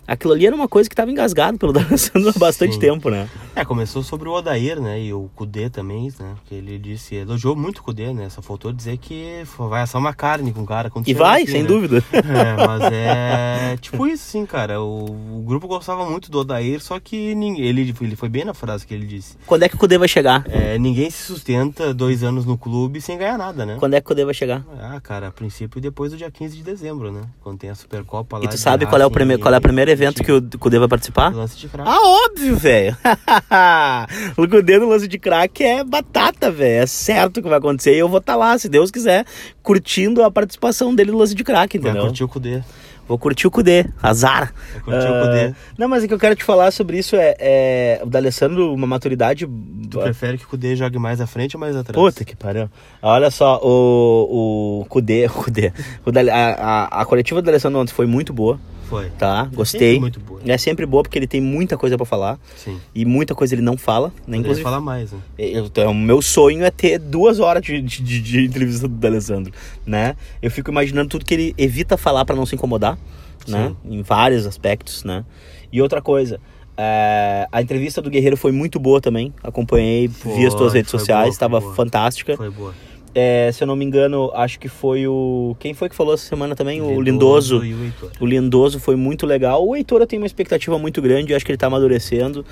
Aquilo 0.07 0.33
ali 0.33 0.47
era 0.47 0.55
uma 0.57 0.69
coisa 0.69 0.89
que 0.91 0.97
tava 0.97 1.11
engasgado 1.11 1.59
pelo 1.59 1.73
D'Alessandro 1.75 2.31
há 2.35 2.39
bastante 2.39 2.75
Sim. 2.75 2.81
tempo, 2.81 3.09
né? 3.11 3.29
É, 3.55 3.65
começou 3.65 4.03
sobre 4.03 4.29
o 4.29 4.33
Odair, 4.33 4.81
né? 4.81 5.01
E 5.01 5.13
o 5.13 5.31
Kudê 5.35 5.69
também, 5.71 6.13
né? 6.19 6.35
Que 6.47 6.55
ele 6.55 6.79
disse, 6.79 7.15
elogiou 7.15 7.55
muito 7.55 7.79
o 7.79 7.83
Kudê, 7.83 8.13
né? 8.13 8.29
Só 8.31 8.41
faltou 8.43 8.73
dizer 8.73 8.97
que 8.99 9.43
vai 9.59 9.83
assar 9.83 10.01
uma 10.01 10.13
carne 10.15 10.53
com 10.53 10.63
o 10.63 10.67
cara. 10.67 10.91
quando 10.91 11.07
E 11.09 11.15
vai, 11.15 11.47
sem 11.47 11.63
né? 11.63 11.69
dúvida. 11.69 12.03
É, 12.13 12.67
mas 12.67 12.83
é 12.93 13.77
tipo 13.81 14.07
isso, 14.07 14.25
sim, 14.25 14.47
cara. 14.47 14.81
O, 14.81 15.05
o 15.39 15.43
grupo 15.47 15.67
gostava 15.69 16.09
muito 16.09 16.31
do 16.31 16.39
Odair, 16.41 16.81
só 16.81 16.99
que 16.99 17.35
ninguém, 17.35 17.65
ele, 17.65 17.95
ele 18.01 18.17
foi 18.17 18.29
bem 18.29 18.45
na 18.45 18.55
frase 18.55 18.87
que 18.87 18.95
ele 18.95 19.07
disse. 19.07 19.37
Quando 19.47 19.63
é 19.65 19.69
que 19.69 19.75
o 19.75 19.79
Cudê 19.79 19.99
vai 19.99 20.09
chegar? 20.09 20.45
É, 20.49 20.79
ninguém 20.79 21.11
se 21.11 21.23
sustenta 21.23 21.93
dois 21.93 22.23
anos 22.23 22.45
no 22.47 22.57
clube 22.57 23.01
sem 23.01 23.19
ganhar 23.19 23.37
nada, 23.39 23.65
né? 23.67 23.77
Quando 23.79 23.95
é 23.95 24.01
que 24.01 24.07
o 24.07 24.09
Cudê 24.09 24.25
vai 24.25 24.35
chegar? 24.35 24.65
Ah, 24.81 25.01
cara, 25.03 25.29
a 25.29 25.31
princípio 25.31 25.81
depois 25.81 26.11
do 26.13 26.17
dia 26.17 26.31
15 26.31 26.57
de 26.57 26.63
dezembro, 26.63 27.13
né? 27.13 27.23
Quando 27.43 27.59
tem 27.59 27.71
a 27.71 27.75
Supercopa 27.75 28.39
lá. 28.39 28.45
E 28.45 28.49
tu 28.49 28.59
sabe 28.59 28.87
qual 28.87 29.01
é 29.01 29.07
o 29.07 29.11
primeiro, 29.11 29.41
e- 29.41 29.43
qual 29.43 29.55
é 29.55 29.59
o 29.59 29.61
primeiro 29.61 29.91
evento 29.93 30.23
que 30.25 30.33
o 30.33 30.43
Cudê 30.59 30.79
vai 30.79 30.89
participar? 30.89 31.35
Lance 31.35 31.57
de 31.57 31.69
craque. 31.69 31.89
Ah, 31.89 32.01
óbvio, 32.27 32.57
velho. 32.57 32.97
o 34.37 34.49
Cudê 34.49 34.79
no 34.79 34.89
lance 34.89 35.07
de 35.07 35.19
craque 35.19 35.63
é 35.63 35.85
batata, 35.85 36.51
velho. 36.51 36.83
É 36.83 36.87
certo 36.87 37.41
que 37.43 37.49
vai 37.49 37.59
acontecer 37.59 37.95
e 37.95 37.99
eu 37.99 38.09
vou 38.09 38.19
estar 38.19 38.37
lá, 38.37 38.59
se 38.59 38.69
Deus 38.69 38.91
quiser, 38.91 39.25
curtindo 39.63 40.23
a 40.23 40.31
participação 40.31 40.95
dele 40.95 41.13
no 41.13 41.19
lance 41.19 41.35
de 41.35 41.43
Vai 41.79 41.91
entendeu? 41.91 42.07
curtir 42.07 42.25
o 42.25 42.29
Kudê. 42.29 42.63
Vou 43.07 43.19
curtir 43.19 43.47
o 43.47 43.51
Cudê, 43.51 43.85
azar. 44.03 44.55
Vai 44.73 44.81
curtir 44.85 45.09
o 45.09 45.15
Ah, 45.15 45.21
Kudê. 45.27 45.55
Não, 45.77 45.89
mas 45.89 46.05
o 46.05 46.09
que 46.09 46.15
eu 46.15 46.19
quero 46.19 46.37
te 46.37 46.45
falar 46.45 46.71
sobre 46.71 46.99
isso 46.99 47.17
é, 47.17 47.35
é 47.39 48.01
o 48.03 48.07
D'Alessandro, 48.07 48.73
uma 48.73 48.87
maturidade... 48.87 49.47
Tu 49.91 49.99
prefere 49.99 50.39
que 50.39 50.45
o 50.45 50.49
Kudê 50.49 50.77
jogue 50.77 50.99
mais 50.99 51.21
à 51.21 51.27
frente 51.27 51.57
ou 51.57 51.61
mais 51.61 51.77
atrás? 51.77 51.95
Puta 51.95 52.25
que 52.25 52.37
pariu. 52.37 52.71
Olha 53.03 53.31
só, 53.31 53.61
o, 53.63 54.81
o 54.83 54.87
Cudê, 54.89 55.27
o 55.29 55.31
Cudê, 55.31 55.73
o 56.07 56.11
a, 56.31 56.35
a, 56.37 57.03
a 57.03 57.05
coletiva 57.05 57.43
do 57.43 57.45
D'Alessandro 57.45 57.81
ontem 57.81 57.93
foi 57.93 58.07
muito 58.07 58.33
boa, 58.33 58.59
Foi. 58.93 59.11
tá? 59.11 59.49
É 59.51 59.55
Gostei. 59.57 59.81
sempre 59.81 60.01
muito 60.01 60.21
boa. 60.21 60.41
É 60.45 60.59
sempre 60.59 60.87
boa 60.87 61.03
porque 61.03 61.19
ele 61.19 61.27
tem 61.27 61.41
muita 61.41 61.77
coisa 61.77 61.97
pra 61.97 62.05
falar 62.07 62.39
Sim. 62.57 62.79
e 62.95 63.05
muita 63.05 63.35
coisa 63.35 63.55
ele 63.55 63.63
não 63.63 63.77
fala, 63.77 64.13
né? 64.27 64.37
Inclusive, 64.37 64.63
falar 64.63 64.81
mais, 64.81 65.11
né? 65.13 65.19
eu, 65.39 65.67
então, 65.67 65.91
o 65.91 65.95
meu 65.95 66.21
sonho 66.23 66.65
é 66.65 66.71
ter 66.71 66.99
duas 66.99 67.41
horas 67.41 67.63
de, 67.63 67.81
de, 67.81 68.21
de- 68.21 68.45
entrevista 68.45 68.87
do 68.89 68.95
D'Alessandro, 68.95 69.53
né? 69.87 70.17
Eu 70.41 70.51
fico 70.51 70.71
imaginando 70.71 71.09
tudo 71.09 71.25
que 71.25 71.35
ele 71.35 71.55
evita 71.57 71.97
falar 71.97 72.25
pra 72.25 72.37
não 72.37 72.45
se 72.47 72.55
incomodar, 72.55 72.99
né? 73.47 73.75
Em 73.85 74.03
vários 74.03 74.47
aspectos, 74.47 75.05
né? 75.05 75.25
E 75.73 75.81
outra 75.81 76.03
coisa, 76.03 76.39
é, 76.77 77.47
a 77.51 77.63
entrevista 77.63 78.03
do 78.03 78.11
Guerreiro 78.11 78.37
foi 78.37 78.53
muito 78.53 78.79
boa 78.79 79.01
também. 79.01 79.33
Acompanhei 79.43 80.07
via 80.09 80.49
as 80.49 80.55
tuas 80.55 80.71
Foi, 80.73 80.79
redes 80.79 80.91
foi 80.91 81.01
sociais, 81.01 81.23
foi 81.25 81.31
estava 81.31 81.61
fantástica. 81.75 82.37
Foi 82.37 82.51
boa. 82.51 82.75
É, 83.15 83.51
se 83.53 83.63
eu 83.63 83.67
não 83.67 83.77
me 83.77 83.85
engano, 83.85 84.31
acho 84.35 84.59
que 84.59 84.69
foi 84.69 85.07
o. 85.07 85.55
Quem 85.59 85.75
foi 85.75 85.89
que 85.89 85.95
falou 85.95 86.15
essa 86.15 86.25
semana 86.27 86.55
também? 86.57 86.81
O 86.81 87.01
Lindoso. 87.01 87.59
o 87.61 87.65
Heitor. 87.65 88.11
O 88.21 88.27
Lindoso 88.27 88.81
foi 88.81 88.97
muito 88.97 89.27
legal. 89.27 89.67
O 89.67 89.77
Heitor 89.77 90.01
eu 90.01 90.07
tenho 90.07 90.23
uma 90.23 90.27
expectativa 90.27 90.79
muito 90.79 91.03
grande, 91.03 91.33
eu 91.33 91.37
acho 91.37 91.45
que 91.45 91.53
ele 91.53 91.59
tá 91.59 91.67
amadurecendo. 91.67 92.45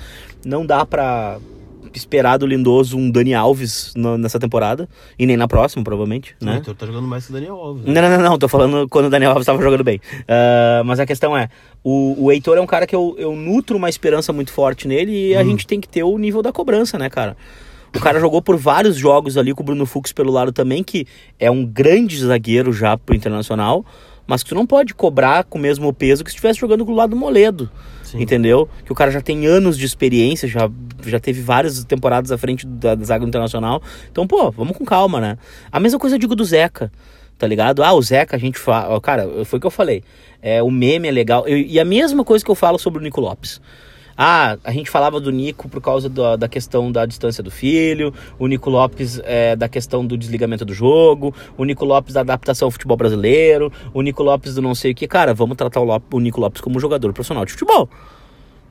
Não 0.45 0.63
dá 0.65 0.85
pra 0.85 1.39
esperar 1.93 2.37
do 2.37 2.45
Lindoso 2.45 2.95
um 2.97 3.09
Dani 3.11 3.33
Alves 3.33 3.91
no- 3.97 4.17
nessa 4.17 4.39
temporada. 4.39 4.87
E 5.19 5.25
nem 5.25 5.35
na 5.35 5.47
próxima, 5.47 5.83
provavelmente, 5.83 6.35
O 6.41 6.45
né? 6.45 6.55
Heitor 6.55 6.73
tá 6.75 6.85
jogando 6.85 7.07
mais 7.07 7.25
que 7.25 7.31
o 7.31 7.33
Daniel 7.33 7.55
Alves. 7.55 7.83
né? 7.85 7.93
Não, 7.93 8.01
não, 8.09 8.17
não, 8.17 8.29
não, 8.29 8.37
tô 8.37 8.47
falando 8.47 8.87
quando 8.87 9.07
o 9.07 9.09
Daniel 9.09 9.31
Alves 9.31 9.45
tava 9.47 9.61
jogando 9.61 9.83
bem. 9.83 9.99
Ah, 10.27 10.83
mas 10.85 10.99
a 10.99 11.05
questão 11.05 11.35
é, 11.35 11.49
o, 11.83 12.15
o 12.25 12.31
Heitor 12.31 12.57
é 12.57 12.61
um 12.61 12.67
cara 12.67 12.85
que 12.87 12.95
eu, 12.95 13.15
eu 13.17 13.35
nutro 13.35 13.75
uma 13.77 13.89
esperança 13.89 14.31
muito 14.31 14.53
forte 14.53 14.87
nele 14.87 15.29
e 15.31 15.35
a 15.35 15.43
gente 15.43 15.65
tem 15.67 15.81
que 15.81 15.89
ter 15.89 16.03
o 16.03 16.17
nível 16.17 16.41
da 16.41 16.51
cobrança, 16.53 16.97
né, 16.99 17.09
cara? 17.09 17.35
O 17.95 17.99
cara 17.99 18.19
jogou 18.19 18.41
por 18.41 18.55
vários 18.57 18.95
jogos 18.95 19.37
ali 19.37 19.53
com 19.53 19.61
o 19.61 19.65
Bruno 19.65 19.85
Fux 19.85 20.11
pelo 20.13 20.31
lado 20.31 20.51
também, 20.51 20.83
que 20.83 21.05
é 21.39 21.51
um 21.51 21.65
grande 21.65 22.17
zagueiro 22.17 22.71
já 22.71 22.97
pro 22.97 23.15
Internacional, 23.15 23.85
mas 24.25 24.43
que 24.43 24.49
tu 24.49 24.55
não 24.55 24.65
pode 24.65 24.93
cobrar 24.93 25.43
com 25.43 25.57
o 25.57 25.61
mesmo 25.61 25.91
peso 25.91 26.23
que 26.23 26.29
se 26.31 26.35
estivesse 26.35 26.59
jogando 26.59 26.85
do 26.85 26.91
lado 26.93 27.09
do 27.09 27.15
Moledo. 27.17 27.69
Sim. 28.01 28.21
Entendeu? 28.21 28.67
Que 28.85 28.91
o 28.91 28.95
cara 28.95 29.11
já 29.11 29.21
tem 29.21 29.45
anos 29.45 29.77
de 29.77 29.85
experiência, 29.85 30.47
já, 30.47 30.69
já 31.05 31.19
teve 31.19 31.41
várias 31.41 31.83
temporadas 31.83 32.31
à 32.31 32.37
frente 32.37 32.65
da, 32.65 32.95
da 32.95 33.03
zaga 33.03 33.25
do 33.25 33.27
internacional. 33.29 33.81
Então, 34.09 34.25
pô, 34.25 34.49
vamos 34.51 34.75
com 34.77 34.85
calma, 34.85 35.19
né? 35.19 35.37
A 35.71 35.79
mesma 35.79 35.99
coisa 35.99 36.15
eu 36.15 36.19
digo 36.19 36.35
do 36.35 36.43
Zeca, 36.45 36.91
tá 37.37 37.45
ligado? 37.47 37.83
Ah, 37.83 37.93
o 37.93 38.01
Zeca 38.01 38.35
a 38.35 38.39
gente 38.39 38.57
fala. 38.57 38.99
Cara, 39.01 39.27
foi 39.45 39.57
o 39.57 39.59
que 39.59 39.67
eu 39.67 39.71
falei. 39.71 40.03
É, 40.41 40.61
o 40.63 40.71
meme 40.71 41.07
é 41.07 41.11
legal. 41.11 41.47
Eu- 41.47 41.57
e 41.57 41.79
a 41.79 41.85
mesma 41.85 42.23
coisa 42.23 42.43
que 42.43 42.51
eu 42.51 42.55
falo 42.55 42.77
sobre 42.79 42.99
o 42.99 43.03
Nico 43.03 43.19
Lopes. 43.21 43.61
Ah, 44.23 44.55
a 44.63 44.71
gente 44.71 44.87
falava 44.87 45.19
do 45.19 45.31
Nico 45.31 45.67
por 45.67 45.81
causa 45.81 46.07
da, 46.07 46.35
da 46.35 46.47
questão 46.47 46.91
da 46.91 47.07
distância 47.07 47.41
do 47.41 47.49
filho, 47.49 48.13
o 48.37 48.45
Nico 48.45 48.69
Lopes 48.69 49.19
é, 49.23 49.55
da 49.55 49.67
questão 49.67 50.05
do 50.05 50.15
desligamento 50.15 50.63
do 50.63 50.75
jogo, 50.75 51.33
o 51.57 51.65
Nico 51.65 51.83
Lopes 51.85 52.13
da 52.13 52.21
adaptação 52.21 52.67
ao 52.67 52.71
futebol 52.71 52.95
brasileiro, 52.95 53.73
o 53.91 53.99
Nico 54.03 54.21
Lopes 54.21 54.53
do 54.53 54.61
não 54.61 54.75
sei 54.75 54.91
o 54.91 54.95
que. 54.95 55.07
Cara, 55.07 55.33
vamos 55.33 55.57
tratar 55.57 55.79
o, 55.79 55.83
Lop- 55.85 56.13
o 56.13 56.19
Nico 56.19 56.39
Lopes 56.39 56.61
como 56.61 56.79
jogador 56.79 57.11
profissional 57.13 57.43
de 57.45 57.53
futebol. 57.53 57.89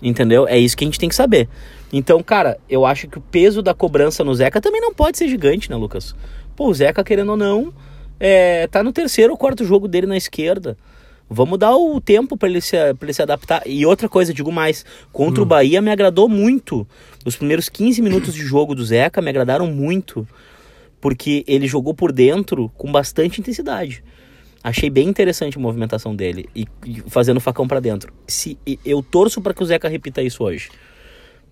Entendeu? 0.01 0.47
É 0.47 0.57
isso 0.57 0.77
que 0.77 0.85
a 0.85 0.87
gente 0.87 1.01
tem 1.01 1.09
que 1.09 1.17
saber. 1.17 1.49
Então, 1.93 2.23
cara, 2.23 2.57
eu 2.69 2.87
acho 2.87 3.09
que 3.09 3.19
o 3.19 3.21
peso 3.21 3.61
da 3.61 3.75
cobrança 3.75 4.23
no 4.23 4.33
Zeca 4.33 4.61
também 4.61 4.81
não 4.81 4.95
pode 4.95 5.19
ser 5.19 5.27
gigante, 5.27 5.69
né, 5.69 5.75
Lucas? 5.75 6.15
Pô, 6.55 6.69
o 6.69 6.75
Zeca, 6.75 7.03
querendo 7.03 7.31
ou 7.33 7.37
não, 7.37 7.75
é, 8.21 8.69
tá 8.69 8.85
no 8.85 8.93
terceiro 8.93 9.33
ou 9.33 9.37
quarto 9.37 9.65
jogo 9.65 9.89
dele 9.89 10.07
na 10.07 10.17
esquerda. 10.17 10.79
Vamos 11.33 11.61
dar 11.61 11.77
o 11.77 12.01
tempo 12.01 12.37
para 12.37 12.49
ele, 12.49 12.61
se, 12.61 12.77
ele 12.77 13.13
se 13.13 13.23
adaptar. 13.23 13.63
E 13.65 13.87
outra 13.87 14.09
coisa, 14.09 14.35
digo 14.35 14.51
mais, 14.51 14.85
contra 15.13 15.41
o 15.41 15.47
Bahia 15.47 15.81
me 15.81 15.89
agradou 15.89 16.29
muito. 16.29 16.85
Os 17.25 17.37
primeiros 17.37 17.69
15 17.69 18.03
minutos 18.03 18.35
de 18.35 18.43
jogo 18.43 18.75
do 18.75 18.85
Zeca 18.85 19.23
me 19.23 19.31
agradaram 19.31 19.69
muito. 19.69 20.27
Porque 21.01 21.45
ele 21.47 21.69
jogou 21.69 21.95
por 21.95 22.11
dentro 22.11 22.69
com 22.77 22.91
bastante 22.91 23.41
intensidade. 23.41 24.03
Achei 24.63 24.91
bem 24.91 25.09
interessante 25.09 25.57
a 25.57 25.61
movimentação 25.61 26.17
dele 26.17 26.49
e, 26.55 26.67
e 26.85 27.01
fazendo 27.07 27.39
facão 27.39 27.69
pra 27.69 27.79
dentro. 27.79 28.13
Se 28.27 28.59
eu 28.85 29.01
torço 29.01 29.41
pra 29.41 29.55
que 29.55 29.63
o 29.63 29.67
Zeca 29.67 29.89
repita 29.89 30.21
isso 30.21 30.43
hoje, 30.43 30.69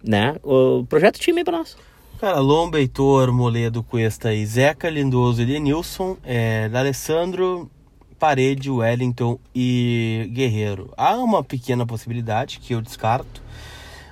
né? 0.02 0.34
O 0.42 0.84
projeto 0.86 1.20
time 1.20 1.38
aí 1.38 1.44
pra 1.44 1.56
nós. 1.58 1.76
Cara, 2.20 2.40
Lomba, 2.40 2.80
Heitor, 2.80 3.32
Moledo, 3.32 3.84
Cuesta 3.84 4.34
e 4.34 4.44
Zeca, 4.44 4.90
Lindoso 4.90 5.40
e 5.40 5.46
Denilson, 5.46 6.16
é, 6.24 6.68
D'Alessandro, 6.68 7.70
Parede, 8.18 8.70
Wellington 8.70 9.38
e 9.54 10.28
Guerreiro. 10.32 10.92
Há 10.96 11.14
uma 11.16 11.42
pequena 11.44 11.86
possibilidade 11.86 12.58
que 12.58 12.74
eu 12.74 12.80
descarto, 12.80 13.42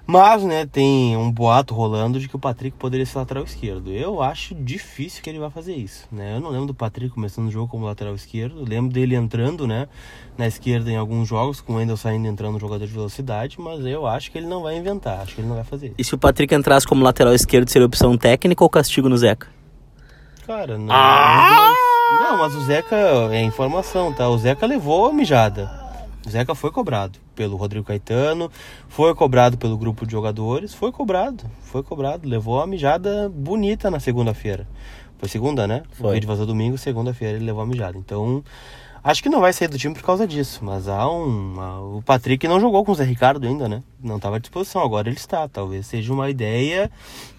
mas, 0.06 0.44
né, 0.44 0.64
tem 0.64 1.16
um 1.16 1.32
boato 1.32 1.74
rolando 1.74 2.20
de 2.20 2.28
que 2.28 2.36
o 2.36 2.38
Patrick 2.38 2.76
poderia 2.76 3.04
ser 3.04 3.18
lateral 3.18 3.42
esquerdo. 3.42 3.90
Eu 3.90 4.22
acho 4.22 4.54
difícil 4.54 5.20
que 5.20 5.28
ele 5.28 5.40
vá 5.40 5.50
fazer 5.50 5.74
isso, 5.74 6.06
né? 6.12 6.36
Eu 6.36 6.40
não 6.40 6.50
lembro 6.50 6.68
do 6.68 6.74
Patrick 6.74 7.12
começando 7.12 7.48
o 7.48 7.50
jogo 7.50 7.66
como 7.66 7.84
lateral 7.84 8.14
esquerdo. 8.14 8.60
Eu 8.60 8.64
lembro 8.64 8.92
dele 8.92 9.16
entrando, 9.16 9.66
né, 9.66 9.88
na 10.38 10.46
esquerda 10.46 10.92
em 10.92 10.96
alguns 10.96 11.26
jogos, 11.26 11.60
com 11.60 11.72
o 11.72 11.76
Wendel 11.76 11.96
saindo 11.96 12.28
entrando 12.28 12.52
no 12.52 12.60
jogador 12.60 12.86
de 12.86 12.92
velocidade, 12.92 13.60
mas 13.60 13.84
eu 13.84 14.06
acho 14.06 14.30
que 14.30 14.38
ele 14.38 14.46
não 14.46 14.62
vai 14.62 14.76
inventar, 14.76 15.22
acho 15.22 15.34
que 15.34 15.40
ele 15.40 15.48
não 15.48 15.56
vai 15.56 15.64
fazer. 15.64 15.92
E 15.98 16.04
se 16.04 16.14
o 16.14 16.18
Patrick 16.18 16.54
entrasse 16.54 16.86
como 16.86 17.02
lateral 17.02 17.34
esquerdo, 17.34 17.68
seria 17.68 17.86
opção 17.86 18.16
técnica 18.16 18.62
ou 18.62 18.70
castigo 18.70 19.08
no 19.08 19.18
Zeca? 19.18 19.48
Cara, 20.46 20.78
não. 20.78 20.94
Ah! 20.94 21.66
Não, 21.66 21.95
mas 22.38 22.54
o 22.54 22.60
Zeca 22.60 22.96
é 23.32 23.42
informação, 23.42 24.12
tá? 24.12 24.28
O 24.28 24.38
Zeca 24.38 24.66
levou 24.66 25.06
a 25.06 25.12
mijada. 25.12 25.70
O 26.26 26.30
Zeca 26.30 26.54
foi 26.54 26.70
cobrado 26.70 27.18
pelo 27.34 27.56
Rodrigo 27.56 27.86
Caetano, 27.86 28.50
foi 28.88 29.14
cobrado 29.14 29.56
pelo 29.56 29.76
grupo 29.76 30.04
de 30.04 30.12
jogadores, 30.12 30.74
foi 30.74 30.90
cobrado, 30.90 31.44
foi 31.62 31.82
cobrado, 31.82 32.28
levou 32.28 32.60
a 32.60 32.66
mijada 32.66 33.28
bonita 33.28 33.90
na 33.90 34.00
segunda-feira. 34.00 34.66
Foi 35.18 35.28
segunda, 35.28 35.66
né? 35.66 35.82
Foi. 35.92 36.10
O 36.10 36.12
vídeo 36.12 36.26
vazou 36.26 36.46
domingo, 36.46 36.76
segunda-feira 36.76 37.36
ele 37.36 37.46
levou 37.46 37.62
a 37.62 37.66
mijada. 37.66 37.96
Então, 37.96 38.42
Acho 39.06 39.22
que 39.22 39.28
não 39.28 39.40
vai 39.40 39.52
sair 39.52 39.68
do 39.68 39.78
time 39.78 39.94
por 39.94 40.02
causa 40.02 40.26
disso, 40.26 40.64
mas 40.64 40.88
há 40.88 41.08
um. 41.08 41.96
o 41.96 42.02
Patrick 42.02 42.48
não 42.48 42.58
jogou 42.58 42.84
com 42.84 42.90
o 42.90 42.94
Zé 42.96 43.04
Ricardo 43.04 43.46
ainda, 43.46 43.68
né? 43.68 43.80
Não 44.02 44.16
estava 44.16 44.34
à 44.34 44.38
disposição, 44.40 44.82
agora 44.82 45.08
ele 45.08 45.16
está. 45.16 45.46
Talvez 45.46 45.86
seja 45.86 46.12
uma 46.12 46.28
ideia 46.28 46.90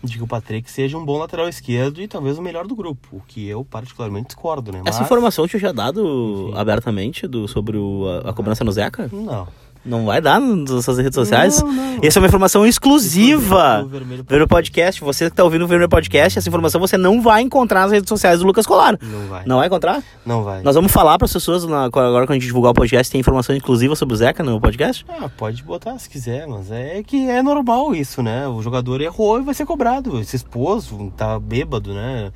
de 0.01 0.15
que 0.15 0.23
o 0.23 0.27
Patrick 0.27 0.71
seja 0.71 0.97
um 0.97 1.03
bom 1.03 1.17
lateral 1.17 1.49
esquerdo 1.49 2.01
e 2.01 2.07
talvez 2.07 2.37
o 2.37 2.41
melhor 2.41 2.65
do 2.65 2.73
grupo, 2.73 3.17
o 3.17 3.21
que 3.27 3.45
eu 3.45 3.65
particularmente 3.65 4.27
discordo, 4.27 4.71
né? 4.71 4.79
Mas... 4.81 4.95
Essa 4.95 5.03
informação 5.03 5.45
tinha 5.45 5.59
já 5.59 5.73
dado 5.73 6.47
Enfim. 6.47 6.57
abertamente 6.57 7.27
do, 7.27 7.49
sobre 7.49 7.75
o, 7.75 8.05
a, 8.07 8.29
a 8.29 8.33
cobrança 8.33 8.63
no 8.63 8.71
Zeca? 8.71 9.09
Não. 9.11 9.45
Não 9.87 10.05
vai 10.05 10.21
dar 10.21 10.39
nas 10.39 10.83
suas 10.83 10.97
redes 10.97 11.15
sociais? 11.15 11.61
Não, 11.61 11.71
não. 11.71 11.99
Essa 12.03 12.19
é 12.19 12.21
uma 12.21 12.27
informação 12.27 12.65
exclusiva 12.65 13.81
do 13.81 13.89
Vermelho 13.89 14.23
Podcast. 14.23 14.47
Podcast. 14.47 15.01
Você 15.01 15.25
que 15.25 15.31
está 15.31 15.43
ouvindo 15.43 15.63
o 15.63 15.67
Vermelho 15.67 15.89
Podcast, 15.89 16.37
essa 16.37 16.49
informação 16.49 16.79
você 16.79 16.97
não 16.97 17.21
vai 17.21 17.41
encontrar 17.41 17.81
nas 17.81 17.91
redes 17.91 18.09
sociais 18.09 18.39
do 18.39 18.45
Lucas 18.45 18.65
Colar. 18.65 18.97
Não 19.01 19.27
vai. 19.27 19.45
Não 19.45 19.57
vai 19.57 19.67
encontrar? 19.67 20.03
Não 20.25 20.43
vai. 20.43 20.61
Nós 20.61 20.75
vamos 20.75 20.91
falar 20.91 21.17
para 21.17 21.25
as 21.25 21.33
pessoas, 21.33 21.65
na, 21.65 21.85
agora 21.85 22.25
quando 22.25 22.31
a 22.31 22.33
gente 22.35 22.45
divulgar 22.45 22.71
o 22.71 22.75
podcast, 22.75 23.11
tem 23.11 23.21
informação 23.21 23.55
exclusiva 23.55 23.95
sobre 23.95 24.13
o 24.13 24.17
Zeca 24.17 24.43
no 24.43 24.59
podcast? 24.59 25.05
Ah, 25.07 25.29
pode 25.29 25.63
botar 25.63 25.97
se 25.97 26.09
quiser, 26.09 26.45
mas 26.47 26.69
é 26.71 27.01
que 27.01 27.29
é 27.29 27.41
normal 27.41 27.95
isso, 27.95 28.21
né? 28.21 28.47
O 28.47 28.61
jogador 28.61 29.01
errou 29.01 29.39
e 29.39 29.43
vai 29.43 29.53
ser 29.53 29.65
cobrado. 29.65 30.23
Se 30.23 30.35
expôs, 30.35 30.91
tá 31.15 31.39
bêbado, 31.39 31.93
né? 31.93 32.31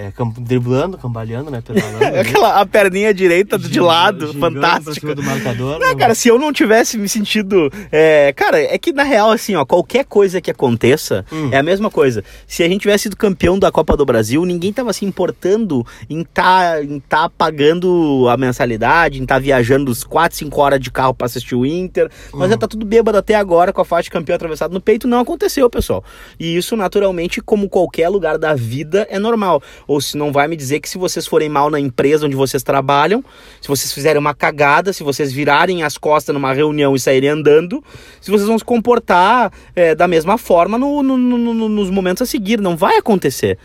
É, 0.00 0.12
driblando, 0.38 0.96
cambaleando, 0.96 1.50
né? 1.50 1.60
Pedalando. 1.60 2.04
Aquela 2.18 2.60
a 2.60 2.64
perninha 2.64 3.12
direita 3.12 3.58
de 3.58 3.80
lado, 3.80 4.32
fantástica. 4.32 5.14
do 5.14 5.22
marcador. 5.22 5.78
Não, 5.78 5.94
cara, 5.94 6.14
se 6.14 6.28
eu 6.28 6.38
não 6.38 6.52
tivesse 6.52 6.96
me 6.96 7.06
sentido. 7.06 7.70
É, 7.92 8.32
cara, 8.32 8.58
é 8.58 8.78
que 8.78 8.92
na 8.92 9.02
real, 9.02 9.30
assim, 9.30 9.54
ó, 9.54 9.64
qualquer 9.66 10.06
coisa 10.06 10.40
que 10.40 10.50
aconteça 10.50 11.24
hum. 11.30 11.50
é 11.52 11.58
a 11.58 11.62
mesma 11.62 11.90
coisa. 11.90 12.24
Se 12.46 12.62
a 12.62 12.68
gente 12.68 12.80
tivesse 12.80 13.04
sido 13.04 13.16
campeão 13.16 13.58
da 13.58 13.70
Copa 13.70 13.94
do 13.96 14.06
Brasil, 14.06 14.44
ninguém 14.46 14.72
tava 14.72 14.92
se 14.92 15.04
importando 15.04 15.86
em 16.08 16.24
tá, 16.24 16.82
em 16.82 16.98
tá 17.00 17.28
pagando 17.28 18.26
a 18.30 18.36
mensalidade, 18.38 19.20
em 19.20 19.26
tá 19.26 19.38
viajando 19.38 19.90
os 19.90 20.02
4, 20.02 20.38
5 20.38 20.60
horas 20.60 20.80
de 20.80 20.90
carro 20.90 21.12
pra 21.12 21.26
assistir 21.26 21.54
o 21.54 21.66
Inter. 21.66 22.10
Mas 22.32 22.48
hum. 22.48 22.50
já 22.50 22.56
tá 22.56 22.66
tudo 22.66 22.86
bêbado 22.86 23.18
até 23.18 23.34
agora 23.34 23.70
com 23.70 23.82
a 23.82 23.84
faixa 23.84 24.04
de 24.04 24.10
campeão 24.10 24.36
atravessada 24.36 24.72
no 24.72 24.80
peito. 24.80 25.06
Não 25.06 25.20
aconteceu, 25.20 25.68
pessoal. 25.68 26.02
E 26.38 26.56
isso, 26.56 26.74
naturalmente, 26.74 27.42
como 27.42 27.68
qualquer 27.68 28.08
lugar 28.08 28.38
da 28.38 28.54
vida, 28.54 29.06
é 29.10 29.18
normal. 29.18 29.62
Ou 29.90 30.00
se 30.00 30.16
não 30.16 30.30
vai 30.30 30.46
me 30.46 30.54
dizer 30.54 30.78
que 30.78 30.88
se 30.88 30.96
vocês 30.96 31.26
forem 31.26 31.48
mal 31.48 31.68
na 31.68 31.80
empresa 31.80 32.24
onde 32.24 32.36
vocês 32.36 32.62
trabalham, 32.62 33.24
se 33.60 33.66
vocês 33.66 33.92
fizerem 33.92 34.20
uma 34.20 34.32
cagada, 34.32 34.92
se 34.92 35.02
vocês 35.02 35.32
virarem 35.32 35.82
as 35.82 35.98
costas 35.98 36.32
numa 36.32 36.52
reunião 36.52 36.94
e 36.94 37.00
saírem 37.00 37.28
andando, 37.28 37.82
se 38.20 38.30
vocês 38.30 38.46
vão 38.46 38.56
se 38.56 38.64
comportar 38.64 39.52
é, 39.74 39.92
da 39.92 40.06
mesma 40.06 40.38
forma 40.38 40.78
no, 40.78 41.02
no, 41.02 41.18
no, 41.18 41.68
nos 41.68 41.90
momentos 41.90 42.22
a 42.22 42.26
seguir. 42.26 42.60
Não 42.60 42.76
vai 42.76 42.98
acontecer. 42.98 43.58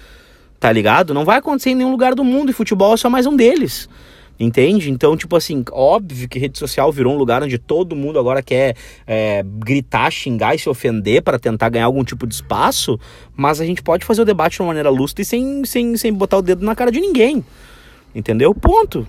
Tá 0.60 0.72
ligado? 0.72 1.14
Não 1.14 1.24
vai 1.24 1.38
acontecer 1.38 1.70
em 1.70 1.76
nenhum 1.76 1.92
lugar 1.92 2.16
do 2.16 2.24
mundo 2.24 2.50
e 2.50 2.54
futebol 2.54 2.96
é 2.96 2.98
só 2.98 3.08
mais 3.08 3.28
um 3.28 3.36
deles. 3.36 3.88
Entende? 4.38 4.92
Então, 4.92 5.16
tipo 5.16 5.36
assim, 5.36 5.64
óbvio 5.72 6.28
que 6.28 6.38
rede 6.38 6.60
social 6.60 6.92
virou 6.92 7.14
um 7.14 7.18
lugar 7.18 7.42
onde 7.42 7.58
todo 7.58 7.96
mundo 7.96 8.20
agora 8.20 8.44
quer 8.44 8.76
é, 9.08 9.44
gritar, 9.44 10.12
xingar 10.12 10.54
e 10.56 10.60
se 10.60 10.68
ofender 10.68 11.22
para 11.22 11.40
tentar 11.40 11.70
ganhar 11.70 11.86
algum 11.86 12.04
tipo 12.04 12.28
de 12.28 12.36
espaço, 12.36 13.00
mas 13.36 13.62
a 13.62 13.66
gente 13.66 13.82
pode 13.82 14.04
fazer 14.04 14.24
o 14.24 14.26
debate 14.26 14.56
de 14.56 14.62
uma 14.62 14.68
maneira 14.68 14.90
lúcida 14.90 15.22
e 15.22 15.26
sem, 15.26 15.64
sem, 15.64 15.96
sem 15.96 16.14
botar 16.14 16.38
o 16.38 16.42
dedo 16.42 16.66
na 16.66 16.76
cara 16.76 16.92
de 16.92 17.00
ninguém. 17.00 17.46
Entendeu? 18.14 18.54
Ponto. 18.54 19.08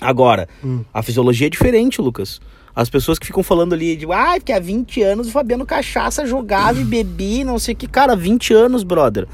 Agora, 0.00 0.48
hum. 0.64 0.82
a 0.92 1.02
fisiologia 1.02 1.46
é 1.46 1.50
diferente, 1.50 2.00
Lucas. 2.00 2.40
As 2.74 2.88
pessoas 2.88 3.18
que 3.18 3.26
ficam 3.26 3.42
falando 3.42 3.72
ali 3.72 3.96
de, 3.96 4.06
ah, 4.12 4.34
porque 4.36 4.52
há 4.52 4.58
20 4.58 5.02
anos 5.02 5.28
o 5.28 5.30
Fabiano 5.30 5.66
Cachaça 5.66 6.26
jogava 6.26 6.80
e 6.80 6.84
bebia, 6.84 7.44
não 7.44 7.58
sei 7.58 7.74
o 7.74 7.76
que. 7.76 7.86
Cara, 7.86 8.16
20 8.16 8.52
anos, 8.52 8.82
brother 8.82 9.28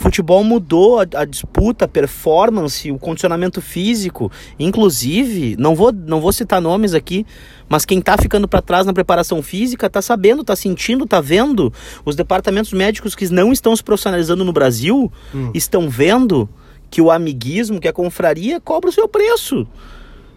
futebol 0.00 0.42
mudou 0.42 0.98
a, 0.98 1.06
a, 1.14 1.24
disputa, 1.24 1.84
a 1.84 1.88
performance, 1.88 2.90
o 2.90 2.98
condicionamento 2.98 3.60
físico. 3.60 4.32
Inclusive, 4.58 5.56
não 5.58 5.74
vou, 5.74 5.92
não 5.92 6.20
vou 6.20 6.32
citar 6.32 6.60
nomes 6.60 6.94
aqui, 6.94 7.26
mas 7.68 7.84
quem 7.84 7.98
está 7.98 8.16
ficando 8.16 8.48
para 8.48 8.62
trás 8.62 8.86
na 8.86 8.92
preparação 8.92 9.42
física 9.42 9.86
está 9.86 10.00
sabendo, 10.00 10.40
está 10.40 10.56
sentindo, 10.56 11.04
está 11.04 11.20
vendo. 11.20 11.72
Os 12.04 12.16
departamentos 12.16 12.72
médicos 12.72 13.14
que 13.14 13.28
não 13.30 13.52
estão 13.52 13.76
se 13.76 13.84
profissionalizando 13.84 14.44
no 14.44 14.52
Brasil 14.52 15.12
hum. 15.34 15.50
estão 15.54 15.88
vendo 15.88 16.48
que 16.90 17.02
o 17.02 17.10
amiguismo, 17.10 17.78
que 17.78 17.86
a 17.86 17.92
confraria 17.92 18.58
cobra 18.58 18.88
o 18.88 18.92
seu 18.92 19.06
preço. 19.06 19.66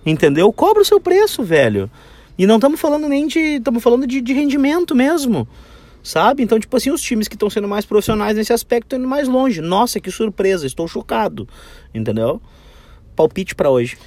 Entendeu? 0.05 0.51
Cobra 0.51 0.81
o 0.81 0.85
seu 0.85 0.99
preço, 0.99 1.41
velho. 1.41 1.89
E 2.37 2.45
não 2.45 2.55
estamos 2.55 2.79
falando 2.79 3.07
nem 3.07 3.27
de. 3.27 3.39
Estamos 3.39 3.81
falando 3.81 4.05
de, 4.05 4.19
de 4.19 4.33
rendimento 4.33 4.93
mesmo 4.93 5.47
sabe? 6.03 6.43
Então, 6.43 6.59
tipo 6.59 6.75
assim, 6.75 6.91
os 6.91 7.01
times 7.01 7.27
que 7.27 7.35
estão 7.35 7.49
sendo 7.49 7.67
mais 7.67 7.85
profissionais 7.85 8.35
nesse 8.35 8.51
aspecto 8.51 8.87
estão 8.87 8.99
indo 8.99 9.07
mais 9.07 9.27
longe. 9.27 9.61
Nossa, 9.61 9.99
que 9.99 10.11
surpresa, 10.11 10.67
estou 10.67 10.87
chocado, 10.87 11.47
entendeu? 11.93 12.41
Palpite 13.15 13.55
para 13.55 13.69
hoje. 13.69 13.97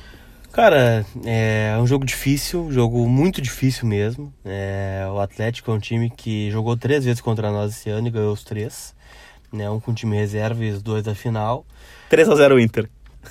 Cara, 0.52 1.04
é 1.24 1.76
um 1.78 1.86
jogo 1.86 2.04
difícil, 2.04 2.64
um 2.64 2.72
jogo 2.72 3.06
muito 3.08 3.42
difícil 3.42 3.86
mesmo. 3.86 4.32
É, 4.44 5.06
o 5.10 5.18
Atlético 5.18 5.70
é 5.70 5.74
um 5.74 5.78
time 5.78 6.10
que 6.10 6.50
jogou 6.50 6.76
três 6.76 7.04
vezes 7.04 7.20
contra 7.20 7.50
nós 7.50 7.72
esse 7.72 7.90
ano 7.90 8.08
e 8.08 8.10
ganhou 8.10 8.32
os 8.32 8.44
três. 8.44 8.94
Né, 9.52 9.70
um 9.70 9.78
com 9.78 9.94
time 9.94 10.16
reserva 10.16 10.64
e 10.64 10.70
os 10.70 10.82
dois 10.82 11.04
da 11.04 11.14
final. 11.14 11.64
3 12.10 12.28
a 12.28 12.34
0 12.34 12.58
Inter. 12.58 12.88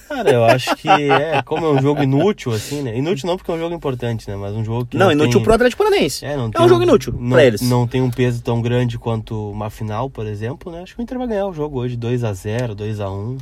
Cara, 0.07 0.31
eu 0.31 0.45
acho 0.45 0.75
que 0.75 0.89
é, 0.89 1.41
como 1.43 1.65
é 1.65 1.69
um 1.69 1.81
jogo 1.81 2.03
inútil, 2.03 2.51
assim, 2.51 2.81
né? 2.81 2.97
Inútil 2.97 3.27
não 3.27 3.37
porque 3.37 3.51
é 3.51 3.53
um 3.53 3.59
jogo 3.59 3.75
importante, 3.75 4.29
né? 4.29 4.35
Mas 4.35 4.53
um 4.53 4.63
jogo 4.63 4.85
que. 4.85 4.97
Não, 4.97 5.07
não 5.07 5.11
inútil 5.13 5.33
tem... 5.33 5.43
pro 5.43 5.53
Atlético 5.53 5.83
Paranaense. 5.83 6.25
É, 6.25 6.35
não 6.35 6.51
é 6.53 6.61
um 6.61 6.69
jogo 6.69 6.83
inútil 6.83 7.13
não, 7.17 7.31
pra 7.31 7.45
eles. 7.45 7.61
Não 7.61 7.87
tem 7.87 8.01
um 8.01 8.11
peso 8.11 8.41
tão 8.41 8.61
grande 8.61 8.97
quanto 8.97 9.51
uma 9.51 9.69
final, 9.69 10.09
por 10.09 10.25
exemplo, 10.25 10.71
né? 10.71 10.81
Acho 10.81 10.95
que 10.95 11.01
o 11.01 11.03
Inter 11.03 11.17
vai 11.17 11.27
ganhar 11.27 11.47
o 11.47 11.53
jogo 11.53 11.79
hoje 11.79 11.95
2 11.95 12.23
a 12.23 12.33
0 12.33 12.75
2 12.75 12.99
a 12.99 13.09
1 13.09 13.37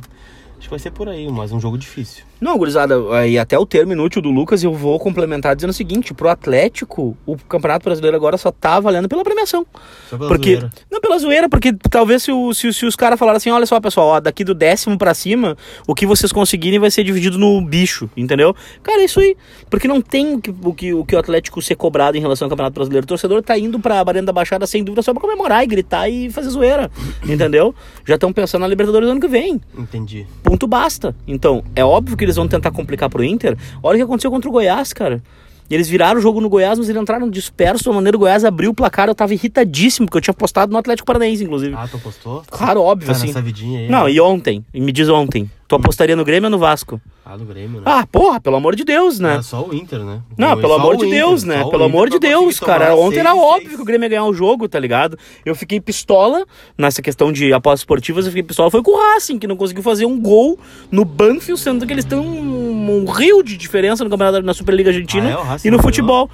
Acho 0.64 0.70
que 0.70 0.70
vai 0.70 0.78
ser 0.78 0.92
por 0.92 1.10
aí, 1.10 1.30
mas 1.30 1.52
um 1.52 1.60
jogo 1.60 1.76
difícil. 1.76 2.24
Não, 2.40 2.56
gurizada, 2.56 2.96
e 3.26 3.38
até 3.38 3.58
o 3.58 3.66
termo 3.66 3.92
inútil 3.92 4.22
do 4.22 4.30
Lucas, 4.30 4.64
eu 4.64 4.72
vou 4.72 4.98
complementar 4.98 5.54
dizendo 5.54 5.70
o 5.70 5.74
seguinte: 5.74 6.14
pro 6.14 6.28
Atlético, 6.28 7.14
o 7.26 7.36
Campeonato 7.36 7.84
Brasileiro 7.84 8.16
agora 8.16 8.38
só 8.38 8.50
tá 8.50 8.80
valendo 8.80 9.06
pela 9.06 9.22
premiação. 9.22 9.66
Só 10.08 10.16
pela 10.16 10.28
porque, 10.28 10.56
zoeira. 10.56 10.72
Não, 10.90 11.00
pela 11.02 11.18
zoeira, 11.18 11.48
porque 11.50 11.70
talvez 11.90 12.22
se, 12.22 12.32
o, 12.32 12.54
se, 12.54 12.72
se 12.72 12.86
os 12.86 12.96
caras 12.96 13.18
falaram 13.18 13.36
assim: 13.36 13.50
olha 13.50 13.66
só, 13.66 13.78
pessoal, 13.78 14.06
ó, 14.06 14.20
daqui 14.20 14.42
do 14.42 14.54
décimo 14.54 14.96
pra 14.96 15.12
cima, 15.12 15.54
o 15.86 15.94
que 15.94 16.06
vocês 16.06 16.32
conseguirem 16.32 16.78
vai 16.78 16.90
ser 16.90 17.04
dividido 17.04 17.38
no 17.38 17.60
bicho, 17.60 18.08
entendeu? 18.16 18.56
Cara, 18.82 19.02
é 19.02 19.04
isso 19.04 19.20
aí. 19.20 19.36
Porque 19.68 19.86
não 19.86 20.00
tem 20.00 20.34
o 20.34 20.40
que 20.40 20.50
o, 20.50 20.72
que, 20.72 20.94
o, 20.94 21.04
que 21.04 21.14
o 21.14 21.18
Atlético 21.18 21.60
ser 21.60 21.74
cobrado 21.76 22.16
em 22.16 22.20
relação 22.20 22.46
ao 22.46 22.50
Campeonato 22.50 22.74
Brasileiro. 22.74 23.04
O 23.04 23.08
torcedor 23.08 23.42
tá 23.42 23.58
indo 23.58 23.78
pra 23.78 24.02
Barena 24.02 24.26
da 24.26 24.32
Baixada 24.32 24.66
sem 24.66 24.82
dúvida 24.82 25.02
só 25.02 25.12
pra 25.12 25.20
comemorar 25.20 25.62
e 25.62 25.66
gritar 25.66 26.08
e 26.08 26.30
fazer 26.30 26.48
zoeira, 26.48 26.90
entendeu? 27.22 27.74
Já 28.06 28.14
estão 28.14 28.32
pensando 28.32 28.62
na 28.62 28.68
Libertadores 28.68 29.08
do 29.08 29.12
ano 29.12 29.20
que 29.20 29.28
vem. 29.28 29.60
Entendi. 29.76 30.26
Ponto 30.54 30.68
basta. 30.68 31.16
Então, 31.26 31.64
é 31.74 31.84
óbvio 31.84 32.16
que 32.16 32.24
eles 32.24 32.36
vão 32.36 32.46
tentar 32.46 32.70
complicar 32.70 33.10
pro 33.10 33.24
Inter. 33.24 33.58
Olha 33.82 33.96
o 33.96 33.98
que 33.98 34.04
aconteceu 34.04 34.30
contra 34.30 34.48
o 34.48 34.52
Goiás, 34.52 34.92
cara. 34.92 35.20
Eles 35.68 35.88
viraram 35.88 36.20
o 36.20 36.22
jogo 36.22 36.40
no 36.40 36.48
Goiás, 36.48 36.78
mas 36.78 36.88
eles 36.88 37.02
entraram 37.02 37.28
dispersos 37.28 37.84
uma 37.88 37.94
maneira. 37.96 38.16
O 38.16 38.20
Goiás 38.20 38.44
abriu 38.44 38.70
o 38.70 38.74
placar, 38.74 39.08
eu 39.08 39.16
tava 39.16 39.34
irritadíssimo, 39.34 40.06
porque 40.06 40.18
eu 40.18 40.22
tinha 40.22 40.32
postado 40.34 40.70
no 40.70 40.78
Atlético 40.78 41.06
Paranaense, 41.06 41.42
inclusive. 41.42 41.74
Ah, 41.76 41.88
tu 41.90 41.98
postou? 41.98 42.44
Claro, 42.48 42.82
óbvio, 42.82 43.06
tá 43.06 43.12
assim. 43.12 43.26
Nessa 43.26 43.42
vidinha 43.42 43.80
aí, 43.80 43.88
Não, 43.88 44.04
né? 44.04 44.12
e 44.12 44.20
ontem, 44.20 44.64
me 44.72 44.92
diz 44.92 45.08
ontem. 45.08 45.50
Tu 45.66 45.74
apostaria 45.74 46.14
no 46.14 46.24
Grêmio 46.24 46.46
ou 46.46 46.50
no 46.50 46.58
Vasco? 46.58 47.00
Ah, 47.24 47.38
no 47.38 47.44
Grêmio, 47.46 47.80
né? 47.80 47.86
Ah, 47.86 48.06
porra, 48.06 48.38
pelo 48.38 48.56
amor 48.56 48.76
de 48.76 48.84
Deus, 48.84 49.18
né? 49.18 49.36
É 49.36 49.42
só 49.42 49.64
o 49.64 49.74
Inter, 49.74 50.00
né? 50.00 50.20
Não, 50.36 50.60
pelo 50.60 50.74
amor 50.74 50.96
de 50.96 51.08
Deus, 51.08 51.42
né? 51.42 51.64
Pelo 51.70 51.84
amor 51.84 52.10
de 52.10 52.18
Deus, 52.18 52.60
cara. 52.60 52.94
Ontem 52.94 53.20
era 53.20 53.34
óbvio 53.34 53.76
que 53.76 53.82
o 53.82 53.84
Grêmio 53.84 54.04
ia 54.04 54.10
ganhar 54.10 54.24
o 54.24 54.34
jogo, 54.34 54.68
tá 54.68 54.78
ligado? 54.78 55.18
Eu 55.44 55.54
fiquei 55.54 55.80
pistola 55.80 56.44
nessa 56.76 57.00
questão 57.00 57.32
de 57.32 57.50
apostas 57.52 57.80
esportivas, 57.80 58.26
eu 58.26 58.30
fiquei 58.30 58.42
pistola. 58.42 58.70
Foi 58.70 58.82
com 58.82 58.90
o 58.90 59.14
Racing, 59.14 59.38
que 59.38 59.46
não 59.46 59.56
conseguiu 59.56 59.82
fazer 59.82 60.04
um 60.04 60.20
gol 60.20 60.58
no 60.90 61.04
Banfield, 61.04 61.58
sendo 61.58 61.86
que 61.86 61.92
eles 61.94 62.04
têm 62.04 62.18
um, 62.18 63.00
um 63.00 63.10
rio 63.10 63.42
de 63.42 63.56
diferença 63.56 64.04
no 64.04 64.10
campeonato 64.10 64.42
na 64.42 64.52
Superliga 64.52 64.90
Argentina 64.90 65.38
ah, 65.38 65.56
é, 65.56 65.66
e 65.66 65.70
no 65.70 65.80
futebol. 65.80 66.28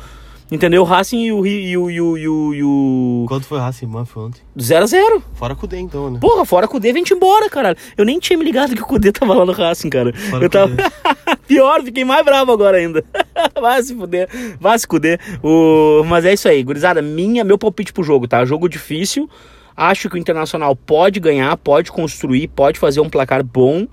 Entendeu? 0.50 0.82
O 0.82 0.84
Racing 0.84 1.22
e 1.22 1.32
o 1.32 1.46
e 1.46 1.76
o. 1.76 1.90
E 1.90 2.00
o, 2.00 2.18
e 2.18 2.28
o, 2.28 2.54
e 2.54 2.64
o... 2.64 3.24
Quanto 3.28 3.46
foi 3.46 3.58
Racing 3.60 3.86
Manf 3.86 4.16
ontem? 4.16 4.40
0x0. 4.58 5.22
Fora 5.34 5.54
com 5.54 5.64
o 5.64 5.68
D 5.68 5.78
então, 5.78 6.10
né? 6.10 6.18
Porra, 6.20 6.44
fora 6.44 6.66
com 6.66 6.72
o 6.72 6.76
Kudê, 6.76 6.92
vem-te 6.92 7.14
embora, 7.14 7.48
caralho. 7.48 7.76
Eu 7.96 8.04
nem 8.04 8.18
tinha 8.18 8.36
me 8.36 8.44
ligado 8.44 8.74
que 8.74 8.82
o 8.82 8.86
Kudê 8.86 9.12
tava 9.12 9.34
lá 9.34 9.46
no 9.46 9.52
Racing, 9.52 9.90
cara. 9.90 10.12
Fora 10.12 10.42
eu 10.42 10.48
o 10.48 10.50
tava. 10.50 10.74
Pior, 11.46 11.82
fiquei 11.82 12.04
mais 12.04 12.24
bravo 12.24 12.50
agora 12.50 12.78
ainda. 12.78 13.04
vai 13.60 13.82
se 13.82 13.94
fuder, 13.94 14.28
vai 14.58 14.78
se 14.78 14.86
fuder. 14.88 15.20
O... 15.42 16.02
Mas 16.04 16.24
é 16.24 16.32
isso 16.32 16.48
aí, 16.48 16.62
gurizada. 16.62 17.00
Minha, 17.00 17.44
meu 17.44 17.56
palpite 17.56 17.92
pro 17.92 18.02
jogo, 18.02 18.26
tá? 18.26 18.44
Jogo 18.44 18.68
difícil. 18.68 19.30
Acho 19.76 20.08
que 20.10 20.16
o 20.16 20.18
Internacional 20.18 20.74
pode 20.74 21.20
ganhar, 21.20 21.56
pode 21.56 21.92
construir, 21.92 22.48
pode 22.48 22.78
fazer 22.78 23.00
um 23.00 23.08
placar 23.08 23.44
bom. 23.44 23.86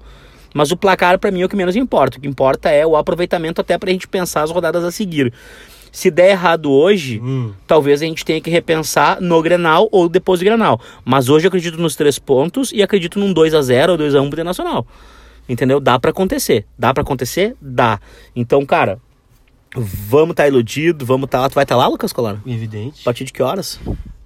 Mas 0.53 0.71
o 0.71 0.77
placar, 0.77 1.19
pra 1.19 1.29
mim, 1.29 1.41
é 1.41 1.45
o 1.45 1.49
que 1.49 1.55
menos 1.55 1.75
importa. 1.75 2.17
O 2.17 2.21
que 2.21 2.27
importa 2.27 2.69
é 2.69 2.85
o 2.85 2.95
aproveitamento 2.95 3.61
até 3.61 3.77
pra 3.77 3.91
gente 3.91 4.07
pensar 4.07 4.41
as 4.41 4.51
rodadas 4.51 4.83
a 4.83 4.91
seguir. 4.91 5.31
Se 5.97 6.11
der 6.11 6.29
errado 6.29 6.71
hoje, 6.71 7.19
Hum, 7.19 7.53
talvez 7.65 8.03
a 8.03 8.05
gente 8.05 8.23
tenha 8.23 8.39
que 8.39 8.51
repensar 8.51 9.19
no 9.19 9.41
Grenal 9.41 9.89
ou 9.91 10.07
depois 10.07 10.39
do 10.39 10.43
Grenal. 10.45 10.79
Mas 11.03 11.27
hoje 11.27 11.45
eu 11.45 11.49
acredito 11.49 11.79
nos 11.81 11.95
três 11.95 12.19
pontos 12.19 12.71
e 12.71 12.83
acredito 12.83 13.17
num 13.17 13.33
2 13.33 13.55
a 13.55 13.61
0 13.63 13.93
ou 13.93 13.97
2 13.97 14.13
a 14.13 14.21
1 14.21 14.29
pro 14.29 14.35
Internacional. 14.37 14.85
Entendeu? 15.49 15.79
Dá 15.79 15.97
pra 15.97 16.11
acontecer. 16.11 16.67
Dá 16.77 16.93
pra 16.93 17.01
acontecer? 17.01 17.55
Dá. 17.59 17.99
Então, 18.35 18.63
cara, 18.63 18.99
vamos 19.75 20.35
tá 20.35 20.47
iludido, 20.47 21.03
vamos 21.03 21.27
tá 21.27 21.39
lá. 21.41 21.49
Tu 21.49 21.55
vai 21.55 21.63
estar 21.63 21.73
tá 21.73 21.79
lá, 21.81 21.87
Lucas 21.87 22.13
Colar? 22.13 22.39
evidente. 22.45 23.01
A 23.01 23.05
partir 23.05 23.23
de 23.23 23.33
que 23.33 23.41
horas? 23.41 23.79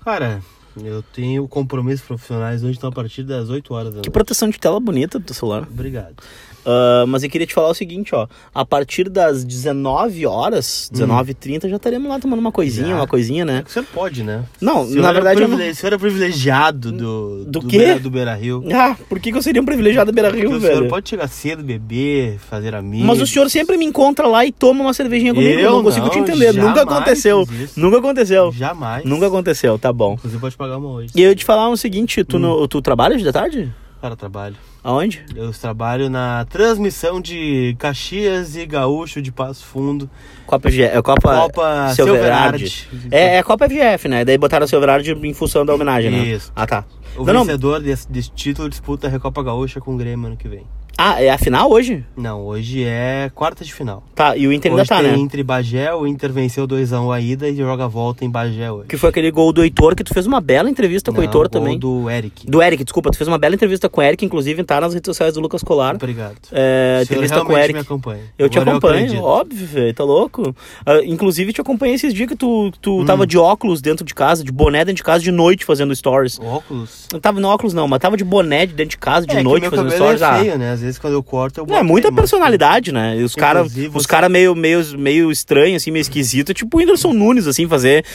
Cara, 0.04 0.42
eu 0.84 1.02
tenho 1.14 1.48
compromissos 1.48 2.06
profissionais 2.06 2.66
hoje, 2.66 2.78
então 2.80 2.90
a 2.90 2.94
partir 2.94 3.24
das 3.24 3.50
8 3.50 3.74
horas 3.74 3.86
da 3.94 4.02
Que 4.02 4.08
noite. 4.08 4.12
proteção 4.12 4.50
de 4.50 4.60
tela 4.60 4.78
bonita 4.78 5.18
do 5.20 5.34
celular. 5.34 5.66
Obrigado. 5.72 6.16
Ah, 6.66 7.06
mas 7.08 7.24
eu 7.24 7.30
queria 7.30 7.48
te 7.48 7.54
falar 7.54 7.70
o 7.70 7.74
seguinte, 7.74 8.14
ó. 8.14 8.28
A 8.54 8.64
partir 8.66 9.10
das 9.10 9.44
19 9.44 10.26
horas, 10.26 10.90
19h30, 10.94 11.70
já 11.70 11.76
estaremos 11.76 12.10
lá 12.10 12.20
tomando 12.20 12.40
uma 12.40 12.52
coisinha, 12.52 12.88
Já. 12.90 12.96
uma 12.96 13.08
coisinha, 13.08 13.44
né? 13.46 13.64
O 13.68 13.70
senhor 13.72 13.86
pode, 13.94 14.24
né? 14.24 14.44
Não, 14.62 14.84
O 14.84 14.96
na 14.96 15.12
verdade 15.12 15.42
eu 15.42 15.48
privile- 15.48 15.72
O 15.72 15.76
senhor 15.76 15.94
é 15.94 15.98
privilegiado 15.98 16.92
do... 16.92 17.46
Do 17.46 17.62
quê? 17.62 17.78
Beira, 17.78 18.00
do 18.00 18.10
Beira 18.10 18.36
Rio. 18.36 18.64
Ah, 18.74 18.96
por 19.10 19.20
que, 19.20 19.32
que 19.32 19.38
eu 19.38 19.42
seria 19.42 19.62
um 19.62 19.66
privilegiado 19.66 20.12
Beira 20.12 20.30
Rio, 20.30 20.52
o 20.56 20.60
velho? 20.60 20.76
senhor 20.78 20.90
pode 20.90 21.10
chegar 21.10 21.28
cedo, 21.28 21.64
beber, 21.64 22.38
fazer 22.50 22.76
amigos. 22.76 23.06
Mas 23.08 23.22
o 23.22 23.28
senhor 23.28 23.50
sempre 23.50 23.78
me 23.78 23.86
encontra 23.86 24.28
lá 24.28 24.46
e 24.46 24.52
toma 24.52 24.82
uma 24.82 24.94
cervejinha 24.94 25.34
comigo. 25.34 25.52
Eu 25.60 25.60
Eu 25.60 25.72
não 25.78 25.84
consigo 25.84 26.10
te 26.10 26.20
entender. 26.20 26.54
Nunca 26.54 26.82
aconteceu. 26.84 27.48
Nunca 27.76 27.98
aconteceu. 27.98 28.52
Jamais. 28.52 29.04
Nunca 29.06 29.28
aconteceu, 29.28 29.80
tá 29.80 29.92
bom. 29.92 30.14
Inclusive 30.14 30.40
pode 30.42 30.58
pagar 30.58 30.78
uma 30.78 30.90
hoje. 30.90 31.12
E 31.16 31.22
eu 31.22 31.36
te 31.36 31.44
falar 31.46 31.70
o 31.70 31.78
seguinte, 31.78 32.22
Hum. 32.22 32.26
tu, 32.26 32.40
no- 32.40 32.68
tu 32.68 32.82
trabalha 32.82 33.18
de 33.18 33.32
tarde? 33.32 33.72
Para 34.02 34.16
trabalho. 34.16 34.56
Aonde? 34.84 35.24
Eu 35.36 35.52
trabalho 35.52 36.10
na 36.10 36.44
transmissão 36.50 37.22
de 37.22 37.76
Caxias 37.78 38.56
e 38.56 38.66
Gaúcho 38.66 39.22
de 39.22 39.32
Passo 39.32 39.64
Fundo. 39.64 40.10
Copa, 40.48 40.72
G- 40.72 40.82
é 40.84 41.02
Copa, 41.02 41.36
Copa 41.36 41.94
Silverard. 41.94 42.68
Silverard. 42.68 43.08
É, 43.16 43.38
é 43.38 43.44
Copa 43.44 43.70
FGF, 43.70 44.08
né? 44.08 44.26
Daí 44.26 44.38
botaram 44.40 44.64
a 44.64 44.68
Silverard 44.68 45.12
em 45.12 45.34
função 45.34 45.64
da 45.64 45.74
homenagem, 45.76 46.10
né? 46.10 46.18
Isso. 46.26 46.52
Ah, 46.56 46.66
tá. 46.66 46.84
O 47.16 47.24
Não, 47.24 47.34
não. 47.34 47.44
vencedor 47.46 47.80
desse, 47.80 48.10
desse 48.12 48.32
título 48.32 48.70
disputa 48.70 49.06
a 49.06 49.10
Recopa 49.10 49.44
Gaúcha 49.44 49.80
com 49.80 49.94
o 49.94 49.98
Grêmio 49.98 50.26
ano 50.28 50.38
que 50.38 50.48
vem. 50.48 50.66
Ah, 51.04 51.20
é 51.20 51.32
a 51.32 51.38
final 51.40 51.72
hoje? 51.72 52.06
Não, 52.16 52.46
hoje 52.46 52.84
é 52.84 53.32
quarta 53.34 53.66
de 53.66 53.74
final. 53.74 54.04
Tá, 54.14 54.38
e 54.38 54.46
o 54.48 54.54
Inter 54.54 54.70
ainda 54.72 54.84
hoje 54.84 54.90
tá, 54.90 55.00
tem 55.02 55.12
né? 55.14 55.18
Inter 55.18 55.40
e 55.40 55.44
Bagé, 55.44 55.92
o 55.96 56.06
Inter 56.06 56.32
venceu 56.32 56.68
2x1 56.68 57.12
a 57.12 57.20
ida 57.20 57.50
e 57.50 57.56
joga 57.56 57.86
a 57.86 57.88
volta 57.88 58.24
em 58.24 58.30
Bagé 58.30 58.72
hoje. 58.72 58.88
Que 58.88 58.98
foi 58.98 59.10
aquele 59.10 59.32
gol 59.32 59.52
do 59.52 59.64
Heitor, 59.64 59.96
que 59.96 60.04
tu 60.04 60.14
fez 60.14 60.28
uma 60.28 60.40
bela 60.40 60.70
entrevista 60.70 61.10
com 61.12 61.18
o 61.18 61.22
Não, 61.22 61.24
Heitor 61.28 61.50
gol 61.50 61.50
também. 61.50 61.80
do 61.80 62.08
Eric. 62.08 62.46
Do 62.46 62.62
Eric, 62.62 62.84
desculpa, 62.84 63.10
tu 63.10 63.18
fez 63.18 63.28
uma 63.28 63.40
bela 63.40 63.56
entrevista 63.56 63.90
com 63.90 64.00
o 64.00 64.04
Eric, 64.04 64.24
inclusive 64.24 64.64
tá 64.64 64.80
nas 64.80 64.94
redes 64.94 65.08
sociais 65.08 65.34
do 65.34 65.40
Lucas 65.40 65.64
Colar. 65.64 65.96
Obrigado. 65.96 66.36
É, 66.52 67.00
entrevista 67.02 67.44
com 67.44 67.52
o 67.54 67.58
Eric. 67.58 67.74
me 67.74 67.80
acompanha. 67.80 68.22
Eu 68.38 68.48
te 68.48 68.60
Agora 68.60 68.78
acompanho, 68.78 68.96
acredito. 69.06 69.24
óbvio, 69.24 69.66
velho, 69.66 69.94
tá 69.96 70.04
louco. 70.04 70.56
Ah, 70.86 71.00
inclusive, 71.04 71.52
te 71.52 71.62
acompanhei 71.62 71.96
esses 71.96 72.14
dias 72.14 72.30
que 72.30 72.36
tu, 72.36 72.70
tu 72.80 73.00
Hum. 73.02 73.06
tava 73.06 73.26
de 73.26 73.40
óculos 73.40 73.82
dentro 73.82 74.06
de 74.06 74.14
casa, 74.14 74.44
de 74.44 74.52
boné 74.52 74.80
dentro 74.86 74.98
de 74.98 75.04
casa 75.04 75.24
de 75.24 75.32
noite 75.32 75.66
fazendo 75.66 75.96
stories. 75.96 76.40
Óculos. 76.40 77.08
Não 77.12 77.20
tava 77.20 77.40
no 77.40 77.48
óculos, 77.48 77.74
não, 77.74 77.88
mas 77.88 78.00
tava 78.00 78.16
de 78.16 78.24
boné 78.24 78.68
de 78.68 78.74
dentro 78.74 78.92
de 78.92 78.98
casa 79.00 79.26
de 79.26 79.36
é, 79.38 79.42
noite 79.42 79.68
fazendo 79.68 79.90
cabelo 79.90 79.96
stories. 80.18 80.22
é 80.22 80.26
Ah, 80.26 80.40
feio, 80.40 80.58
né? 80.60 80.72
Às 80.74 80.82
vezes 80.82 80.91
quando 80.98 81.14
eu 81.14 81.24
corto 81.24 81.60
eu 81.60 81.64
é 81.64 81.68
boto 81.68 81.84
muita 81.86 82.08
ele, 82.08 82.16
mas- 82.16 82.22
personalidade, 82.22 82.92
né? 82.92 83.18
E 83.18 83.24
os 83.24 83.36
caras 83.36 83.72
os 83.94 84.06
cara 84.06 84.28
meio, 84.30 84.56
meio, 84.56 84.98
meio 84.98 85.32
estranho, 85.32 85.76
assim, 85.76 85.92
meio 85.92 86.02
esquisito. 86.02 86.54
Tipo 86.54 86.78
o 86.78 86.80
Whindersson 86.80 87.14
Nunes, 87.14 87.48
assim, 87.48 87.68
fazer, 87.68 88.06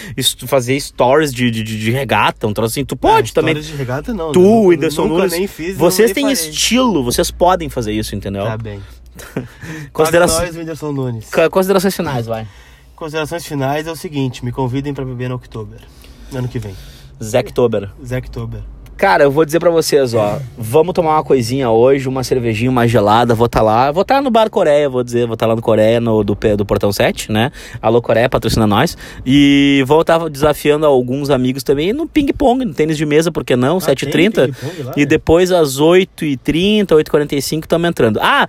fazer 0.47 0.79
stories 0.81 1.33
de, 1.33 1.51
de, 1.51 1.63
de, 1.63 1.91
regata, 1.91 2.47
um 2.47 2.53
troço 2.53 2.73
assim. 2.73 2.85
Tu 2.85 2.97
pode 2.97 3.31
Ah, 3.31 3.35
também. 3.35 3.55
de 3.55 3.73
regata 3.75 4.13
não. 4.15 4.33
Tu, 4.33 4.41
o 4.41 4.43
Nunca- 4.43 4.69
Whindersson 4.69 5.07
Nunes. 5.07 5.33
nem 5.33 5.47
fiz, 5.47 5.77
vocês 5.77 6.13
têm 6.13 6.31
estilo, 6.31 7.03
vocês 7.05 7.31
podem 7.31 7.69
fazer 7.69 7.93
isso, 7.93 8.15
entendeu? 8.15 8.45
Tá 8.45 8.57
bem. 8.59 8.81
Whindersson 10.57 10.93
Nunes. 10.93 11.31
Considerações 11.51 11.95
finais, 11.97 12.27
vai. 12.27 12.47
Considerações 12.95 13.45
finais 13.47 13.87
é 13.87 13.91
o 13.93 13.97
seguinte, 13.97 14.45
me 14.45 14.53
convidem 14.53 14.95
pra 14.95 15.05
beber 15.05 15.29
no 15.29 15.35
Oktober. 15.37 15.81
Ano 16.35 16.49
que 16.49 16.59
vem. 16.59 16.75
Zack 17.23 17.53
Tober. 17.53 18.63
Cara, 18.97 19.25
eu 19.25 19.31
vou 19.31 19.45
dizer 19.45 19.61
pra 19.61 19.69
vocês, 19.69 20.15
ó. 20.15 20.41
Vamos 20.57 20.95
tomar 20.95 21.17
uma 21.17 21.23
coisinha 21.23 21.69
hoje, 21.71 22.09
uma 22.09 22.25
cervejinha, 22.25 22.71
uma 22.71 22.89
gelada. 22.89 23.35
Vou 23.35 23.45
estar 23.45 23.61
lá. 23.61 23.93
Vou 23.93 24.01
estar 24.01 24.23
no 24.23 24.31
Bar 24.31 24.49
Coreia, 24.49 24.89
vou 24.89 25.05
dizer. 25.05 25.27
Vou 25.27 25.35
estar 25.35 25.45
lá 25.45 25.55
no 25.55 25.61
Coreia, 25.61 26.01
no, 26.01 26.25
do, 26.25 26.35
do 26.57 26.65
Portão 26.65 26.91
7, 26.91 27.31
né? 27.31 27.53
Alô, 27.83 28.01
Coreia, 28.01 28.27
patrocina 28.27 28.67
nós. 28.67 28.97
E 29.25 29.85
vou 29.87 30.01
estar 30.01 30.31
desafiando 30.31 30.87
alguns 30.87 31.29
amigos 31.29 31.63
também 31.63 31.93
no 31.93 32.07
ping-pong, 32.09 32.65
no 32.65 32.73
tênis 32.73 32.97
de 32.97 33.05
mesa, 33.05 33.31
por 33.31 33.45
que 33.45 33.55
não? 33.55 33.77
Ah, 33.77 33.81
7h30. 33.81 34.33
tem 34.33 34.33
ping-pong 34.33 34.83
lá, 34.85 34.93
E 34.97 35.01
né? 35.01 35.07
depois 35.07 35.53
às 35.53 35.79
8h30, 35.79 36.87
8h45 36.87 37.65
estamos 37.65 37.89
entrando. 37.91 38.19
Ah, 38.23 38.49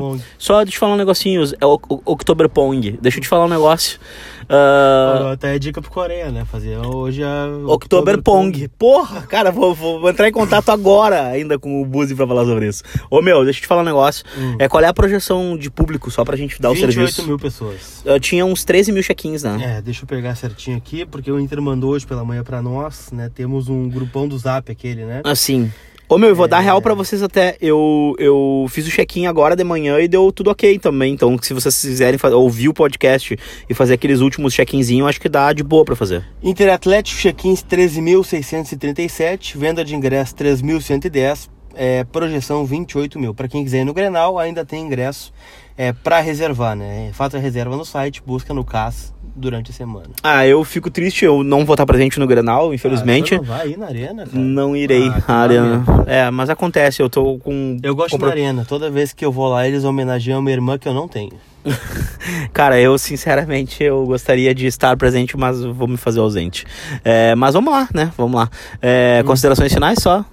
pong? 0.00 0.20
só 0.36 0.64
deixa 0.64 0.76
eu 0.76 0.80
falar 0.80 0.94
um 0.94 0.98
negocinho. 0.98 1.44
É 1.60 1.64
o, 1.66 1.78
o 1.88 2.00
Oktober 2.04 2.48
Pong. 2.48 2.98
Deixa 3.00 3.18
eu 3.18 3.22
te 3.22 3.28
falar 3.28 3.44
um 3.44 3.48
negócio. 3.48 4.00
Ah, 4.48 5.30
Até 5.32 5.54
é 5.56 5.58
dica 5.58 5.80
pro 5.80 5.90
Coreia, 5.90 6.30
né? 6.30 6.44
Fazer 6.44 6.76
hoje 6.78 7.22
a... 7.22 7.46
Oktober 7.66 8.22
Pong. 8.22 8.68
Porra, 8.78 9.22
cara, 9.22 9.50
vou, 9.50 9.74
vou- 9.74 10.08
entrar 10.08 10.28
em 10.28 10.32
contato 10.32 10.70
agora 10.70 11.26
ainda 11.28 11.58
com 11.58 11.80
o 11.82 11.84
Buzi 11.86 12.14
pra 12.14 12.26
falar 12.26 12.44
sobre 12.44 12.68
isso. 12.68 12.82
Ô 13.10 13.20
meu, 13.22 13.44
deixa 13.44 13.58
eu 13.58 13.62
te 13.62 13.66
falar 13.66 13.82
um 13.82 13.84
negócio. 13.84 14.24
Hum. 14.38 14.56
É, 14.58 14.68
qual 14.68 14.82
é 14.82 14.86
a 14.86 14.94
projeção 14.94 15.56
de 15.56 15.70
público, 15.70 16.10
só 16.10 16.24
pra 16.24 16.36
gente 16.36 16.60
dar 16.60 16.70
o 16.70 16.74
28 16.74 16.92
serviço? 16.94 17.26
mil 17.26 17.38
pessoas. 17.38 18.02
Eu 18.04 18.18
tinha 18.20 18.44
uns 18.44 18.64
13 18.64 18.92
mil 18.92 19.02
check-ins, 19.02 19.42
né? 19.42 19.76
É, 19.78 19.82
deixa 19.82 20.02
eu 20.02 20.06
pegar 20.06 20.34
certinho 20.34 20.76
aqui, 20.76 21.04
porque 21.06 21.30
o 21.30 21.38
Inter 21.40 21.60
mandou 21.60 21.90
hoje 21.90 22.06
pela 22.06 22.24
manhã 22.24 22.42
pra 22.42 22.60
nós, 22.62 23.10
né? 23.12 23.30
Temos 23.34 23.68
um 23.68 23.88
grupão 23.88 24.28
do 24.28 24.36
Zap 24.38 24.70
aquele, 24.70 25.04
né? 25.04 25.20
Assim. 25.24 25.72
Ô 26.14 26.18
meu, 26.18 26.28
eu 26.28 26.36
vou 26.36 26.46
dar 26.46 26.60
É. 26.60 26.66
real 26.66 26.80
pra 26.80 26.94
vocês 26.94 27.24
até. 27.24 27.56
Eu, 27.60 28.14
eu 28.20 28.66
fiz 28.70 28.86
o 28.86 28.90
check-in 28.90 29.26
agora 29.26 29.56
de 29.56 29.64
manhã 29.64 29.98
e 29.98 30.06
deu 30.06 30.30
tudo 30.30 30.48
ok 30.48 30.78
também. 30.78 31.12
Então, 31.12 31.36
se 31.42 31.52
vocês 31.52 31.80
quiserem 31.80 32.20
ouvir 32.34 32.68
o 32.68 32.72
podcast 32.72 33.36
e 33.68 33.74
fazer 33.74 33.94
aqueles 33.94 34.20
últimos 34.20 34.54
check-inzinhos, 34.54 35.08
acho 35.08 35.20
que 35.20 35.28
dá 35.28 35.52
de 35.52 35.64
boa 35.64 35.84
pra 35.84 35.96
fazer. 35.96 36.24
Inter 36.40 36.72
Atlético 36.72 37.20
check-ins 37.20 37.64
13.637, 37.64 39.58
venda 39.58 39.84
de 39.84 39.96
ingresso 39.96 40.36
3.110, 40.36 41.48
é, 41.74 42.04
projeção 42.04 42.64
28 42.64 43.18
mil. 43.18 43.34
Para 43.34 43.48
quem 43.48 43.64
quiser 43.64 43.80
ir 43.80 43.84
no 43.84 43.92
Grenal, 43.92 44.38
ainda 44.38 44.64
tem 44.64 44.84
ingresso 44.86 45.32
é, 45.76 45.92
para 45.92 46.20
reservar, 46.20 46.74
né? 46.76 47.10
Faça 47.12 47.36
a 47.36 47.40
reserva 47.40 47.76
no 47.76 47.84
site, 47.84 48.22
busca 48.24 48.52
no 48.54 48.64
CAS 48.64 49.12
durante 49.36 49.70
a 49.72 49.74
semana. 49.74 50.06
Ah, 50.22 50.46
eu 50.46 50.62
fico 50.62 50.88
triste, 50.90 51.24
eu 51.24 51.42
não 51.42 51.64
vou 51.64 51.74
estar 51.74 51.84
presente 51.86 52.20
no 52.20 52.26
Grenal, 52.26 52.72
infelizmente. 52.72 53.34
Ah, 53.34 53.38
você 53.38 53.42
não 53.50 53.56
vai 53.56 53.68
ir 53.70 53.76
na 53.78 53.86
arena, 53.86 54.24
cara? 54.26 54.38
Não 54.38 54.76
irei 54.76 55.08
Ah, 55.08 55.20
que 55.20 55.30
à 55.32 55.34
arena. 55.34 55.84
É, 56.06 56.30
mas 56.30 56.48
acontece, 56.50 57.02
eu 57.02 57.10
tô 57.10 57.38
com. 57.38 57.76
Eu 57.82 57.96
gosto 57.96 58.12
compro- 58.12 58.28
da 58.28 58.32
arena. 58.34 58.64
Toda 58.64 58.88
vez 58.90 59.12
que 59.12 59.24
eu 59.24 59.32
vou 59.32 59.48
lá, 59.48 59.66
eles 59.66 59.82
homenageiam 59.84 60.40
minha 60.40 60.54
irmã 60.54 60.78
que 60.78 60.86
eu 60.88 60.94
não 60.94 61.08
tenho. 61.08 61.32
Cara, 62.52 62.78
eu 62.80 62.96
sinceramente 62.98 63.82
eu 63.82 64.04
gostaria 64.06 64.54
de 64.54 64.66
estar 64.66 64.96
presente, 64.96 65.36
mas 65.36 65.62
vou 65.64 65.88
me 65.88 65.96
fazer 65.96 66.20
ausente. 66.20 66.64
É, 67.04 67.34
mas 67.34 67.54
vamos 67.54 67.72
lá, 67.72 67.88
né? 67.92 68.12
Vamos 68.16 68.36
lá. 68.36 68.48
É, 68.80 69.20
Hum. 69.22 69.26
Considerações 69.26 69.72
finais 69.72 69.98
só? 70.00 70.24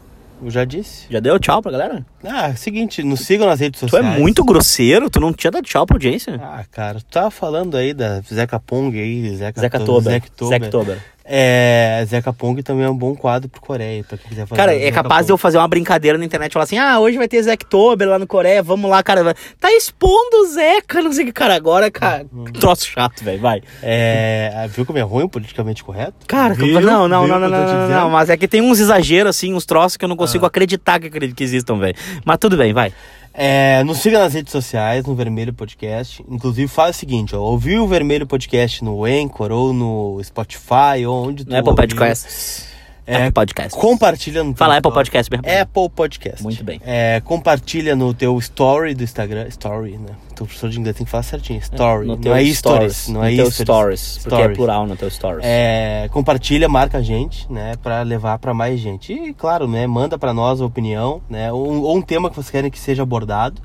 Eu 0.43 0.49
já 0.51 0.65
disse. 0.65 1.05
Já 1.09 1.19
deu 1.19 1.39
tchau 1.39 1.61
pra 1.61 1.71
galera? 1.71 2.05
Ah, 2.23 2.53
seguinte, 2.55 3.01
nos 3.03 3.21
sigam 3.21 3.47
nas 3.47 3.59
redes 3.59 3.79
Tu 3.79 3.85
é 3.85 3.89
sociais. 3.89 4.19
muito 4.19 4.43
grosseiro, 4.43 5.09
tu 5.09 5.19
não 5.19 5.33
tinha 5.33 5.49
dado 5.51 5.63
tchau 5.65 5.85
pra 5.85 5.95
audiência? 5.95 6.39
Ah, 6.41 6.63
cara, 6.71 6.99
tu 6.99 7.05
tava 7.05 7.31
falando 7.31 7.75
aí 7.75 7.93
da 7.93 8.21
Zeca 8.21 8.59
Pong 8.59 8.99
aí, 8.99 9.35
Zeca, 9.35 9.59
Zeca 9.59 9.79
To- 9.79 9.85
Tober. 9.85 10.13
Zeca 10.13 10.27
Tober. 10.35 10.59
Zeca 10.59 10.71
Tober. 10.71 10.97
É, 11.33 12.03
Zeca 12.09 12.33
Pong 12.33 12.61
também 12.63 12.83
é 12.83 12.89
um 12.89 12.97
bom 12.97 13.15
quadro 13.15 13.47
pro 13.47 13.61
Coreia, 13.61 14.03
pra 14.03 14.17
quem 14.17 14.27
quiser 14.27 14.45
fazer. 14.47 14.59
Cara, 14.59 14.75
é 14.75 14.79
Zeca 14.79 15.03
capaz 15.03 15.25
de 15.27 15.31
eu 15.31 15.35
Pong. 15.37 15.41
fazer 15.43 15.57
uma 15.59 15.67
brincadeira 15.67 16.17
na 16.17 16.25
internet 16.25 16.51
e 16.51 16.53
falar 16.53 16.63
assim: 16.63 16.77
ah, 16.79 16.99
hoje 16.99 17.15
vai 17.17 17.27
ter 17.27 17.41
Zeca 17.43 17.65
Tober 17.69 18.09
lá 18.09 18.17
no 18.19 18.25
Coreia, 18.27 18.61
vamos 18.61 18.89
lá, 18.89 19.01
cara. 19.03 19.33
Tá 19.59 19.71
expondo 19.71 20.37
o 20.43 20.45
Zeca, 20.47 21.01
não 21.01 21.13
sei 21.13 21.23
o 21.23 21.27
que. 21.27 21.31
Cara, 21.31 21.55
agora, 21.55 21.89
cara, 21.91 22.25
que 22.51 22.59
troço 22.59 22.85
chato, 22.87 23.23
velho, 23.23 23.39
vai. 23.39 23.61
É, 23.83 24.67
viu 24.71 24.83
como 24.85 24.97
é 24.97 25.03
ruim 25.03 25.27
politicamente 25.27 25.83
correto? 25.83 26.25
Cara, 26.27 26.53
Viu? 26.55 26.81
não, 26.81 27.07
não, 27.07 27.23
Viu 27.25 27.33
não, 27.33 27.39
não, 27.39 27.49
não, 27.49 27.65
não, 27.65 27.89
não, 27.89 28.09
mas 28.09 28.29
é 28.29 28.35
que 28.35 28.47
tem 28.47 28.59
uns 28.59 28.79
exageros, 28.79 29.29
assim, 29.29 29.53
uns 29.53 29.65
troços 29.65 29.95
que 29.97 30.03
eu 30.03 30.09
não 30.09 30.17
consigo 30.17 30.43
Ah. 30.43 30.47
acreditar 30.47 30.99
que, 30.99 31.09
que 31.09 31.43
existam, 31.43 31.77
velho. 31.77 31.95
Mas 32.25 32.37
tudo 32.37 32.57
bem, 32.57 32.73
vai. 32.73 32.93
É, 33.33 33.81
nos 33.85 33.99
siga 33.99 34.19
nas 34.19 34.33
redes 34.33 34.51
sociais, 34.51 35.05
no 35.05 35.15
Vermelho 35.15 35.53
Podcast. 35.53 36.23
Inclusive, 36.29 36.67
faz 36.67 36.95
o 36.97 36.99
seguinte, 36.99 37.35
ó, 37.35 37.39
ouviu 37.39 37.83
o 37.83 37.87
Vermelho 37.87 38.27
Podcast 38.27 38.83
no 38.83 39.05
Anchor 39.05 39.51
ou 39.51 39.73
no 39.73 40.21
Spotify 40.23 41.05
ou 41.07 41.27
onde 41.27 41.45
tu 41.45 41.49
Não 41.49 41.57
é 41.57 41.61
pro 41.61 41.71
ouviu, 41.71 41.87
podcast. 41.87 42.70
É, 43.05 43.15
Apple 43.15 43.31
Podcast. 43.31 43.77
Compartilha 43.79 44.43
no 44.43 44.55
Fala 44.55 44.77
Apple. 44.77 44.91
Podcast 44.91 45.31
mesmo. 45.31 45.45
Apple 45.61 45.89
Podcast. 45.89 46.43
Muito 46.43 46.63
bem. 46.63 46.79
É, 46.85 47.21
compartilha 47.25 47.95
no 47.95 48.13
teu 48.13 48.37
story 48.39 48.93
do 48.93 49.03
Instagram. 49.03 49.47
Story, 49.47 49.97
né? 49.97 50.13
Teu 50.35 50.45
professor 50.45 50.69
de 50.69 50.79
inglês 50.79 50.95
tem 50.95 51.05
que 51.05 51.11
falar 51.11 51.23
certinho. 51.23 51.59
Story. 51.59 52.07
No 52.07 52.15
não 52.15 52.35
é 52.35 52.45
stories. 52.45 52.57
stories. 52.57 53.07
Não 53.09 53.23
é 53.23 53.35
teu 53.35 53.51
stories. 53.51 53.99
stories. 53.99 54.17
Porque 54.19 54.35
é 54.35 54.37
Stories. 54.37 54.57
plural 54.57 54.87
no 54.87 54.95
teu 54.95 55.09
stories. 55.09 55.43
É, 55.43 56.09
compartilha, 56.11 56.69
marca 56.69 56.99
a 56.99 57.01
gente, 57.01 57.51
né, 57.51 57.75
Pra 57.81 58.01
levar 58.03 58.37
pra 58.39 58.53
mais 58.53 58.79
gente. 58.79 59.13
E 59.13 59.33
claro, 59.33 59.67
né, 59.67 59.85
manda 59.87 60.17
pra 60.17 60.33
nós 60.33 60.61
a 60.61 60.65
opinião, 60.65 61.21
né, 61.29 61.51
ou, 61.51 61.81
ou 61.83 61.97
um 61.97 62.01
tema 62.01 62.29
que 62.29 62.35
vocês 62.35 62.49
querem 62.51 62.69
que 62.69 62.79
seja 62.79 63.03
abordado. 63.03 63.61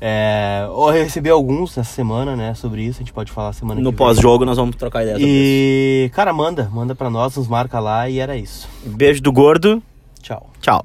É, 0.00 0.64
eu 0.66 0.86
recebi 0.90 1.30
alguns 1.30 1.76
nessa 1.76 1.90
semana, 1.90 2.36
né, 2.36 2.52
sobre 2.54 2.82
isso, 2.82 2.98
a 2.98 3.02
gente 3.02 3.12
pode 3.12 3.32
falar 3.32 3.52
semana 3.54 3.80
No 3.80 3.90
que 3.90 3.96
vem. 3.96 4.06
pós-jogo 4.06 4.44
nós 4.44 4.56
vamos 4.58 4.76
trocar 4.76 5.02
ideia 5.02 5.16
sobre 5.16 5.30
E, 5.30 6.10
cara, 6.14 6.32
manda, 6.32 6.68
manda 6.72 6.94
pra 6.94 7.08
nós, 7.08 7.36
nos 7.36 7.48
marca 7.48 7.80
lá 7.80 8.08
e 8.08 8.18
era 8.18 8.36
isso. 8.36 8.68
isso. 8.84 8.94
Beijo 8.96 9.22
do 9.22 9.32
gordo. 9.32 9.82
Tchau. 10.20 10.50
Tchau. 10.60 10.84